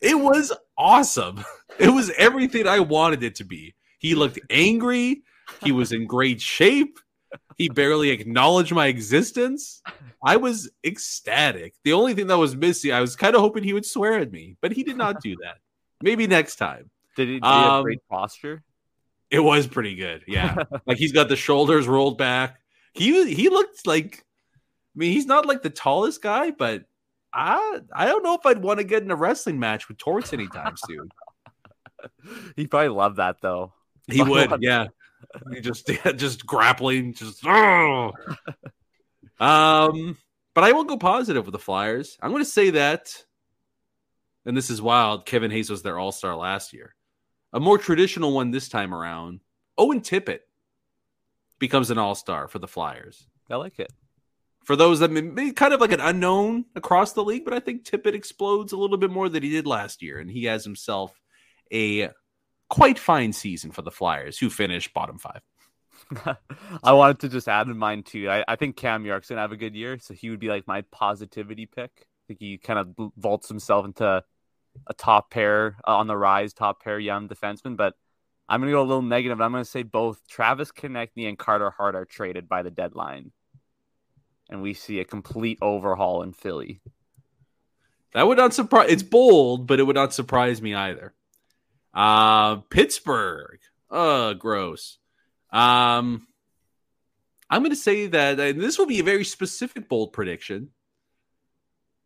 It 0.00 0.18
was 0.18 0.52
awesome. 0.76 1.44
It 1.78 1.90
was 1.90 2.10
everything 2.16 2.66
I 2.66 2.80
wanted 2.80 3.22
it 3.22 3.34
to 3.34 3.44
be. 3.44 3.74
He 3.98 4.14
looked 4.14 4.38
angry. 4.48 5.24
He 5.62 5.72
was 5.72 5.92
in 5.92 6.06
great 6.06 6.40
shape. 6.40 6.98
He 7.58 7.68
barely 7.68 8.08
acknowledged 8.08 8.72
my 8.72 8.86
existence. 8.86 9.82
I 10.24 10.38
was 10.38 10.70
ecstatic. 10.84 11.74
The 11.84 11.92
only 11.92 12.14
thing 12.14 12.28
that 12.28 12.38
was 12.38 12.56
missing, 12.56 12.92
I 12.92 13.02
was 13.02 13.14
kind 13.14 13.34
of 13.34 13.42
hoping 13.42 13.62
he 13.62 13.74
would 13.74 13.84
swear 13.84 14.14
at 14.18 14.32
me, 14.32 14.56
but 14.62 14.72
he 14.72 14.84
did 14.84 14.96
not 14.96 15.20
do 15.20 15.36
that. 15.42 15.58
Maybe 16.02 16.26
next 16.26 16.56
time. 16.56 16.88
Did 17.14 17.28
he, 17.28 17.34
did 17.34 17.44
he 17.44 17.48
have 17.50 17.72
Um, 17.72 17.82
great 17.82 18.00
posture? 18.08 18.62
It 19.30 19.40
was 19.40 19.66
pretty 19.66 19.96
good. 19.96 20.22
Yeah. 20.26 20.54
like 20.86 20.96
he's 20.96 21.12
got 21.12 21.28
the 21.28 21.36
shoulders 21.36 21.86
rolled 21.86 22.16
back. 22.16 22.58
He 22.94 23.34
he 23.34 23.50
looked 23.50 23.86
like 23.86 24.24
I 24.54 24.98
mean, 24.98 25.12
he's 25.12 25.26
not 25.26 25.44
like 25.44 25.60
the 25.60 25.68
tallest 25.68 26.22
guy, 26.22 26.52
but 26.52 26.84
I 27.36 27.80
I 27.92 28.06
don't 28.06 28.22
know 28.22 28.34
if 28.34 28.46
I'd 28.46 28.62
want 28.62 28.78
to 28.78 28.84
get 28.84 29.02
in 29.02 29.10
a 29.10 29.16
wrestling 29.16 29.58
match 29.60 29.88
with 29.88 29.98
Torts 29.98 30.32
anytime 30.32 30.74
soon. 30.76 31.10
He'd 32.56 32.70
probably 32.70 32.88
love 32.88 33.16
that 33.16 33.42
though. 33.42 33.74
He 34.10 34.22
would, 34.22 34.62
yeah. 34.62 34.86
He 35.52 35.60
just 35.60 35.90
just 36.16 36.46
grappling, 36.46 37.14
just 37.14 37.46
"Ugh." 37.46 38.12
um. 39.38 40.16
But 40.54 40.64
I 40.64 40.72
will 40.72 40.84
go 40.84 40.96
positive 40.96 41.44
with 41.44 41.52
the 41.52 41.58
Flyers. 41.58 42.16
I'm 42.22 42.30
going 42.30 42.42
to 42.42 42.48
say 42.50 42.70
that, 42.70 43.14
and 44.46 44.56
this 44.56 44.70
is 44.70 44.80
wild. 44.80 45.26
Kevin 45.26 45.50
Hayes 45.50 45.68
was 45.68 45.82
their 45.82 45.98
All 45.98 46.12
Star 46.12 46.34
last 46.34 46.72
year. 46.72 46.94
A 47.52 47.60
more 47.60 47.76
traditional 47.76 48.32
one 48.32 48.50
this 48.50 48.70
time 48.70 48.94
around. 48.94 49.40
Owen 49.76 50.00
Tippett 50.00 50.40
becomes 51.58 51.90
an 51.90 51.98
All 51.98 52.14
Star 52.14 52.48
for 52.48 52.58
the 52.58 52.66
Flyers. 52.66 53.28
I 53.50 53.56
like 53.56 53.78
it. 53.78 53.92
For 54.66 54.74
those 54.74 54.98
that 54.98 55.12
may 55.12 55.52
kind 55.52 55.72
of 55.72 55.80
like 55.80 55.92
an 55.92 56.00
unknown 56.00 56.64
across 56.74 57.12
the 57.12 57.22
league, 57.22 57.44
but 57.44 57.54
I 57.54 57.60
think 57.60 57.84
Tippett 57.84 58.14
explodes 58.14 58.72
a 58.72 58.76
little 58.76 58.96
bit 58.96 59.12
more 59.12 59.28
than 59.28 59.44
he 59.44 59.50
did 59.50 59.64
last 59.64 60.02
year, 60.02 60.18
and 60.18 60.28
he 60.28 60.44
has 60.46 60.64
himself 60.64 61.18
a 61.72 62.10
quite 62.68 62.98
fine 62.98 63.32
season 63.32 63.70
for 63.70 63.82
the 63.82 63.92
Flyers, 63.92 64.38
who 64.38 64.50
finished 64.50 64.92
bottom 64.92 65.18
five. 65.18 65.40
I 66.82 66.92
wanted 66.94 67.20
to 67.20 67.28
just 67.28 67.48
add 67.48 67.68
in 67.68 67.78
mine 67.78 68.02
too. 68.02 68.28
I, 68.28 68.44
I 68.48 68.56
think 68.56 68.76
Cam 68.76 69.06
York's 69.06 69.28
gonna 69.28 69.40
have 69.40 69.52
a 69.52 69.56
good 69.56 69.76
year, 69.76 69.98
so 70.00 70.14
he 70.14 70.30
would 70.30 70.40
be 70.40 70.48
like 70.48 70.66
my 70.66 70.82
positivity 70.90 71.66
pick. 71.66 71.92
I 71.96 72.22
think 72.26 72.40
he 72.40 72.58
kind 72.58 72.80
of 72.80 73.12
vaults 73.16 73.48
himself 73.48 73.86
into 73.86 74.24
a 74.86 74.94
top 74.94 75.30
pair 75.30 75.76
uh, 75.86 75.96
on 75.96 76.08
the 76.08 76.16
rise, 76.16 76.52
top 76.52 76.82
pair 76.82 76.98
young 76.98 77.28
defenseman. 77.28 77.76
But 77.76 77.94
I'm 78.48 78.60
gonna 78.60 78.72
go 78.72 78.82
a 78.82 78.84
little 78.84 79.02
negative. 79.02 79.40
I'm 79.40 79.52
gonna 79.52 79.64
say 79.64 79.82
both 79.82 80.20
Travis 80.28 80.72
Konecny 80.72 81.28
and 81.28 81.38
Carter 81.38 81.70
Hart 81.70 81.94
are 81.94 82.04
traded 82.04 82.48
by 82.48 82.62
the 82.62 82.70
deadline, 82.70 83.32
and 84.48 84.62
we 84.62 84.74
see 84.74 85.00
a 85.00 85.04
complete 85.04 85.58
overhaul 85.60 86.22
in 86.22 86.32
Philly. 86.32 86.80
That 88.12 88.26
would 88.26 88.38
not 88.38 88.54
surprise. 88.54 88.90
It's 88.90 89.02
bold, 89.02 89.66
but 89.66 89.80
it 89.80 89.82
would 89.82 89.96
not 89.96 90.14
surprise 90.14 90.62
me 90.62 90.74
either. 90.74 91.12
Uh, 91.92 92.56
Pittsburgh. 92.56 93.58
Uh, 93.90 94.34
gross. 94.34 94.98
Um, 95.50 96.26
I'm 97.48 97.62
going 97.62 97.70
to 97.70 97.76
say 97.76 98.06
that 98.08 98.40
and 98.40 98.60
this 98.60 98.78
will 98.78 98.86
be 98.86 99.00
a 99.00 99.04
very 99.04 99.24
specific 99.24 99.88
bold 99.88 100.12
prediction. 100.12 100.70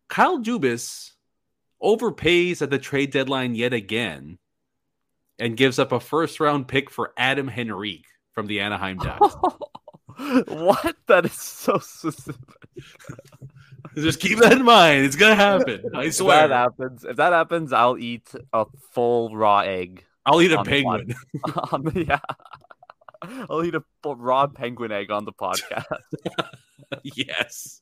Kyle 0.07 0.39
Dubas 0.39 1.11
overpays 1.81 2.61
at 2.61 2.69
the 2.69 2.77
trade 2.77 3.11
deadline 3.11 3.55
yet 3.55 3.73
again 3.73 4.37
and 5.39 5.57
gives 5.57 5.79
up 5.79 5.91
a 5.91 5.99
first 5.99 6.39
round 6.39 6.67
pick 6.67 6.89
for 6.89 7.13
Adam 7.17 7.49
Henrique 7.49 8.05
from 8.33 8.47
the 8.47 8.59
Anaheim 8.59 8.97
Ducks. 8.97 9.35
what? 10.47 10.95
That 11.07 11.25
is 11.25 11.33
so 11.33 11.79
specific. 11.79 12.35
Just 13.95 14.19
keep 14.19 14.39
that 14.39 14.53
in 14.53 14.63
mind. 14.63 15.05
It's 15.05 15.15
going 15.15 15.35
to 15.35 15.43
happen. 15.43 15.83
I 15.93 16.05
If 16.05 16.15
swear. 16.15 16.47
that 16.47 16.55
happens, 16.55 17.03
if 17.03 17.17
that 17.17 17.33
happens, 17.33 17.73
I'll 17.73 17.97
eat 17.97 18.29
a 18.53 18.65
full 18.91 19.35
raw 19.35 19.59
egg. 19.59 20.05
I'll 20.25 20.41
eat 20.41 20.51
a 20.51 20.63
penguin. 20.63 21.15
the, 21.33 22.05
yeah. 22.07 22.19
I'll 23.49 23.63
eat 23.63 23.75
a 23.75 23.83
raw 24.05 24.47
penguin 24.47 24.91
egg 24.91 25.11
on 25.11 25.25
the 25.25 25.33
podcast. 25.33 25.85
yes. 27.03 27.79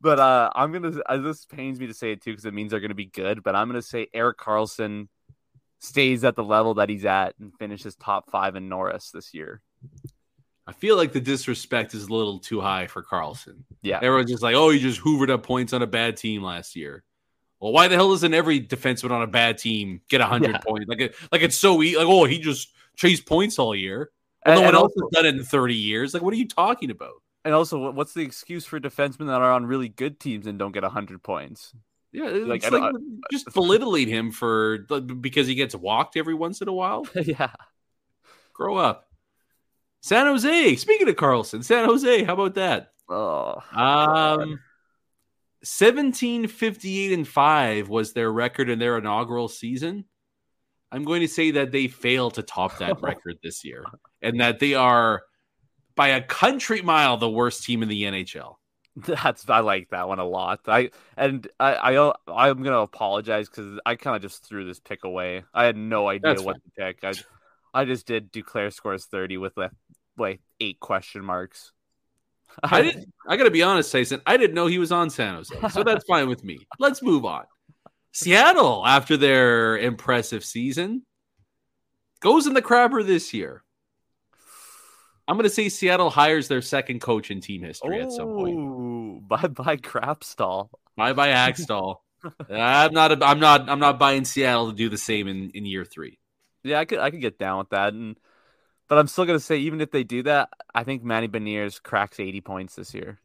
but 0.00 0.18
uh, 0.18 0.50
I'm 0.54 0.72
gonna. 0.72 0.98
Uh, 1.06 1.18
this 1.18 1.44
pains 1.44 1.78
me 1.78 1.86
to 1.86 1.94
say 1.94 2.12
it 2.12 2.22
too 2.22 2.32
because 2.32 2.44
it 2.46 2.54
means 2.54 2.70
they're 2.70 2.80
gonna 2.80 2.94
be 2.94 3.06
good. 3.06 3.42
But 3.42 3.54
I'm 3.54 3.68
gonna 3.68 3.82
say 3.82 4.08
Erik 4.12 4.38
Karlsson 4.38 5.08
stays 5.78 6.24
at 6.24 6.36
the 6.36 6.44
level 6.44 6.74
that 6.74 6.88
he's 6.88 7.04
at 7.04 7.34
and 7.38 7.52
finishes 7.58 7.94
top 7.96 8.30
five 8.30 8.56
in 8.56 8.68
Norris 8.68 9.10
this 9.10 9.32
year. 9.34 9.60
I 10.66 10.72
feel 10.72 10.96
like 10.96 11.12
the 11.12 11.20
disrespect 11.20 11.94
is 11.94 12.04
a 12.04 12.12
little 12.12 12.38
too 12.40 12.60
high 12.60 12.86
for 12.88 13.02
Karlsson. 13.02 13.58
Yeah, 13.82 13.98
Everyone's 14.02 14.30
just 14.30 14.42
like, 14.42 14.56
oh, 14.56 14.70
he 14.70 14.80
just 14.80 15.00
hoovered 15.00 15.30
up 15.30 15.42
points 15.44 15.72
on 15.72 15.82
a 15.82 15.86
bad 15.86 16.16
team 16.16 16.42
last 16.42 16.74
year. 16.74 17.04
Well, 17.60 17.72
why 17.72 17.88
the 17.88 17.94
hell 17.94 18.10
doesn't 18.10 18.34
every 18.34 18.60
defenseman 18.60 19.12
on 19.12 19.22
a 19.22 19.26
bad 19.28 19.58
team 19.58 20.00
get 20.08 20.20
100 20.20 20.50
Yeah. 20.50 20.58
points? 20.58 20.86
Like, 20.88 21.14
like 21.32 21.42
it's 21.42 21.56
so 21.56 21.82
easy. 21.82 21.96
Like, 21.96 22.06
oh, 22.08 22.24
he 22.24 22.38
just 22.38 22.72
chased 22.96 23.26
points 23.26 23.58
all 23.58 23.74
year. 23.74 24.10
Well, 24.44 24.54
And- 24.54 24.60
no 24.62 24.66
one 24.66 24.74
else 24.74 24.92
also- 24.96 25.06
has 25.06 25.10
done 25.22 25.26
it 25.26 25.38
in 25.38 25.44
30 25.44 25.74
years. 25.74 26.12
Like, 26.14 26.22
what 26.22 26.34
are 26.34 26.36
you 26.36 26.48
talking 26.48 26.90
about? 26.90 27.14
And 27.44 27.54
also, 27.54 27.92
what's 27.92 28.12
the 28.12 28.22
excuse 28.22 28.66
for 28.66 28.80
defensemen 28.80 29.26
that 29.28 29.40
are 29.40 29.52
on 29.52 29.66
really 29.66 29.88
good 29.88 30.18
teams 30.18 30.48
and 30.48 30.58
don't 30.58 30.72
get 30.72 30.82
hundred 30.82 31.22
points? 31.22 31.72
Yeah, 32.10 32.26
it's 32.28 32.46
Like, 32.46 32.62
just 33.30 33.46
belittling 33.54 34.08
him 34.08 34.32
for 34.32 34.78
because 34.78 35.46
he 35.46 35.54
gets 35.54 35.74
walked 35.76 36.16
every 36.16 36.34
once 36.34 36.60
in 36.60 36.66
a 36.66 36.72
while. 36.72 37.06
yeah, 37.14 37.52
Grow 38.52 38.76
up. 38.76 39.08
San 40.06 40.26
Jose. 40.26 40.76
Speaking 40.76 41.08
of 41.08 41.16
Karlsson, 41.16 41.64
San 41.64 41.84
Jose. 41.84 42.22
How 42.22 42.34
about 42.34 42.54
that? 42.54 42.92
oh, 43.08 43.60
Um, 43.72 44.60
seventeen 45.64 46.46
fifty 46.46 47.00
eight 47.00 47.12
and 47.12 47.26
five 47.26 47.88
was 47.88 48.12
their 48.12 48.30
record 48.30 48.68
in 48.68 48.78
their 48.78 48.98
inaugural 48.98 49.48
season. 49.48 50.04
I'm 50.92 51.02
going 51.02 51.22
to 51.22 51.28
say 51.28 51.50
that 51.52 51.72
they 51.72 51.88
failed 51.88 52.34
to 52.34 52.44
top 52.44 52.78
that 52.78 53.02
record 53.02 53.38
this 53.42 53.64
year, 53.64 53.84
and 54.22 54.40
that 54.40 54.60
they 54.60 54.74
are 54.74 55.24
by 55.96 56.08
a 56.08 56.22
country 56.22 56.82
mile 56.82 57.16
the 57.16 57.28
worst 57.28 57.64
team 57.64 57.82
in 57.82 57.88
the 57.88 58.04
NHL. 58.04 58.54
That's 58.94 59.50
I 59.50 59.58
like 59.58 59.88
that 59.90 60.06
one 60.06 60.20
a 60.20 60.24
lot. 60.24 60.60
I 60.68 60.90
and 61.16 61.48
I 61.58 61.74
I 61.74 62.12
I'm 62.28 62.62
gonna 62.62 62.78
apologize 62.78 63.48
because 63.48 63.80
I 63.84 63.96
kind 63.96 64.14
of 64.14 64.22
just 64.22 64.46
threw 64.46 64.64
this 64.64 64.78
pick 64.78 65.02
away. 65.02 65.42
I 65.52 65.64
had 65.64 65.76
no 65.76 66.06
idea 66.06 66.30
That's 66.30 66.42
what 66.42 66.62
to 66.62 66.70
pick. 66.78 67.02
I 67.02 67.12
I 67.74 67.84
just 67.84 68.06
did 68.06 68.32
Duclair 68.32 68.72
scores 68.72 69.06
thirty 69.06 69.36
with 69.36 69.56
like 69.56 69.72
like 70.18 70.40
eight 70.60 70.80
question 70.80 71.24
marks. 71.24 71.72
I 72.62 72.82
didn't. 72.82 73.12
I 73.28 73.36
got 73.36 73.44
to 73.44 73.50
be 73.50 73.62
honest, 73.62 73.92
Tyson. 73.92 74.22
I 74.26 74.36
didn't 74.36 74.54
know 74.54 74.66
he 74.66 74.78
was 74.78 74.92
on 74.92 75.10
San 75.10 75.34
Jose, 75.34 75.54
so 75.70 75.82
that's 75.82 76.04
fine 76.08 76.28
with 76.28 76.42
me. 76.42 76.58
Let's 76.78 77.02
move 77.02 77.24
on. 77.24 77.44
Seattle, 78.12 78.86
after 78.86 79.18
their 79.18 79.76
impressive 79.76 80.42
season, 80.42 81.02
goes 82.20 82.46
in 82.46 82.54
the 82.54 82.62
crapper 82.62 83.04
this 83.06 83.34
year. 83.34 83.62
I'm 85.28 85.36
going 85.36 85.44
to 85.44 85.54
say 85.54 85.68
Seattle 85.68 86.08
hires 86.08 86.48
their 86.48 86.62
second 86.62 87.00
coach 87.00 87.30
in 87.30 87.40
team 87.40 87.62
history 87.62 88.00
at 88.00 88.12
some 88.12 88.28
point. 88.28 89.28
Bye 89.28 89.48
bye 89.48 89.76
crap 89.76 90.24
stall. 90.24 90.70
Bye 90.96 91.12
bye 91.12 91.28
Hakstol. 91.32 91.96
I'm 92.48 92.92
not. 92.92 93.12
A, 93.12 93.26
I'm 93.26 93.40
not. 93.40 93.68
I'm 93.68 93.80
not 93.80 93.98
buying 93.98 94.24
Seattle 94.24 94.70
to 94.70 94.76
do 94.76 94.88
the 94.88 94.98
same 94.98 95.28
in, 95.28 95.50
in 95.50 95.66
year 95.66 95.84
three. 95.84 96.18
Yeah, 96.62 96.78
I 96.78 96.84
could 96.84 96.98
I 96.98 97.10
could 97.10 97.20
get 97.20 97.38
down 97.38 97.58
with 97.58 97.70
that, 97.70 97.92
and 97.92 98.16
but 98.88 98.98
I'm 98.98 99.06
still 99.08 99.24
gonna 99.24 99.40
say 99.40 99.58
even 99.58 99.80
if 99.80 99.90
they 99.90 100.04
do 100.04 100.22
that, 100.24 100.50
I 100.74 100.84
think 100.84 101.02
Matty 101.02 101.28
Beniers 101.28 101.82
cracks 101.82 102.20
eighty 102.20 102.40
points 102.40 102.74
this 102.76 102.94
year. 102.94 103.18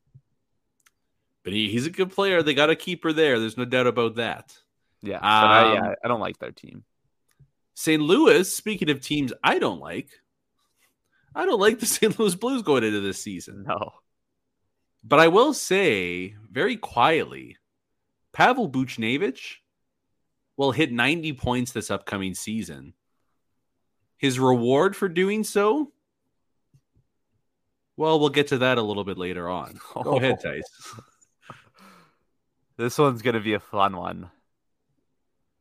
But 1.44 1.54
he, 1.54 1.70
he's 1.70 1.88
a 1.88 1.92
good 1.92 2.12
player. 2.12 2.44
They 2.44 2.54
got 2.54 2.70
a 2.70 2.76
keeper 2.76 3.14
there. 3.14 3.40
There's 3.40 3.58
no 3.58 3.66
doubt 3.66 3.88
about 3.88 4.16
that. 4.16 4.56
Yeah, 5.02 5.20
but 5.42 5.50
I, 5.50 5.64
Um, 5.64 5.74
yeah, 5.74 5.96
I 6.04 6.08
don't 6.08 6.20
like 6.20 6.38
their 6.38 6.52
team. 6.52 6.84
St. 7.74 8.02
Louis. 8.02 8.54
Speaking 8.56 8.90
of 8.92 9.02
teams, 9.02 9.34
I 9.44 9.58
don't 9.58 9.80
like. 9.80 10.10
I 11.34 11.46
don't 11.46 11.60
like 11.60 11.80
the 11.80 11.86
St. 11.88 12.18
Louis 12.20 12.36
Blues 12.36 12.62
going 12.62 12.84
into 12.84 13.00
this 13.00 13.22
season. 13.24 13.64
No, 13.68 13.94
But 15.04 15.20
I 15.20 15.30
will 15.30 15.54
say 15.54 16.36
very 16.50 16.78
quietly, 16.78 17.58
Pavel 18.34 18.70
Buchnevich 18.70 19.56
will 20.58 20.72
hit 20.72 20.92
90 20.92 21.34
points 21.34 21.72
this 21.72 21.90
upcoming 21.90 22.36
season. 22.36 22.94
His 24.22 24.40
reward 24.40 24.96
for 24.96 25.10
doing 25.10 25.44
so? 25.44 25.92
Well, 27.98 28.20
we'll 28.20 28.30
get 28.30 28.48
to 28.50 28.60
that 28.60 28.78
a 28.78 28.82
little 28.82 29.04
bit 29.04 29.18
later 29.18 29.50
on. 29.50 29.80
Oh, 29.96 30.02
oh. 30.02 30.04
Go 30.04 30.18
ahead, 30.18 30.40
Tice. 30.42 30.64
this 32.78 33.00
one's 33.00 33.24
gonna 33.24 33.40
be 33.40 33.56
a 33.56 33.60
fun 33.60 33.98
one. 33.98 34.30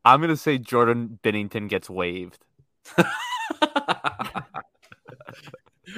I'm 0.04 0.20
gonna 0.20 0.36
say 0.36 0.58
Jordan 0.58 1.18
Binnington 1.22 1.68
gets 1.68 1.88
waived. 1.90 2.44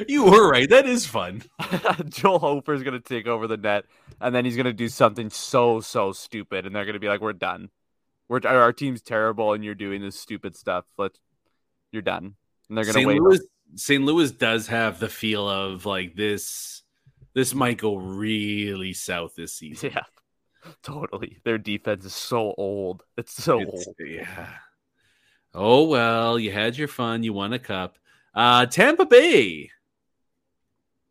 you 0.08 0.24
were 0.24 0.48
right. 0.48 0.70
That 0.70 0.86
is 0.86 1.04
fun. 1.04 1.42
Joel 2.08 2.38
Hofer's 2.38 2.84
gonna 2.84 3.00
take 3.00 3.26
over 3.26 3.46
the 3.48 3.56
net, 3.56 3.86
and 4.20 4.32
then 4.34 4.44
he's 4.44 4.56
gonna 4.56 4.72
do 4.72 4.88
something 4.88 5.30
so 5.30 5.80
so 5.80 6.12
stupid, 6.12 6.64
and 6.64 6.74
they're 6.74 6.86
gonna 6.86 6.98
be 7.00 7.08
like, 7.08 7.20
"We're 7.20 7.32
done." 7.32 7.70
we're 8.28 8.40
our 8.46 8.72
team's 8.72 9.02
terrible 9.02 9.52
and 9.52 9.62
you're 9.62 9.74
doing 9.74 10.00
this 10.00 10.18
stupid 10.18 10.56
stuff. 10.56 10.86
Let's 10.96 11.18
you're 11.90 12.02
done. 12.02 12.36
And 12.72 12.78
they're 12.78 12.84
gonna 12.86 12.94
St. 12.94 13.06
wait. 13.06 13.20
Louis 13.20 13.40
St. 13.76 14.02
Louis 14.02 14.30
does 14.30 14.66
have 14.68 14.98
the 14.98 15.10
feel 15.10 15.46
of 15.46 15.84
like 15.84 16.14
this 16.16 16.82
this 17.34 17.54
might 17.54 17.76
go 17.76 17.96
really 17.96 18.94
south 18.94 19.34
this 19.36 19.52
season. 19.54 19.90
Yeah. 19.94 20.04
Totally. 20.82 21.36
Their 21.44 21.58
defense 21.58 22.06
is 22.06 22.14
so 22.14 22.54
old. 22.56 23.02
It's 23.18 23.34
so 23.34 23.60
It's- 23.60 23.84
old. 23.86 23.96
yeah. 24.06 24.48
Oh 25.52 25.84
well, 25.84 26.38
you 26.38 26.50
had 26.50 26.78
your 26.78 26.88
fun, 26.88 27.22
you 27.22 27.34
won 27.34 27.52
a 27.52 27.58
cup. 27.58 27.98
Uh 28.34 28.64
Tampa 28.64 29.04
Bay. 29.04 29.68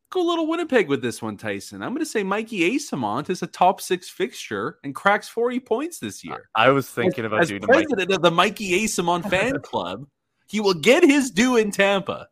Go 0.10 0.22
a 0.22 0.28
little 0.28 0.48
Winnipeg 0.48 0.90
with 0.90 1.02
this 1.04 1.22
one, 1.22 1.38
Tyson. 1.38 1.84
I'm 1.84 1.94
gonna 1.94 2.06
say 2.06 2.24
Mikey 2.24 2.72
Eyssimont 2.76 3.30
is 3.30 3.44
a 3.44 3.48
top 3.48 3.82
six 3.82 4.10
fixture 4.10 4.80
and 4.84 4.96
cracks 4.96 5.30
40 5.30 5.60
points 5.60 6.00
this 6.00 6.24
year. 6.24 6.50
I 6.56 6.70
was 6.72 6.90
thinking 6.90 7.26
about 7.26 7.42
as 7.44 7.50
doing 7.50 7.62
the 7.62 7.68
Mike- 7.68 7.88
president 7.88 8.12
of 8.14 8.22
the 8.24 8.32
Mikey 8.32 8.84
Eyssimont 8.84 9.30
fan 9.30 9.60
club, 9.64 10.06
he 10.52 10.60
will 10.60 10.74
get 10.74 11.04
his 11.04 11.32
due 11.32 11.56
in 11.56 11.72
Tampa. 11.72 12.28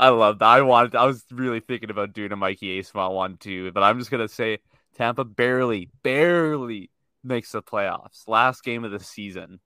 I 0.00 0.08
love 0.08 0.40
that. 0.40 0.46
I 0.46 0.60
wanted. 0.62 0.96
I 0.96 1.06
was 1.06 1.24
really 1.30 1.60
thinking 1.60 1.88
about 1.88 2.12
doing 2.12 2.32
a 2.32 2.36
Mikey 2.36 2.80
Asma 2.80 3.10
one 3.10 3.36
too, 3.36 3.70
but 3.70 3.84
I'm 3.84 3.98
just 3.98 4.10
gonna 4.10 4.28
say 4.28 4.58
Tampa 4.96 5.24
barely, 5.24 5.90
barely 6.02 6.90
makes 7.22 7.52
the 7.52 7.62
playoffs. 7.62 8.26
Last 8.26 8.64
game 8.64 8.84
of 8.84 8.90
the 8.90 8.98
season. 8.98 9.60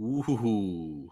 Ooh, 0.00 1.10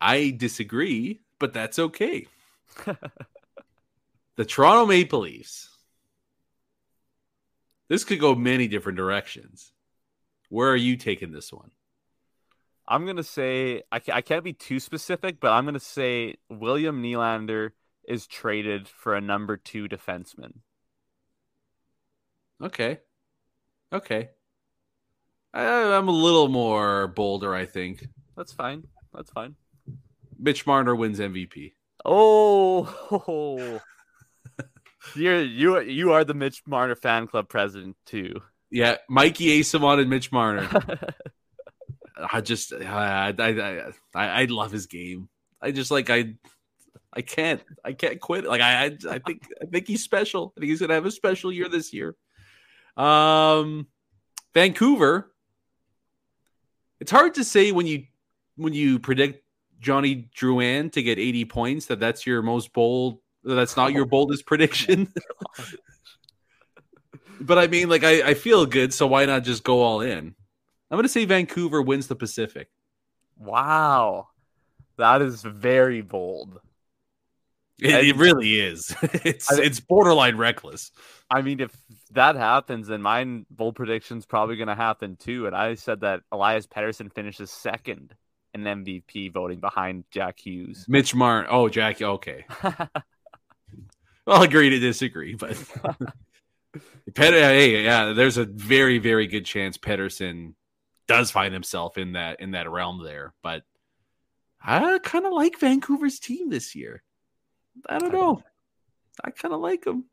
I 0.00 0.34
disagree, 0.36 1.20
but 1.38 1.54
that's 1.54 1.78
okay. 1.78 2.26
the 4.36 4.44
Toronto 4.44 4.84
Maple 4.84 5.20
Leafs. 5.20 5.70
This 7.88 8.02
could 8.02 8.18
go 8.18 8.34
many 8.34 8.66
different 8.66 8.98
directions. 8.98 9.72
Where 10.48 10.68
are 10.70 10.76
you 10.76 10.96
taking 10.96 11.30
this 11.30 11.52
one? 11.52 11.70
I'm 12.88 13.06
gonna 13.06 13.22
say 13.22 13.82
I 13.90 13.98
can't, 13.98 14.16
I 14.16 14.20
can't 14.20 14.44
be 14.44 14.52
too 14.52 14.80
specific, 14.80 15.40
but 15.40 15.52
I'm 15.52 15.64
gonna 15.64 15.80
say 15.80 16.36
William 16.48 17.02
Nylander 17.02 17.70
is 18.06 18.26
traded 18.26 18.88
for 18.88 19.14
a 19.14 19.20
number 19.20 19.56
two 19.56 19.88
defenseman. 19.88 20.52
Okay. 22.62 22.98
Okay. 23.92 24.30
I, 25.52 25.64
I'm 25.94 26.08
a 26.08 26.12
little 26.12 26.48
more 26.48 27.08
bolder, 27.08 27.54
I 27.54 27.66
think. 27.66 28.06
That's 28.36 28.52
fine. 28.52 28.84
That's 29.12 29.30
fine. 29.30 29.56
Mitch 30.38 30.66
Marner 30.66 30.94
wins 30.94 31.18
MVP. 31.18 31.72
Oh, 32.04 33.80
you're 35.16 35.42
you 35.42 35.80
you 35.80 36.12
are 36.12 36.24
the 36.24 36.34
Mitch 36.34 36.62
Marner 36.66 36.94
fan 36.94 37.26
club 37.26 37.48
president 37.48 37.96
too. 38.04 38.40
Yeah, 38.70 38.96
Mikey 39.08 39.60
Eyssimont 39.60 40.00
and 40.00 40.10
Mitch 40.10 40.30
Marner. 40.30 40.68
I 42.16 42.40
just 42.40 42.72
I, 42.72 43.34
I 43.38 43.92
I 44.14 44.42
I 44.42 44.44
love 44.44 44.72
his 44.72 44.86
game. 44.86 45.28
I 45.60 45.70
just 45.70 45.90
like 45.90 46.10
I 46.10 46.34
I 47.12 47.22
can't 47.22 47.62
I 47.84 47.92
can't 47.92 48.20
quit. 48.20 48.44
Like 48.44 48.60
I 48.60 48.84
I, 48.84 48.96
I 49.10 49.18
think 49.18 49.46
I 49.60 49.66
think 49.66 49.86
he's 49.86 50.02
special. 50.02 50.52
I 50.56 50.60
think 50.60 50.70
he's 50.70 50.80
gonna 50.80 50.94
have 50.94 51.06
a 51.06 51.10
special 51.10 51.52
year 51.52 51.68
this 51.68 51.92
year. 51.92 52.16
Um, 52.96 53.86
Vancouver. 54.54 55.32
It's 56.98 57.10
hard 57.10 57.34
to 57.34 57.44
say 57.44 57.72
when 57.72 57.86
you 57.86 58.04
when 58.56 58.72
you 58.72 58.98
predict 58.98 59.44
Johnny 59.80 60.30
Drouin 60.34 60.90
to 60.92 61.02
get 61.02 61.18
80 61.18 61.44
points 61.44 61.86
that 61.86 62.00
that's 62.00 62.26
your 62.26 62.42
most 62.42 62.72
bold. 62.72 63.18
That's 63.44 63.76
not 63.76 63.92
your 63.92 64.06
boldest 64.06 64.46
prediction. 64.46 65.12
but 67.40 67.58
I 67.58 67.66
mean, 67.66 67.88
like 67.88 68.02
I, 68.02 68.30
I 68.30 68.34
feel 68.34 68.66
good, 68.66 68.92
so 68.92 69.06
why 69.06 69.26
not 69.26 69.44
just 69.44 69.62
go 69.62 69.82
all 69.82 70.00
in? 70.00 70.34
I'm 70.90 70.96
gonna 70.98 71.08
say 71.08 71.24
Vancouver 71.24 71.82
wins 71.82 72.06
the 72.06 72.16
Pacific. 72.16 72.68
Wow, 73.38 74.28
that 74.98 75.22
is 75.22 75.42
very 75.42 76.00
bold. 76.02 76.60
It, 77.78 78.06
it 78.06 78.16
really 78.16 78.58
is. 78.58 78.94
It's 79.24 79.52
I- 79.52 79.62
it's 79.62 79.80
borderline 79.80 80.36
reckless. 80.36 80.92
I 81.30 81.42
mean, 81.42 81.60
if 81.60 81.76
that 82.12 82.36
happens, 82.36 82.86
then 82.86 83.02
my 83.02 83.42
bold 83.50 83.74
prediction's 83.76 84.24
probably 84.24 84.56
going 84.56 84.68
to 84.68 84.76
happen 84.76 85.16
too. 85.16 85.46
And 85.46 85.54
I 85.56 85.74
said 85.74 86.00
that 86.02 86.20
Elias 86.30 86.66
Pettersson 86.68 87.12
finishes 87.12 87.50
second 87.50 88.14
in 88.54 88.62
MVP 88.62 89.32
voting 89.32 89.58
behind 89.58 90.04
Jack 90.12 90.38
Hughes. 90.38 90.86
Mitch 90.88 91.14
Martin. 91.14 91.50
Oh, 91.52 91.68
Jackie. 91.68 92.04
Okay, 92.04 92.46
I'll 94.26 94.42
agree 94.42 94.70
to 94.70 94.78
disagree, 94.78 95.34
but 95.34 95.56
Pet- 97.14 97.34
hey, 97.34 97.84
yeah, 97.84 98.12
there's 98.12 98.38
a 98.38 98.44
very 98.44 98.98
very 98.98 99.26
good 99.26 99.44
chance 99.44 99.76
Pettersson 99.76 100.54
does 101.06 101.30
find 101.30 101.52
himself 101.52 101.98
in 101.98 102.12
that 102.12 102.40
in 102.40 102.52
that 102.52 102.70
realm 102.70 103.02
there. 103.02 103.34
But 103.42 103.62
I 104.62 104.98
kind 105.02 105.26
of 105.26 105.32
like 105.32 105.58
Vancouver's 105.58 106.18
team 106.18 106.50
this 106.50 106.74
year. 106.74 107.02
I 107.88 107.98
don't 107.98 108.12
know. 108.12 108.42
I 109.22 109.30
kind 109.30 109.54
of 109.54 109.60
like 109.60 109.84
them. 109.84 110.06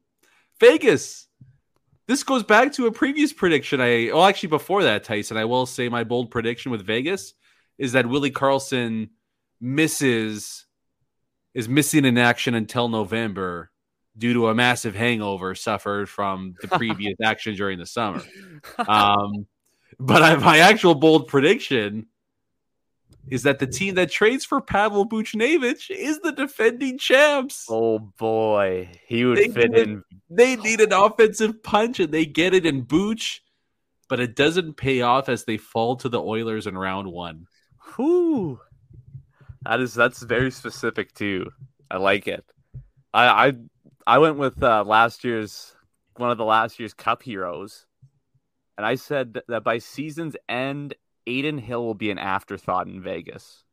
Vegas. 0.59 1.27
This 2.05 2.23
goes 2.23 2.43
back 2.43 2.73
to 2.73 2.87
a 2.87 2.91
previous 2.91 3.31
prediction. 3.31 3.79
I 3.79 4.11
well, 4.13 4.25
actually, 4.25 4.49
before 4.49 4.83
that, 4.83 5.03
Tyson, 5.03 5.37
I 5.37 5.45
will 5.45 5.65
say 5.65 5.89
my 5.89 6.03
bold 6.03 6.31
prediction 6.31 6.71
with 6.71 6.85
Vegas 6.85 7.33
is 7.77 7.93
that 7.93 8.05
Willie 8.05 8.31
Karlsson 8.31 9.09
misses 9.61 10.65
is 11.53 11.69
missing 11.69 12.05
in 12.05 12.17
action 12.17 12.55
until 12.55 12.89
November 12.89 13.71
due 14.17 14.33
to 14.33 14.47
a 14.49 14.55
massive 14.55 14.95
hangover 14.95 15.55
suffered 15.55 16.09
from 16.09 16.55
the 16.61 16.67
previous 16.77 17.15
action 17.23 17.55
during 17.55 17.79
the 17.79 17.85
summer. 17.85 18.21
Um, 18.87 19.45
but 20.03 20.21
I, 20.21 20.35
my 20.35 20.59
actual 20.59 20.95
bold 20.95 21.27
prediction 21.27 22.07
is 23.29 23.43
that 23.43 23.59
the 23.59 23.67
team 23.67 23.95
that 23.95 24.11
trades 24.11 24.43
for 24.43 24.59
Pavel 24.59 25.07
Buchnevich 25.07 25.89
is 25.89 26.19
the 26.19 26.33
defending 26.33 26.97
champs. 26.97 27.67
oh 27.69 27.99
boy, 27.99 28.89
he 29.07 29.25
would 29.25 29.37
They 29.37 29.47
fit 29.47 29.77
in. 29.77 30.03
They 30.29 30.55
need 30.55 30.81
an 30.81 30.91
offensive 30.91 31.63
punch 31.63 31.99
and 31.99 32.11
they 32.11 32.25
get 32.25 32.53
it 32.53 32.65
in 32.65 32.81
Booch, 32.81 33.41
but 34.09 34.19
it 34.19 34.35
doesn't 34.35 34.75
pay 34.75 35.01
off 35.01 35.29
as 35.29 35.45
they 35.45 35.57
fall 35.57 35.95
to 35.97 36.09
the 36.09 36.21
Oilers 36.21 36.67
in 36.67 36.77
round 36.77 37.11
one. 37.11 37.47
Whew. 37.95 38.59
That 39.63 39.79
is 39.79 39.93
that's 39.93 40.21
very 40.21 40.51
specific 40.51 41.13
too. 41.13 41.49
I 41.89 41.97
like 41.97 42.27
it. 42.27 42.43
I 43.13 43.47
I 43.47 43.53
I 44.05 44.17
went 44.17 44.37
with 44.37 44.61
uh, 44.61 44.83
last 44.83 45.23
year's 45.23 45.73
one 46.17 46.29
of 46.29 46.37
the 46.37 46.45
last 46.45 46.79
year's 46.79 46.93
Cup 46.93 47.23
heroes, 47.23 47.85
and 48.77 48.85
I 48.85 48.95
said 48.95 49.39
that, 49.47 49.63
by 49.63 49.77
season's 49.77 50.35
end, 50.49 50.95
Adin 51.27 51.57
Hill 51.57 51.85
will 51.85 51.93
be 51.93 52.11
an 52.11 52.17
afterthought 52.17 52.87
in 52.87 53.01
Vegas. 53.01 53.63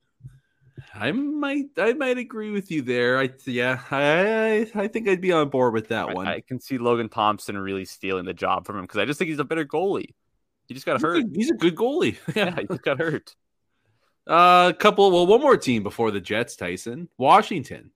I 0.95 1.13
might, 1.13 1.67
I 1.77 1.93
might 1.93 2.19
agree 2.19 2.51
with 2.51 2.71
you 2.71 2.83
there. 2.83 3.19
I, 3.19 3.31
yeah, 3.47 3.81
I, 3.91 4.71
I, 4.75 4.89
think 4.89 5.09
I'd 5.09 5.21
be 5.21 5.33
on 5.33 5.49
board 5.51 5.75
with 5.75 5.89
that 5.89 6.09
I- 6.09 6.15
one. 6.15 6.27
I, 6.27 6.41
can 6.41 6.61
see 6.61 6.79
Logan 6.79 7.09
Thompson 7.09 7.57
really 7.59 7.85
stealing 7.85 8.25
the 8.25 8.35
job 8.35 8.67
from 8.67 8.77
him 8.77 8.83
because 8.83 8.99
I 8.99 9.05
just 9.05 9.19
think 9.19 9.29
he's 9.29 9.39
a 9.39 9.45
better 9.45 9.65
goalie. 9.65 10.15
He 10.69 10.75
just 10.75 10.87
got 10.87 10.95
he's, 10.95 11.03
hurt. 11.03 11.15
good, 11.15 11.33
he's 11.35 11.51
a 11.51 11.55
good 11.55 11.75
goalie. 11.75 12.17
Yeah, 12.35 12.55
he 12.57 12.67
just 12.67 12.83
got 12.83 12.99
hurt. 12.99 13.35
Uh, 14.27 14.71
a 14.73 14.77
couple, 14.79 15.11
well, 15.11 15.27
one 15.27 15.41
more 15.41 15.57
team 15.57 15.83
before 15.83 16.11
the 16.11 16.21
Jets, 16.21 16.57
Tyson. 16.57 17.09
Washington. 17.19 17.91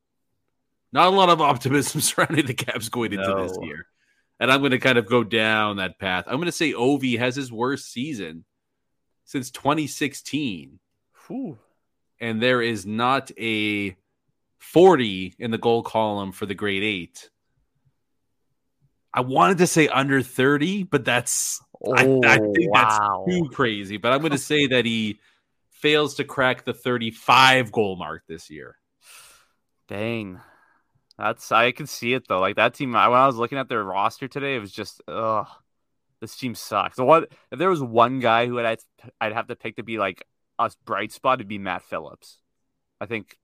Not 0.93 1.09
a 1.09 1.17
lot 1.17 1.29
of 1.29 1.41
optimism 1.41 2.01
surrounding 2.01 2.47
the 2.47 2.55
Caps 2.55 2.89
going 2.89 3.13
into 3.13 3.35
this 3.47 3.57
year. 3.63 3.87
And 4.41 4.51
I'm 4.51 4.61
going 4.61 4.72
to 4.72 4.78
kind 4.78 4.99
of 4.99 5.07
go 5.07 5.22
down 5.24 5.76
that 5.76 5.99
path. 5.99 6.24
I'm 6.26 6.37
going 6.37 6.47
to 6.47 6.53
say 6.53 6.72
Ovi 6.72 7.18
has 7.18 7.37
his 7.37 7.53
worst 7.53 7.91
season 7.93 8.45
since 9.24 9.51
2016. 9.51 10.78
Whew. 11.26 11.59
And 12.20 12.43
there 12.43 12.61
is 12.61 12.85
not 12.85 13.30
a 13.39 13.97
40 14.59 15.35
in 15.39 15.51
the 15.51 15.59
goal 15.59 15.82
column 15.82 16.32
for 16.32 16.47
the 16.47 16.55
grade 16.55 16.82
eight. 16.82 17.30
I 19.12 19.20
wanted 19.20 19.59
to 19.59 19.66
say 19.66 19.87
under 19.89 20.22
30, 20.22 20.85
but 20.85 21.05
that's 21.05 21.61
I, 21.97 22.07
Oh, 22.07 22.20
I 22.24 22.39
think 22.39 22.72
wow. 22.72 23.24
that's 23.26 23.37
too 23.37 23.49
crazy. 23.51 23.97
But 23.99 24.12
I'm 24.12 24.20
going 24.20 24.32
to 24.32 24.39
say 24.39 24.66
that 24.68 24.85
he 24.85 25.20
fails 25.70 26.14
to 26.14 26.24
crack 26.24 26.64
the 26.64 26.74
35 26.74 27.70
goal 27.70 27.97
mark 27.97 28.24
this 28.26 28.51
year. 28.51 28.76
Dang. 29.87 30.41
That's 31.19 31.53
I 31.53 31.73
can 31.73 31.87
see 31.87 32.12
it 32.12 32.27
though. 32.29 32.41
Like 32.41 32.57
that 32.57 32.75
team 32.75 32.95
I- 32.97 33.09
when 33.09 33.19
I 33.21 33.27
was 33.27 33.37
looking 33.37 33.59
at 33.59 33.69
their 33.69 33.85
roster 33.85 34.29
today, 34.29 34.57
it 34.57 34.61
was 34.61 34.73
just 34.73 35.01
ugh. 35.09 35.47
This 36.21 36.37
team 36.37 36.55
sucks. 36.55 36.97
So 36.97 37.05
what 37.05 37.31
if 37.51 37.59
there 37.59 37.71
was 37.71 37.83
one 37.83 38.21
guy 38.21 38.47
who 38.47 38.59
I'd 38.59 38.81
I'd 39.21 39.33
have 39.33 39.49
to 39.49 39.57
pick 39.57 39.77
to 39.77 39.83
be 39.83 39.99
like 39.99 40.27
a 40.59 40.71
bright 40.85 41.12
spot, 41.12 41.39
it'd 41.39 41.49
be 41.49 41.59
Matt 41.59 41.83
Phillips. 41.83 42.39
I 43.01 43.07
think 43.07 43.37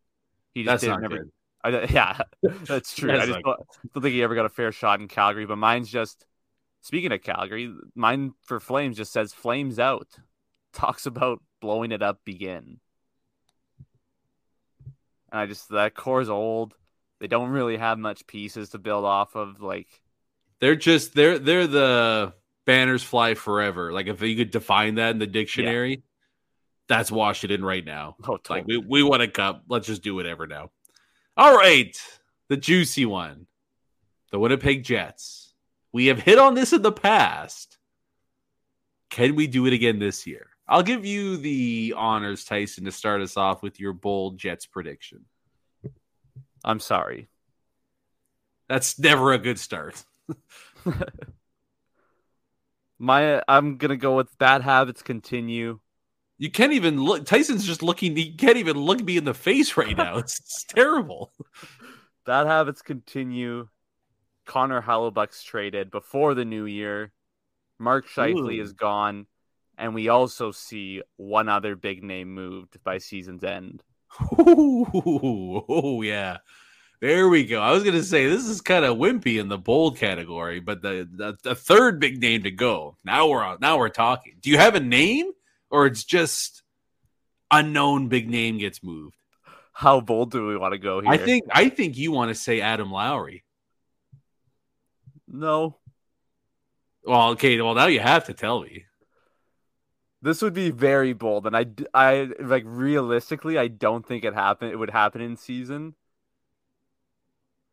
he 0.55 0.64
just 0.64 0.83
That's 0.83 0.83
didn't 0.83 1.05
ever 1.05 1.18
good. 1.18 1.31
I, 1.62 1.85
yeah, 1.93 2.18
that's 2.66 2.95
true. 2.95 3.09
That's 3.09 3.25
I 3.25 3.27
just 3.27 3.43
don't, 3.45 3.61
don't 3.93 4.03
think 4.03 4.14
he 4.14 4.23
ever 4.23 4.35
got 4.35 4.47
a 4.47 4.51
fair 4.51 4.73
shot 4.73 5.01
in 5.01 5.09
Calgary. 5.09 5.47
But 5.47 5.57
mine's 5.57 5.91
just 5.91 6.25
speaking 6.81 7.12
of 7.12 7.23
Calgary, 7.23 7.73
mine 7.95 8.33
for 8.43 8.61
Flames 8.61 8.97
just 8.97 9.12
says 9.12 9.33
Flames 9.33 9.79
out. 9.79 10.09
Talks 10.73 11.07
about 11.07 11.43
blowing 11.61 11.93
it 11.93 12.03
up 12.03 12.21
begin. 12.25 12.81
And 15.33 15.41
I 15.41 15.47
just 15.47 15.68
that 15.71 15.95
core's 15.95 16.29
old. 16.29 16.75
They 17.21 17.27
don't 17.27 17.51
really 17.51 17.77
have 17.77 17.99
much 17.99 18.27
pieces 18.27 18.71
to 18.71 18.79
build 18.79 19.05
off 19.05 19.37
of. 19.37 19.61
Like 19.61 19.89
They're 20.61 20.77
just 20.77 21.14
they're 21.14 21.39
they're 21.39 21.66
the 21.66 22.33
banners 22.64 23.03
fly 23.03 23.35
forever. 23.35 23.93
Like 23.93 24.07
if 24.07 24.23
you 24.23 24.37
could 24.37 24.51
define 24.51 24.97
that 24.97 25.11
in 25.11 25.18
the 25.18 25.27
dictionary, 25.27 25.91
yeah. 25.91 25.97
that's 26.89 27.12
Washington 27.12 27.64
right 27.64 27.85
now. 27.85 28.16
Oh, 28.25 28.37
totally. 28.37 28.61
Like 28.61 28.66
we, 28.66 28.79
we 28.79 29.03
want 29.03 29.23
a 29.23 29.29
cup. 29.29 29.64
Let's 29.68 29.87
just 29.87 30.03
do 30.03 30.14
whatever 30.14 30.47
now. 30.47 30.71
All 31.37 31.55
right. 31.57 31.97
The 32.49 32.57
juicy 32.57 33.07
one. 33.07 33.47
The 34.33 34.39
Winnipeg 34.39 34.85
Jets. 34.85 35.55
We 35.93 36.07
have 36.07 36.21
hit 36.21 36.39
on 36.39 36.55
this 36.55 36.73
in 36.73 36.83
the 36.83 36.93
past. 36.93 37.79
Can 39.11 39.35
we 39.35 39.47
do 39.47 39.66
it 39.66 39.73
again 39.73 39.99
this 39.99 40.27
year? 40.27 40.51
I'll 40.68 40.85
give 40.85 41.05
you 41.05 41.37
the 41.37 41.95
honors, 41.97 42.45
Tyson, 42.45 42.85
to 42.85 42.93
start 42.93 43.23
us 43.23 43.37
off 43.37 43.61
with 43.61 43.81
your 43.81 43.93
bold 43.93 44.39
Jets 44.39 44.66
prediction. 44.66 45.25
I'm 46.65 46.81
sorry. 46.81 47.29
That's 48.69 48.99
never 48.99 49.33
a 49.33 49.39
good 49.39 49.59
start. 49.59 50.05
My 52.99 53.43
I'm 53.49 53.79
gonna 53.79 53.97
go 53.97 54.17
with 54.17 54.37
bad 54.39 54.63
habits 54.63 55.03
continue. 55.03 55.81
You 56.39 56.51
can't 56.51 56.73
even 56.73 57.03
look 57.03 57.27
Tyson's 57.27 57.67
just 57.67 57.83
looking 57.83 58.15
he 58.15 58.33
can't 58.35 58.59
even 58.59 58.77
look 58.77 59.03
me 59.03 59.17
in 59.17 59.25
the 59.25 59.35
face 59.35 59.77
right 59.77 59.97
now. 59.97 60.17
It's, 60.19 60.39
it's 60.39 60.65
terrible. 60.65 61.33
Bad 62.27 62.47
habits 62.47 62.83
continue. 62.83 63.69
Connor 64.47 64.83
Hellebuyck's 64.83 65.43
traded 65.43 65.91
before 65.91 66.35
the 66.35 66.45
new 66.45 66.65
year. 66.65 67.13
Mark 67.79 68.09
Scheifele 68.09 68.59
Ooh. 68.59 68.63
is 68.63 68.73
gone. 68.73 69.27
And 69.79 69.95
we 69.95 70.09
also 70.09 70.53
see 70.53 71.03
one 71.17 71.49
other 71.49 71.75
big 71.75 72.05
name 72.05 72.35
moved 72.35 72.83
by 72.85 72.99
season's 72.99 73.43
end. 73.43 73.83
Ooh, 74.39 75.65
oh 75.69 76.03
yeah. 76.03 76.39
There 77.01 77.29
we 77.31 77.47
go. 77.47 77.61
I 77.61 77.73
was 77.73 77.83
gonna 77.83 78.03
say 78.03 78.29
this 78.29 78.47
is 78.47 78.61
kind 78.61 78.85
of 78.85 78.99
wimpy 78.99 79.41
in 79.41 79.49
the 79.49 79.57
bold 79.57 79.97
category, 79.97 80.61
but 80.61 80.83
the, 80.83 81.09
the, 81.11 81.37
the 81.43 81.55
third 81.55 81.99
big 81.99 82.21
name 82.21 82.43
to 82.43 82.51
go. 82.51 82.99
Now 83.05 83.29
we're 83.29 83.57
now 83.59 83.79
we're 83.79 83.89
talking. 83.89 84.37
Do 84.41 84.51
you 84.51 84.59
have 84.59 84.75
a 84.75 84.81
name, 84.81 85.31
or 85.71 85.87
it's 85.87 86.05
just 86.05 86.63
unknown 87.51 88.09
big 88.09 88.29
name 88.29 88.59
gets 88.59 88.83
moved? 88.83 89.17
How 89.73 90.01
bold 90.01 90.31
do 90.31 90.47
we 90.47 90.59
want 90.59 90.73
to 90.73 90.79
go 90.79 91.01
here? 91.01 91.11
I 91.11 91.17
think 91.17 91.45
I 91.51 91.71
think 91.71 91.97
you 91.97 92.13
want 92.13 92.29
to 92.29 92.35
say 92.35 92.61
Adam 92.61 92.91
Lowry. 92.91 93.45
No. 95.27 95.79
Well, 97.03 97.31
okay. 97.31 97.59
Well, 97.61 97.75
now 97.75 97.87
you 97.87 98.01
have 98.01 98.27
to 98.27 98.35
tell 98.35 98.61
me. 98.61 98.85
This 100.23 100.43
would 100.43 100.53
be 100.53 100.71
very 100.71 101.14
bold, 101.14 101.47
and 101.47 101.57
I, 101.57 101.66
I 101.95 102.29
like 102.41 102.64
realistically, 102.66 103.57
I 103.57 103.68
don't 103.68 104.07
think 104.07 104.23
it 104.25 104.35
happen. 104.35 104.68
It 104.68 104.79
would 104.79 104.91
happen 104.91 105.23
in 105.23 105.37
season. 105.37 105.95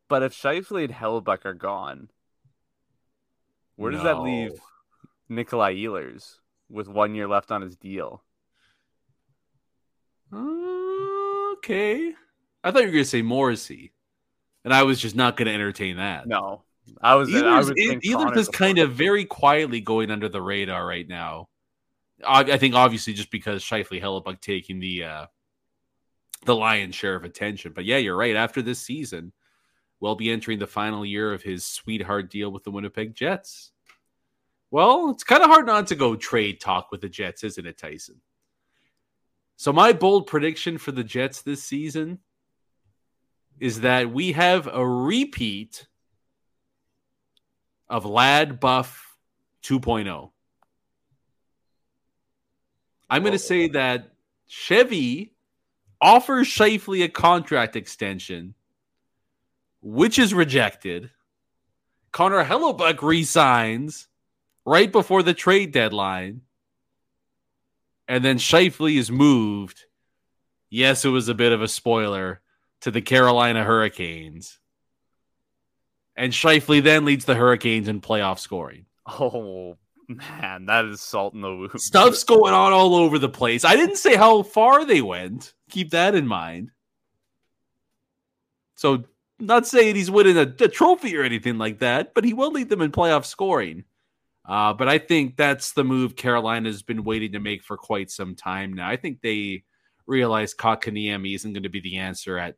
But 0.08 0.22
if 0.22 0.32
Scheifele 0.32 0.84
and 0.84 0.94
Hellebuyck 0.94 1.44
are 1.44 1.52
gone, 1.52 2.08
where 3.76 3.92
does 3.92 4.02
no. 4.02 4.04
that 4.04 4.22
leave 4.22 4.52
Nikolai 5.28 5.74
Ehlers 5.74 6.38
with 6.70 6.88
one 6.88 7.14
year 7.14 7.28
left 7.28 7.50
on 7.50 7.60
his 7.60 7.76
deal? 7.76 8.22
Uh, 10.32 11.52
okay. 11.52 12.14
I 12.64 12.70
thought 12.70 12.80
you 12.80 12.86
were 12.86 12.92
going 12.92 13.04
to 13.04 13.10
say 13.10 13.20
Morrissey, 13.20 13.92
and 14.64 14.72
I 14.72 14.84
was 14.84 14.98
just 14.98 15.14
not 15.14 15.36
going 15.36 15.48
to 15.48 15.54
entertain 15.54 15.98
that. 15.98 16.26
No, 16.26 16.62
I 17.02 17.14
was. 17.16 17.28
Ehlers, 17.28 17.44
I 17.44 17.58
was 17.58 17.70
Ehlers 17.70 18.36
is 18.38 18.48
kind 18.48 18.78
of 18.78 18.92
very 18.92 19.26
quietly 19.26 19.82
going 19.82 20.10
under 20.10 20.30
the 20.30 20.40
radar 20.40 20.86
right 20.86 21.06
now. 21.06 21.48
I, 22.26 22.58
think 22.58 22.74
obviously 22.74 23.12
just 23.12 23.30
because 23.30 23.62
Scheifele 23.62 24.02
Hellebuyck 24.02 24.40
taking 24.40 24.80
the 24.80 25.04
uh, 25.04 25.26
the 26.44 26.54
lion's 26.54 26.94
share 26.94 27.14
of 27.14 27.24
attention. 27.24 27.72
But 27.74 27.84
yeah, 27.84 27.98
you're 27.98 28.16
right. 28.16 28.36
After 28.36 28.62
this 28.62 28.80
season, 28.80 29.32
we'll 30.00 30.14
be 30.14 30.30
entering 30.30 30.58
the 30.58 30.66
final 30.66 31.04
year 31.04 31.32
of 31.32 31.42
his 31.42 31.64
sweetheart 31.64 32.30
deal 32.30 32.50
with 32.50 32.64
the 32.64 32.70
Winnipeg 32.70 33.14
Jets. 33.14 33.70
Well, 34.70 35.10
it's 35.10 35.24
kind 35.24 35.42
of 35.42 35.48
hard 35.48 35.66
not 35.66 35.86
to 35.88 35.94
go 35.94 36.14
trade 36.14 36.60
talk 36.60 36.90
with 36.90 37.00
the 37.00 37.08
Jets, 37.08 37.42
isn't 37.44 37.66
it, 37.66 37.78
Tyson? 37.78 38.20
So, 39.56 39.72
my 39.72 39.92
bold 39.92 40.26
prediction 40.26 40.78
for 40.78 40.92
the 40.92 41.04
Jets 41.04 41.42
this 41.42 41.64
season 41.64 42.18
is 43.58 43.80
that 43.80 44.12
we 44.12 44.32
have 44.32 44.68
a 44.68 44.86
repeat 44.86 45.86
of 47.88 48.04
Lad 48.04 48.60
Buff 48.60 49.16
2.0. 49.64 50.30
I'm 53.10 53.22
going 53.22 53.32
to 53.32 53.36
oh, 53.36 53.38
say 53.38 53.68
that 53.68 54.12
Chevy 54.46 55.32
offers 56.00 56.48
Scheifele 56.48 57.04
a 57.04 57.08
contract 57.08 57.76
extension 57.76 58.54
which 59.80 60.18
is 60.18 60.34
rejected. 60.34 61.10
Connor 62.12 62.44
Hellebuyck 62.44 63.02
resigns 63.02 64.08
right 64.64 64.90
before 64.90 65.22
the 65.22 65.34
trade 65.34 65.72
deadline. 65.72 66.42
And 68.06 68.24
then 68.24 68.38
Scheifele 68.38 68.96
is 68.96 69.10
moved. 69.10 69.84
Yes, 70.70 71.04
it 71.04 71.10
was 71.10 71.28
a 71.28 71.34
bit 71.34 71.52
of 71.52 71.62
a 71.62 71.68
spoiler 71.68 72.40
to 72.80 72.90
the 72.90 73.02
Carolina 73.02 73.64
Hurricanes. 73.64 74.58
And 76.16 76.32
Scheifele 76.32 76.82
then 76.82 77.04
leads 77.04 77.26
the 77.26 77.34
Hurricanes 77.34 77.88
in 77.88 78.00
playoff 78.00 78.38
scoring. 78.38 78.86
Oh, 79.06 79.76
man, 80.40 80.66
that 80.66 80.86
is 80.86 81.00
salt 81.00 81.34
in 81.34 81.42
the 81.42 81.54
wound. 81.54 81.80
Stuff's 81.80 82.24
going 82.24 82.54
on 82.54 82.72
all 82.72 82.94
over 82.94 83.18
the 83.18 83.28
place. 83.28 83.64
I 83.64 83.76
didn't 83.76 83.96
say 83.96 84.16
how 84.16 84.42
far 84.42 84.84
they 84.84 85.02
went. 85.02 85.52
Keep 85.70 85.90
that 85.90 86.14
in 86.14 86.26
mind. 86.26 86.70
So 88.74 89.04
not 89.38 89.66
saying 89.66 89.96
he's 89.96 90.10
winning 90.10 90.38
a, 90.38 90.42
a, 90.42 90.68
trophy 90.68 91.16
or 91.16 91.22
anything 91.22 91.58
like 91.58 91.80
that, 91.80 92.14
but 92.14 92.24
he 92.24 92.32
will 92.32 92.52
lead 92.52 92.68
them 92.68 92.80
in 92.80 92.90
playoff 92.90 93.24
scoring. 93.24 93.84
Uh, 94.44 94.72
but 94.72 94.88
I 94.88 94.98
think 94.98 95.36
that's 95.36 95.72
the 95.72 95.84
move 95.84 96.16
Carolina's 96.16 96.82
been 96.82 97.04
waiting 97.04 97.32
to 97.32 97.40
make 97.40 97.62
for 97.62 97.76
quite 97.76 98.10
some 98.10 98.34
time 98.34 98.72
now. 98.72 98.88
I 98.88 98.96
think 98.96 99.20
they 99.20 99.64
realize 100.06 100.54
Kotkaniemi 100.54 101.34
isn't 101.34 101.52
going 101.52 101.64
to 101.64 101.68
be 101.68 101.80
the 101.80 101.98
answer 101.98 102.38
at 102.38 102.56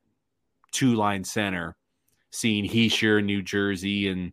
two 0.70 0.94
line 0.94 1.24
center, 1.24 1.76
seeing 2.30 2.64
Hischier, 2.64 3.24
New 3.24 3.42
Jersey, 3.42 4.09
and 4.09 4.32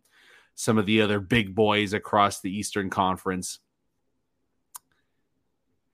some 0.58 0.76
of 0.76 0.86
the 0.86 1.02
other 1.02 1.20
big 1.20 1.54
boys 1.54 1.92
across 1.92 2.40
the 2.40 2.50
Eastern 2.50 2.90
Conference. 2.90 3.60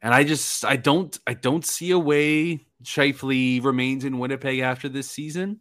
And 0.01 0.15
I 0.15 0.25
just 0.25 0.65
I 0.65 0.77
don't 0.77 1.17
I 1.27 1.35
don't 1.35 1.67
see 1.67 1.91
a 1.91 1.99
way 1.99 2.65
Scheifele 2.83 3.63
remains 3.63 4.07
in 4.07 4.19
Winnipeg 4.19 4.61
after 4.61 4.89
this 4.89 5.11
season. 5.11 5.61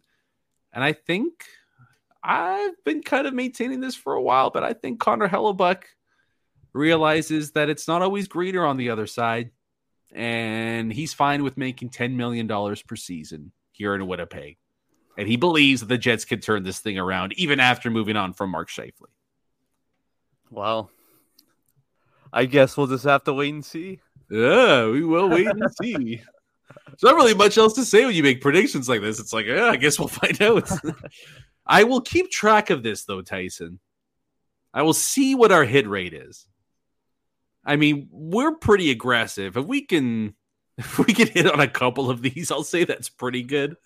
And 0.72 0.82
I 0.82 0.94
think 0.94 1.44
I've 2.22 2.82
been 2.84 3.02
kind 3.02 3.26
of 3.26 3.34
maintaining 3.34 3.80
this 3.80 3.94
for 3.94 4.14
a 4.14 4.22
while, 4.22 4.48
but 4.48 4.64
I 4.64 4.72
think 4.72 5.00
Connor 5.00 5.28
Hellebuyck 5.28 5.82
realizes 6.72 7.50
that 7.52 7.68
it's 7.68 7.86
not 7.86 8.00
always 8.00 8.26
greener 8.26 8.64
on 8.64 8.78
the 8.78 8.88
other 8.88 9.06
side. 9.06 9.50
And 10.14 10.90
he's 10.90 11.12
fine 11.12 11.44
with 11.44 11.58
making 11.58 11.90
$10 11.90 12.14
million 12.14 12.48
per 12.48 12.96
season 12.96 13.52
here 13.72 13.94
in 13.94 14.06
Winnipeg. 14.06 14.56
And 15.16 15.28
he 15.28 15.36
believes 15.36 15.80
that 15.80 15.86
the 15.86 15.98
Jets 15.98 16.24
can 16.24 16.40
turn 16.40 16.64
this 16.64 16.80
thing 16.80 16.98
around 16.98 17.34
even 17.36 17.60
after 17.60 17.90
moving 17.90 18.16
on 18.16 18.32
from 18.32 18.50
Mark 18.50 18.68
Scheifele. 18.68 19.06
Well, 20.50 20.90
I 22.32 22.46
guess 22.46 22.76
we'll 22.76 22.88
just 22.88 23.04
have 23.04 23.24
to 23.24 23.32
wait 23.32 23.54
and 23.54 23.64
see. 23.64 24.00
Yeah, 24.30 24.86
we 24.88 25.04
will 25.04 25.28
wait 25.28 25.46
and 25.46 25.62
see. 25.80 26.20
There's 26.86 27.02
not 27.02 27.14
really 27.14 27.34
much 27.34 27.58
else 27.58 27.74
to 27.74 27.84
say 27.84 28.04
when 28.04 28.14
you 28.14 28.22
make 28.22 28.40
predictions 28.40 28.88
like 28.88 29.00
this. 29.00 29.20
It's 29.20 29.32
like, 29.32 29.46
yeah, 29.46 29.66
I 29.66 29.76
guess 29.76 29.98
we'll 29.98 30.08
find 30.08 30.40
out. 30.42 30.70
I 31.66 31.84
will 31.84 32.00
keep 32.00 32.30
track 32.30 32.70
of 32.70 32.82
this 32.82 33.04
though, 33.04 33.22
Tyson. 33.22 33.78
I 34.72 34.82
will 34.82 34.92
see 34.92 35.34
what 35.34 35.52
our 35.52 35.64
hit 35.64 35.88
rate 35.88 36.14
is. 36.14 36.46
I 37.64 37.76
mean, 37.76 38.08
we're 38.10 38.56
pretty 38.56 38.90
aggressive. 38.90 39.56
If 39.56 39.64
we 39.64 39.82
can 39.82 40.34
if 40.78 40.98
we 40.98 41.12
can 41.14 41.28
hit 41.28 41.50
on 41.50 41.60
a 41.60 41.68
couple 41.68 42.10
of 42.10 42.20
these, 42.20 42.50
I'll 42.50 42.64
say 42.64 42.84
that's 42.84 43.08
pretty 43.08 43.42
good. 43.42 43.76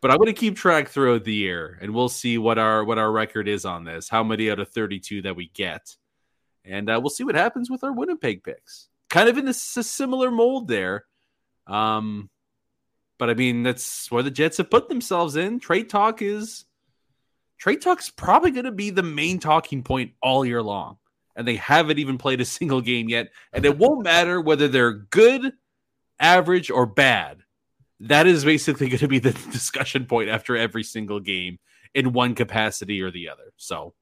But 0.00 0.10
I'm 0.10 0.18
going 0.18 0.26
to 0.26 0.32
keep 0.32 0.56
track 0.56 0.88
throughout 0.88 1.24
the 1.24 1.34
year, 1.34 1.78
and 1.80 1.92
we'll 1.92 2.08
see 2.08 2.38
what 2.38 2.58
our 2.58 2.84
what 2.84 2.98
our 2.98 3.10
record 3.10 3.48
is 3.48 3.64
on 3.64 3.84
this. 3.84 4.08
How 4.08 4.22
many 4.22 4.50
out 4.50 4.60
of 4.60 4.70
32 4.70 5.22
that 5.22 5.36
we 5.36 5.48
get, 5.48 5.96
and 6.64 6.88
uh, 6.88 6.98
we'll 7.02 7.10
see 7.10 7.24
what 7.24 7.34
happens 7.34 7.70
with 7.70 7.84
our 7.84 7.92
Winnipeg 7.92 8.44
picks. 8.44 8.88
Kind 9.10 9.28
of 9.28 9.38
in 9.38 9.48
a, 9.48 9.54
similar 9.54 10.30
mold 10.30 10.68
there. 10.68 11.04
Um, 11.66 12.28
but 13.18 13.30
I 13.30 13.34
mean, 13.34 13.62
that's 13.62 14.10
where 14.10 14.22
the 14.22 14.30
Jets 14.30 14.58
have 14.58 14.70
put 14.70 14.88
themselves 14.88 15.36
in. 15.36 15.60
Trade 15.60 15.88
talk 15.88 16.22
is 16.22 16.64
trade 17.58 17.82
talk's 17.82 18.10
probably 18.10 18.50
going 18.50 18.64
to 18.64 18.72
be 18.72 18.90
the 18.90 19.02
main 19.02 19.40
talking 19.40 19.82
point 19.82 20.12
all 20.22 20.44
year 20.44 20.62
long. 20.62 20.98
And 21.34 21.46
they 21.46 21.56
haven't 21.56 21.98
even 21.98 22.18
played 22.18 22.40
a 22.40 22.44
single 22.46 22.80
game 22.80 23.08
yet. 23.08 23.30
And 23.52 23.64
it 23.64 23.76
won't 23.76 24.04
matter 24.04 24.40
whether 24.40 24.68
they're 24.68 24.92
good, 24.92 25.52
average, 26.20 26.70
or 26.70 26.86
bad. 26.86 27.42
That 28.00 28.26
is 28.26 28.44
basically 28.44 28.88
going 28.88 28.98
to 28.98 29.08
be 29.08 29.18
the 29.18 29.32
discussion 29.52 30.06
point 30.06 30.28
after 30.28 30.56
every 30.56 30.84
single 30.84 31.20
game 31.20 31.58
in 31.94 32.12
one 32.12 32.34
capacity 32.34 33.00
or 33.00 33.10
the 33.10 33.28
other. 33.28 33.52
So, 33.56 33.94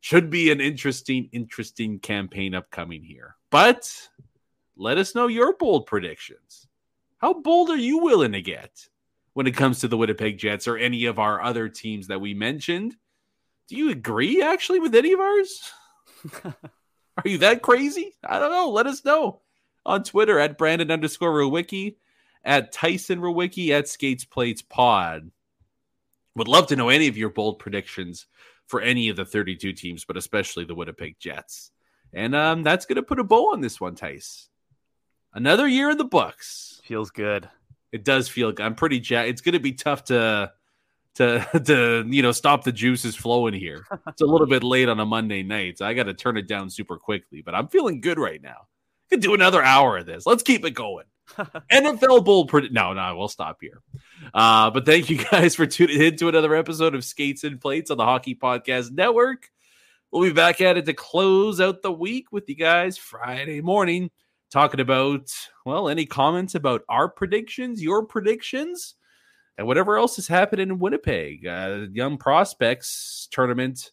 should 0.00 0.28
be 0.28 0.50
an 0.50 0.60
interesting, 0.60 1.30
interesting 1.32 1.98
campaign 1.98 2.54
upcoming 2.54 3.02
here. 3.02 3.36
But 3.50 3.90
let 4.76 4.98
us 4.98 5.14
know 5.14 5.28
your 5.28 5.56
bold 5.56 5.86
predictions. 5.86 6.66
How 7.18 7.32
bold 7.32 7.70
are 7.70 7.76
you 7.76 7.98
willing 7.98 8.32
to 8.32 8.42
get 8.42 8.88
when 9.32 9.46
it 9.46 9.56
comes 9.56 9.80
to 9.80 9.88
the 9.88 9.96
Winnipeg 9.96 10.36
Jets 10.36 10.68
or 10.68 10.76
any 10.76 11.06
of 11.06 11.18
our 11.18 11.42
other 11.42 11.70
teams 11.70 12.08
that 12.08 12.20
we 12.20 12.34
mentioned? 12.34 12.94
Do 13.68 13.76
you 13.76 13.90
agree 13.90 14.42
actually 14.42 14.80
with 14.80 14.94
any 14.94 15.12
of 15.12 15.20
ours? 15.20 15.72
Are 16.44 17.28
you 17.28 17.38
that 17.38 17.62
crazy? 17.62 18.12
I 18.22 18.38
don't 18.38 18.50
know. 18.50 18.70
Let 18.70 18.86
us 18.86 19.04
know 19.04 19.40
on 19.86 20.02
Twitter 20.02 20.38
at 20.38 20.58
Brandon 20.58 20.90
underscore 20.90 21.32
Rowicki, 21.32 21.96
at 22.44 22.72
Tyson 22.72 23.20
Rowicki, 23.20 23.70
at 23.70 23.88
Skates 23.88 24.24
Plates 24.24 24.62
Pod. 24.62 25.30
Would 26.36 26.48
love 26.48 26.66
to 26.68 26.76
know 26.76 26.88
any 26.88 27.08
of 27.08 27.16
your 27.16 27.30
bold 27.30 27.58
predictions 27.58 28.26
for 28.66 28.80
any 28.80 29.08
of 29.08 29.16
the 29.16 29.24
32 29.24 29.72
teams, 29.72 30.04
but 30.04 30.16
especially 30.16 30.64
the 30.64 30.74
Winnipeg 30.74 31.16
Jets. 31.18 31.70
And 32.12 32.34
um, 32.34 32.62
that's 32.62 32.86
going 32.86 32.96
to 32.96 33.02
put 33.02 33.20
a 33.20 33.24
bow 33.24 33.52
on 33.52 33.60
this 33.60 33.80
one, 33.80 33.94
Tice. 33.94 34.48
Another 35.32 35.66
year 35.66 35.90
in 35.90 35.98
the 35.98 36.04
books. 36.04 36.80
Feels 36.84 37.10
good. 37.10 37.48
It 37.92 38.04
does 38.04 38.28
feel. 38.28 38.52
I'm 38.58 38.74
pretty 38.74 39.00
jacked. 39.00 39.28
It's 39.28 39.40
going 39.40 39.54
to 39.54 39.60
be 39.60 39.72
tough 39.72 40.04
to 40.04 40.52
to 41.16 41.46
to 41.64 42.04
you 42.08 42.22
know 42.22 42.32
stop 42.32 42.64
the 42.64 42.72
juices 42.72 43.16
flowing 43.16 43.54
here. 43.54 43.84
It's 44.08 44.22
a 44.22 44.26
little 44.26 44.46
bit 44.46 44.62
late 44.62 44.88
on 44.88 45.00
a 45.00 45.06
Monday 45.06 45.42
night, 45.42 45.78
so 45.78 45.86
I 45.86 45.94
got 45.94 46.04
to 46.04 46.14
turn 46.14 46.36
it 46.36 46.46
down 46.46 46.70
super 46.70 46.96
quickly. 46.98 47.42
But 47.42 47.54
I'm 47.54 47.68
feeling 47.68 48.00
good 48.00 48.18
right 48.18 48.42
now. 48.42 48.66
Could 49.10 49.20
do 49.20 49.34
another 49.34 49.62
hour 49.62 49.98
of 49.98 50.06
this. 50.06 50.26
Let's 50.26 50.42
keep 50.42 50.64
it 50.64 50.72
going. 50.72 51.04
NFL 51.72 52.24
bold 52.24 52.48
predict. 52.48 52.72
No, 52.72 52.92
no, 52.92 53.16
we'll 53.16 53.28
stop 53.28 53.58
here. 53.60 53.82
Uh, 54.32 54.70
but 54.70 54.86
thank 54.86 55.10
you 55.10 55.24
guys 55.24 55.54
for 55.54 55.66
tuning 55.66 56.00
in 56.00 56.16
to 56.16 56.28
another 56.28 56.54
episode 56.54 56.94
of 56.94 57.04
Skates 57.04 57.44
and 57.44 57.60
Plates 57.60 57.90
on 57.90 57.96
the 57.96 58.04
Hockey 58.04 58.34
Podcast 58.34 58.92
Network. 58.92 59.50
We'll 60.10 60.22
be 60.22 60.32
back 60.32 60.60
at 60.60 60.76
it 60.76 60.86
to 60.86 60.92
close 60.92 61.60
out 61.60 61.82
the 61.82 61.92
week 61.92 62.30
with 62.30 62.48
you 62.48 62.54
guys 62.54 62.96
Friday 62.96 63.60
morning, 63.60 64.10
talking 64.50 64.80
about 64.80 65.32
well, 65.66 65.88
any 65.88 66.06
comments 66.06 66.54
about 66.54 66.82
our 66.88 67.08
predictions, 67.08 67.82
your 67.82 68.04
predictions, 68.06 68.94
and 69.58 69.66
whatever 69.66 69.96
else 69.96 70.18
is 70.18 70.28
happening 70.28 70.68
in 70.68 70.78
Winnipeg. 70.78 71.46
Uh, 71.46 71.86
young 71.92 72.16
prospects 72.16 73.28
tournament 73.30 73.90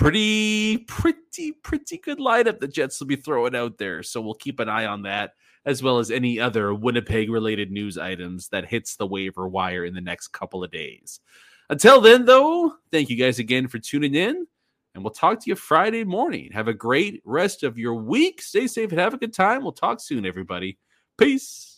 pretty, 0.00 0.78
pretty, 0.78 1.52
pretty 1.62 1.98
good 1.98 2.18
lineup 2.18 2.58
the 2.58 2.66
Jets 2.66 2.98
will 2.98 3.06
be 3.06 3.16
throwing 3.16 3.54
out 3.54 3.76
there. 3.76 4.02
So 4.02 4.22
we'll 4.22 4.34
keep 4.34 4.58
an 4.58 4.68
eye 4.68 4.86
on 4.86 5.02
that, 5.02 5.32
as 5.66 5.82
well 5.82 5.98
as 5.98 6.10
any 6.10 6.40
other 6.40 6.72
Winnipeg 6.74 7.30
related 7.30 7.70
news 7.70 7.98
items 7.98 8.48
that 8.48 8.66
hits 8.66 8.96
the 8.96 9.06
waiver 9.06 9.46
wire 9.48 9.84
in 9.84 9.94
the 9.94 10.00
next 10.00 10.28
couple 10.28 10.64
of 10.64 10.70
days. 10.70 11.20
Until 11.68 12.00
then, 12.00 12.24
though, 12.24 12.74
thank 12.90 13.10
you 13.10 13.16
guys 13.16 13.38
again 13.38 13.68
for 13.68 13.78
tuning 13.78 14.14
in, 14.14 14.46
and 14.94 15.04
we'll 15.04 15.12
talk 15.12 15.40
to 15.40 15.50
you 15.50 15.54
Friday 15.54 16.04
morning. 16.04 16.50
Have 16.52 16.68
a 16.68 16.74
great 16.74 17.22
rest 17.24 17.62
of 17.62 17.78
your 17.78 17.94
week. 17.94 18.42
Stay 18.42 18.66
safe 18.66 18.90
and 18.90 19.00
have 19.00 19.14
a 19.14 19.18
good 19.18 19.34
time. 19.34 19.62
We'll 19.62 19.72
talk 19.72 20.00
soon, 20.00 20.26
everybody. 20.26 20.78
Peace. 21.16 21.69